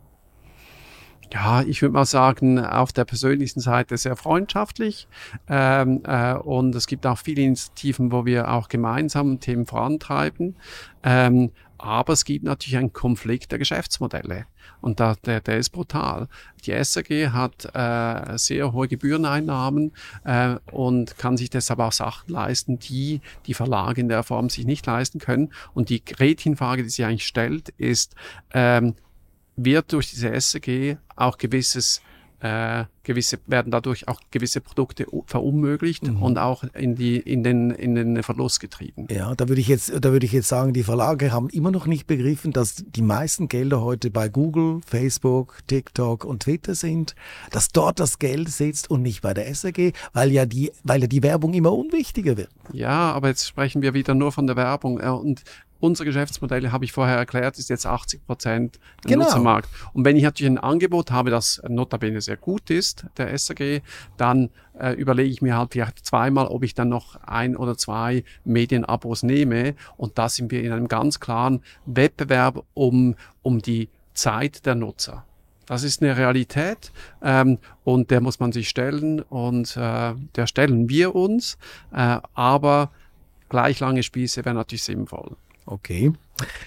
Ja, 1.32 1.62
ich 1.62 1.82
würde 1.82 1.94
mal 1.94 2.06
sagen, 2.06 2.58
auf 2.64 2.92
der 2.92 3.04
persönlichen 3.04 3.60
Seite 3.60 3.96
sehr 3.96 4.16
freundschaftlich. 4.16 5.08
Ähm, 5.48 6.02
äh, 6.06 6.34
und 6.34 6.74
es 6.74 6.86
gibt 6.86 7.06
auch 7.06 7.18
viele 7.18 7.42
Initiativen, 7.42 8.12
wo 8.12 8.24
wir 8.26 8.50
auch 8.52 8.68
gemeinsam 8.68 9.40
Themen 9.40 9.66
vorantreiben. 9.66 10.56
Ähm, 11.02 11.50
Aber 11.78 12.12
es 12.14 12.24
gibt 12.24 12.44
natürlich 12.44 12.78
einen 12.78 12.92
Konflikt 12.92 13.52
der 13.52 13.58
Geschäftsmodelle. 13.58 14.46
Und 14.80 14.98
da, 15.00 15.14
der, 15.26 15.40
der 15.40 15.58
ist 15.58 15.70
brutal. 15.70 16.28
Die 16.64 16.72
SAG 16.82 17.32
hat 17.32 17.66
äh, 17.74 18.38
sehr 18.38 18.72
hohe 18.72 18.88
Gebühreneinnahmen 18.88 19.92
äh, 20.24 20.56
und 20.72 21.18
kann 21.18 21.36
sich 21.36 21.50
deshalb 21.50 21.80
auch 21.80 21.92
Sachen 21.92 22.32
leisten, 22.32 22.78
die 22.78 23.20
die 23.46 23.54
Verlage 23.54 24.00
in 24.00 24.08
der 24.08 24.22
Form 24.22 24.48
sich 24.48 24.64
nicht 24.64 24.86
leisten 24.86 25.18
können. 25.18 25.52
Und 25.74 25.88
die 25.88 26.04
Gretchenfrage, 26.04 26.82
die 26.82 26.88
sich 26.88 27.04
eigentlich 27.04 27.26
stellt, 27.26 27.70
ist, 27.78 28.14
ähm, 28.54 28.94
wird 29.56 29.92
durch 29.92 30.10
diese 30.10 30.38
SAG 30.40 30.98
auch 31.16 31.38
gewisses 31.38 32.02
äh, 32.40 32.84
gewisse, 33.02 33.38
werden 33.46 33.70
dadurch 33.70 34.08
auch 34.08 34.20
gewisse 34.30 34.60
Produkte 34.60 35.06
verunmöglicht 35.26 36.02
mhm. 36.02 36.22
und 36.22 36.38
auch 36.38 36.64
in, 36.74 36.94
die, 36.94 37.16
in, 37.16 37.42
den, 37.42 37.70
in 37.70 37.94
den 37.94 38.22
Verlust 38.22 38.60
getrieben. 38.60 39.06
Ja, 39.10 39.34
da 39.34 39.48
würde 39.48 39.60
ich 39.60 39.68
jetzt, 39.68 39.92
da 40.04 40.12
würde 40.12 40.26
ich 40.26 40.32
jetzt 40.32 40.48
sagen, 40.48 40.72
die 40.72 40.82
Verlage 40.82 41.32
haben 41.32 41.48
immer 41.48 41.70
noch 41.70 41.86
nicht 41.86 42.06
begriffen, 42.06 42.52
dass 42.52 42.84
die 42.86 43.02
meisten 43.02 43.48
Gelder 43.48 43.80
heute 43.80 44.10
bei 44.10 44.28
Google, 44.28 44.80
Facebook, 44.86 45.60
TikTok 45.66 46.24
und 46.24 46.42
Twitter 46.42 46.74
sind, 46.74 47.14
dass 47.52 47.68
dort 47.68 48.00
das 48.00 48.18
Geld 48.18 48.50
sitzt 48.50 48.90
und 48.90 49.02
nicht 49.02 49.22
bei 49.22 49.32
der 49.32 49.52
SAG, 49.54 49.92
weil 50.12 50.30
ja 50.30 50.44
die, 50.44 50.72
weil 50.82 51.00
ja 51.00 51.06
die 51.06 51.22
Werbung 51.22 51.54
immer 51.54 51.72
unwichtiger 51.72 52.36
wird. 52.36 52.50
Ja, 52.72 53.12
aber 53.12 53.28
jetzt 53.28 53.46
sprechen 53.46 53.80
wir 53.80 53.94
wieder 53.94 54.14
nur 54.14 54.32
von 54.32 54.46
der 54.46 54.56
Werbung 54.56 55.00
und 55.00 55.42
unser 55.80 56.04
Geschäftsmodell, 56.04 56.70
habe 56.72 56.84
ich 56.84 56.92
vorher 56.92 57.16
erklärt, 57.16 57.58
ist 57.58 57.70
jetzt 57.70 57.86
80 57.86 58.26
Prozent 58.26 58.78
genau. 59.04 59.24
Nutzermarkt. 59.24 59.68
Und 59.92 60.04
wenn 60.04 60.16
ich 60.16 60.22
natürlich 60.22 60.50
ein 60.50 60.58
Angebot 60.58 61.10
habe, 61.10 61.30
das 61.30 61.62
notabene 61.68 62.20
sehr 62.20 62.36
gut 62.36 62.70
ist, 62.70 63.06
der 63.16 63.36
SAG, 63.36 63.82
dann 64.16 64.50
äh, 64.78 64.92
überlege 64.92 65.30
ich 65.30 65.42
mir 65.42 65.56
halt 65.56 65.72
vielleicht 65.72 66.04
zweimal, 66.04 66.46
ob 66.46 66.62
ich 66.64 66.74
dann 66.74 66.88
noch 66.88 67.16
ein 67.22 67.56
oder 67.56 67.76
zwei 67.76 68.24
Medienabos 68.44 69.22
nehme. 69.22 69.74
Und 69.96 70.18
da 70.18 70.28
sind 70.28 70.50
wir 70.50 70.62
in 70.62 70.72
einem 70.72 70.88
ganz 70.88 71.20
klaren 71.20 71.62
Wettbewerb 71.86 72.64
um, 72.74 73.14
um 73.42 73.60
die 73.60 73.88
Zeit 74.14 74.66
der 74.66 74.74
Nutzer. 74.74 75.24
Das 75.66 75.82
ist 75.82 76.00
eine 76.00 76.16
Realität 76.16 76.92
ähm, 77.22 77.58
und 77.82 78.12
der 78.12 78.20
muss 78.20 78.38
man 78.38 78.52
sich 78.52 78.68
stellen 78.68 79.20
und 79.20 79.76
äh, 79.76 80.14
der 80.36 80.46
stellen 80.46 80.88
wir 80.88 81.14
uns, 81.14 81.58
äh, 81.92 82.18
aber 82.34 82.92
gleich 83.48 83.80
lange 83.80 84.04
Spieße 84.04 84.44
wäre 84.44 84.54
natürlich 84.54 84.84
sinnvoll. 84.84 85.36
Okay. 85.66 86.12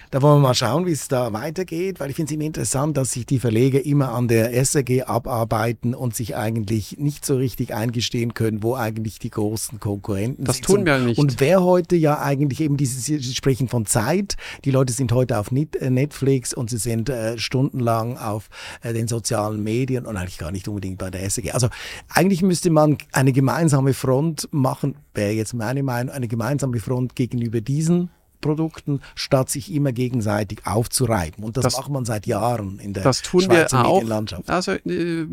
Da 0.10 0.24
wollen 0.24 0.38
wir 0.38 0.48
mal 0.48 0.56
schauen, 0.56 0.88
wie 0.88 0.92
es 0.92 1.08
da 1.08 1.32
weitergeht, 1.32 2.00
weil 2.00 2.10
ich 2.10 2.16
finde 2.16 2.32
es 2.32 2.36
immer 2.36 2.46
interessant, 2.46 2.98
dass 2.98 3.12
sich 3.12 3.28
die 3.28 3.38
Verleger 3.38 3.86
immer 3.86 4.12
an 4.14 4.28
der 4.28 4.52
SRG 4.54 5.04
abarbeiten 5.04 5.94
und 5.94 6.16
sich 6.16 6.36
eigentlich 6.36 6.98
nicht 6.98 7.24
so 7.24 7.36
richtig 7.36 7.76
eingestehen 7.76 8.34
können, 8.34 8.64
wo 8.64 8.74
eigentlich 8.74 9.20
die 9.20 9.30
großen 9.30 9.80
Konkurrenten 9.80 10.46
das 10.46 10.58
sind. 10.58 10.66
Das 10.68 10.76
tun 10.76 10.86
wir 10.88 10.98
nicht. 10.98 11.20
Und 11.20 11.40
wer 11.40 11.64
heute 11.64 11.96
ja 11.96 12.20
eigentlich 12.20 12.62
eben 12.62 12.78
dieses, 12.78 13.06
Sie 13.06 13.22
sprechen 13.22 13.68
von 13.68 13.86
Zeit, 13.86 14.38
die 14.66 14.72
Leute 14.72 14.92
sind 14.92 15.12
heute 15.12 15.38
auf 15.38 15.52
äh, 15.52 15.90
Netflix 15.90 16.56
und 16.56 16.72
sie 16.72 16.78
sind 16.78 17.10
äh, 17.10 17.38
stundenlang 17.38 18.18
auf 18.18 18.50
äh, 18.82 18.94
den 18.94 19.08
sozialen 19.08 19.62
Medien 19.62 20.08
und 20.08 20.18
eigentlich 20.18 20.40
gar 20.40 20.52
nicht 20.52 20.68
unbedingt 20.68 20.98
bei 20.98 21.12
der 21.12 21.22
SRG. 21.30 21.52
Also 21.52 21.70
eigentlich 22.10 22.42
müsste 22.42 22.72
man 22.72 22.98
eine 23.12 23.34
gemeinsame 23.34 23.94
Front 23.94 24.50
machen, 24.52 24.96
wäre 25.14 25.32
jetzt 25.32 25.54
meine 25.54 25.84
Meinung, 25.84 26.12
eine 26.12 26.28
gemeinsame 26.28 26.80
Front 26.80 27.16
gegenüber 27.16 27.62
diesen 27.62 28.10
Produkten, 28.42 29.02
statt 29.16 29.50
sich 29.50 29.74
immer 29.74 29.92
gegenseitig 29.92 30.66
aufzureiben. 30.66 31.44
Und 31.44 31.58
das, 31.58 31.64
das 31.64 31.78
macht 31.78 31.90
man 31.90 32.06
seit 32.06 32.28
Jahren 32.28 32.80
in 32.80 32.94
der 32.94 33.04
das 33.04 33.22
tun 33.22 33.42
Schweizer 33.42 33.80
wir 33.80 33.88
auch. 33.88 33.94
Medienlandschaft. 33.96 34.50
Also 34.50 34.72
äh, 34.72 35.26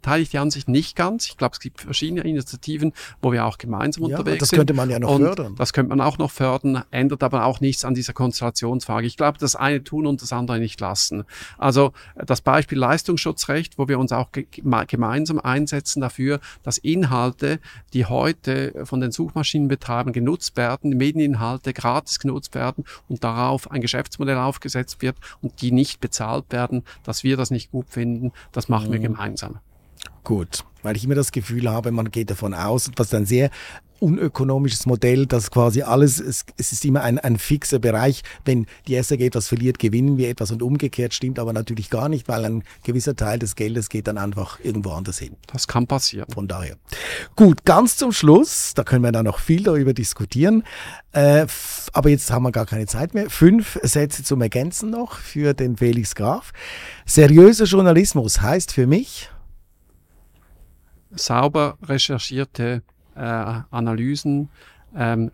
teile 0.00 0.22
ich 0.22 0.30
die 0.30 0.38
Ansicht 0.38 0.68
nicht 0.68 0.96
ganz. 0.96 1.26
Ich 1.26 1.36
glaube, 1.36 1.54
es 1.54 1.60
gibt 1.60 1.80
verschiedene 1.80 2.22
Initiativen, 2.22 2.92
wo 3.20 3.32
wir 3.32 3.46
auch 3.46 3.58
gemeinsam 3.58 4.04
ja, 4.04 4.18
unterwegs 4.18 4.48
sind. 4.48 4.52
Das 4.52 4.58
könnte 4.58 4.74
man 4.74 4.90
ja 4.90 4.98
noch 4.98 5.10
und 5.10 5.22
fördern. 5.22 5.54
Das 5.56 5.72
könnte 5.72 5.90
man 5.90 6.00
auch 6.00 6.18
noch 6.18 6.30
fördern, 6.30 6.84
ändert 6.90 7.22
aber 7.22 7.44
auch 7.44 7.60
nichts 7.60 7.84
an 7.84 7.94
dieser 7.94 8.12
Konstellationsfrage. 8.12 9.06
Ich 9.06 9.16
glaube, 9.16 9.38
das 9.38 9.56
eine 9.56 9.82
tun 9.82 10.06
und 10.06 10.22
das 10.22 10.32
andere 10.32 10.58
nicht 10.58 10.80
lassen. 10.80 11.24
Also 11.58 11.92
das 12.14 12.40
Beispiel 12.40 12.78
Leistungsschutzrecht, 12.78 13.78
wo 13.78 13.88
wir 13.88 13.98
uns 13.98 14.12
auch 14.12 14.32
ge 14.32 14.46
gemeinsam 14.86 15.38
einsetzen 15.38 16.00
dafür, 16.00 16.40
dass 16.62 16.78
Inhalte, 16.78 17.60
die 17.92 18.06
heute 18.06 18.84
von 18.84 19.00
den 19.00 19.12
Suchmaschinenbetreibern 19.12 20.12
genutzt 20.12 20.56
werden, 20.56 20.96
Medieninhalte 20.96 21.72
gratis 21.72 22.18
genutzt 22.18 22.41
genutzt 22.42 22.54
werden 22.54 22.84
und 23.08 23.22
darauf 23.24 23.70
ein 23.70 23.80
Geschäftsmodell 23.80 24.36
aufgesetzt 24.36 25.02
wird 25.02 25.16
und 25.40 25.60
die 25.62 25.72
nicht 25.72 26.00
bezahlt 26.00 26.46
werden, 26.50 26.84
dass 27.04 27.24
wir 27.24 27.36
das 27.36 27.50
nicht 27.50 27.70
gut 27.70 27.88
finden, 27.88 28.32
das 28.52 28.68
machen 28.68 28.88
mhm. 28.88 28.92
wir 28.92 29.00
gemeinsam. 29.00 29.58
Gut, 30.24 30.64
weil 30.82 30.96
ich 30.96 31.04
immer 31.04 31.14
das 31.14 31.32
Gefühl 31.32 31.70
habe, 31.70 31.92
man 31.92 32.10
geht 32.10 32.30
davon 32.30 32.54
aus, 32.54 32.90
was 32.96 33.14
ein 33.14 33.26
sehr 33.26 33.50
unökonomisches 34.02 34.84
Modell, 34.86 35.26
dass 35.26 35.50
quasi 35.50 35.82
alles, 35.82 36.20
es, 36.20 36.44
es 36.56 36.72
ist 36.72 36.84
immer 36.84 37.02
ein, 37.02 37.18
ein 37.18 37.38
fixer 37.38 37.78
Bereich. 37.78 38.22
Wenn 38.44 38.66
die 38.88 39.00
SAG 39.00 39.20
etwas 39.20 39.48
verliert, 39.48 39.78
gewinnen 39.78 40.18
wir 40.18 40.28
etwas 40.28 40.50
und 40.50 40.62
umgekehrt 40.62 41.14
stimmt 41.14 41.38
aber 41.38 41.52
natürlich 41.52 41.88
gar 41.88 42.08
nicht, 42.08 42.28
weil 42.28 42.44
ein 42.44 42.64
gewisser 42.82 43.14
Teil 43.14 43.38
des 43.38 43.54
Geldes 43.54 43.88
geht 43.88 44.08
dann 44.08 44.18
einfach 44.18 44.58
irgendwo 44.62 44.90
anders 44.90 45.18
hin. 45.18 45.36
Das 45.52 45.68
kann 45.68 45.86
passieren. 45.86 46.26
Von 46.32 46.48
daher. 46.48 46.76
Gut, 47.36 47.64
ganz 47.64 47.96
zum 47.96 48.12
Schluss, 48.12 48.74
da 48.74 48.82
können 48.82 49.04
wir 49.04 49.12
dann 49.12 49.24
noch 49.24 49.38
viel 49.38 49.62
darüber 49.62 49.94
diskutieren, 49.94 50.64
äh, 51.12 51.46
aber 51.92 52.08
jetzt 52.08 52.30
haben 52.30 52.42
wir 52.42 52.52
gar 52.52 52.66
keine 52.66 52.86
Zeit 52.86 53.14
mehr. 53.14 53.30
Fünf 53.30 53.78
Sätze 53.82 54.24
zum 54.24 54.42
Ergänzen 54.42 54.90
noch 54.90 55.16
für 55.16 55.54
den 55.54 55.76
Felix 55.76 56.14
Graf. 56.14 56.52
Seriöser 57.06 57.64
Journalismus 57.64 58.40
heißt 58.40 58.72
für 58.72 58.86
mich, 58.86 59.30
sauber 61.14 61.76
recherchierte 61.82 62.82
Analysen, 63.18 64.48
ähm, 64.96 65.30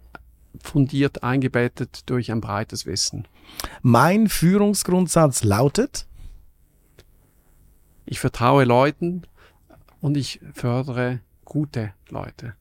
fundiert 0.62 1.22
eingebettet 1.22 2.02
durch 2.06 2.30
ein 2.32 2.40
breites 2.40 2.86
Wissen. 2.86 3.26
Mein 3.82 4.28
Führungsgrundsatz 4.28 5.44
lautet? 5.44 6.06
Ich 8.06 8.20
vertraue 8.20 8.64
Leuten 8.64 9.22
und 10.00 10.16
ich 10.16 10.40
fördere 10.54 11.20
gute 11.44 11.92
Leute. 12.08 12.54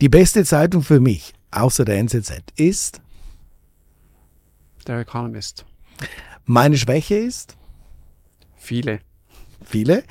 Die 0.00 0.08
beste 0.08 0.44
Zeitung 0.44 0.82
für 0.82 1.00
mich, 1.00 1.34
außer 1.50 1.84
der 1.84 1.98
NZZ, 1.98 2.42
ist? 2.56 3.00
Der 4.86 5.00
Economist. 5.00 5.64
Meine 6.44 6.76
Schwäche 6.76 7.16
ist? 7.16 7.56
Viele. 8.56 9.00
Viele? 9.64 10.04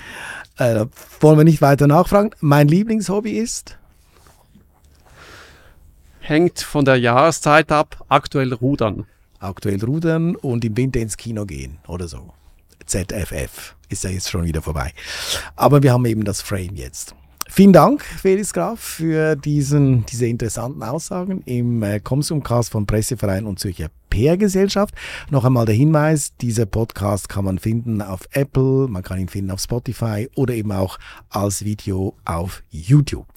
Äh, 0.58 0.86
wollen 1.20 1.38
wir 1.38 1.44
nicht 1.44 1.62
weiter 1.62 1.88
nachfragen. 1.88 2.32
Mein 2.40 2.68
Lieblingshobby 2.68 3.32
ist? 3.32 3.78
Hängt 6.26 6.62
von 6.62 6.86
der 6.86 6.96
Jahreszeit 6.96 7.70
ab. 7.70 8.06
Aktuell 8.08 8.54
rudern. 8.54 9.06
Aktuell 9.40 9.84
rudern 9.84 10.38
und 10.38 10.64
im 10.64 10.78
Winter 10.78 11.02
ins 11.02 11.18
Kino 11.18 11.46
gehen 11.46 11.80
oder 11.86 12.08
so. 12.08 12.32
ZFF 12.86 13.76
ist 13.90 14.06
ja 14.06 14.10
jetzt 14.10 14.30
schon 14.30 14.46
wieder 14.46 14.62
vorbei. 14.62 14.94
Aber 15.58 15.84
wir 15.84 15.92
haben 15.92 16.06
eben 16.06 16.24
das 16.24 16.42
Frame 16.42 16.76
jetzt. 16.76 17.14
Vielen 17.56 17.72
Dank, 17.72 18.04
Felix 18.04 18.52
Graf, 18.52 18.80
für 18.80 19.36
diesen, 19.36 20.08
diese 20.08 20.26
interessanten 20.26 20.82
Aussagen 20.82 21.44
im 21.46 21.84
äh, 21.84 22.00
Konsumcast 22.00 22.72
von 22.72 22.88
Presseverein 22.88 23.46
und 23.46 23.60
Zürcher 23.60 23.90
PR-Gesellschaft. 24.10 24.96
Noch 25.30 25.46
einmal 25.46 25.68
der 25.68 25.76
Hinweis, 25.76 26.36
dieser 26.38 26.66
Podcast 26.66 27.30
kann 27.30 27.46
man 27.46 27.60
finden 27.60 28.02
auf 28.02 28.22
Apple, 28.32 28.88
man 28.88 29.04
kann 29.04 29.20
ihn 29.20 29.30
finden 29.30 29.52
auf 29.52 29.60
Spotify 29.60 30.28
oder 30.34 30.56
eben 30.56 30.72
auch 30.72 30.98
als 31.30 31.64
Video 31.64 32.16
auf 32.26 32.64
YouTube. 32.72 33.28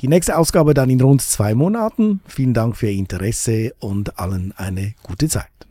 Die 0.00 0.08
nächste 0.08 0.38
Ausgabe 0.38 0.72
dann 0.72 0.88
in 0.88 1.02
rund 1.02 1.20
zwei 1.20 1.54
Monaten. 1.54 2.22
Vielen 2.26 2.54
Dank 2.54 2.74
für 2.74 2.86
Ihr 2.86 2.98
Interesse 2.98 3.74
und 3.80 4.18
allen 4.18 4.54
eine 4.56 4.94
gute 5.02 5.28
Zeit. 5.28 5.67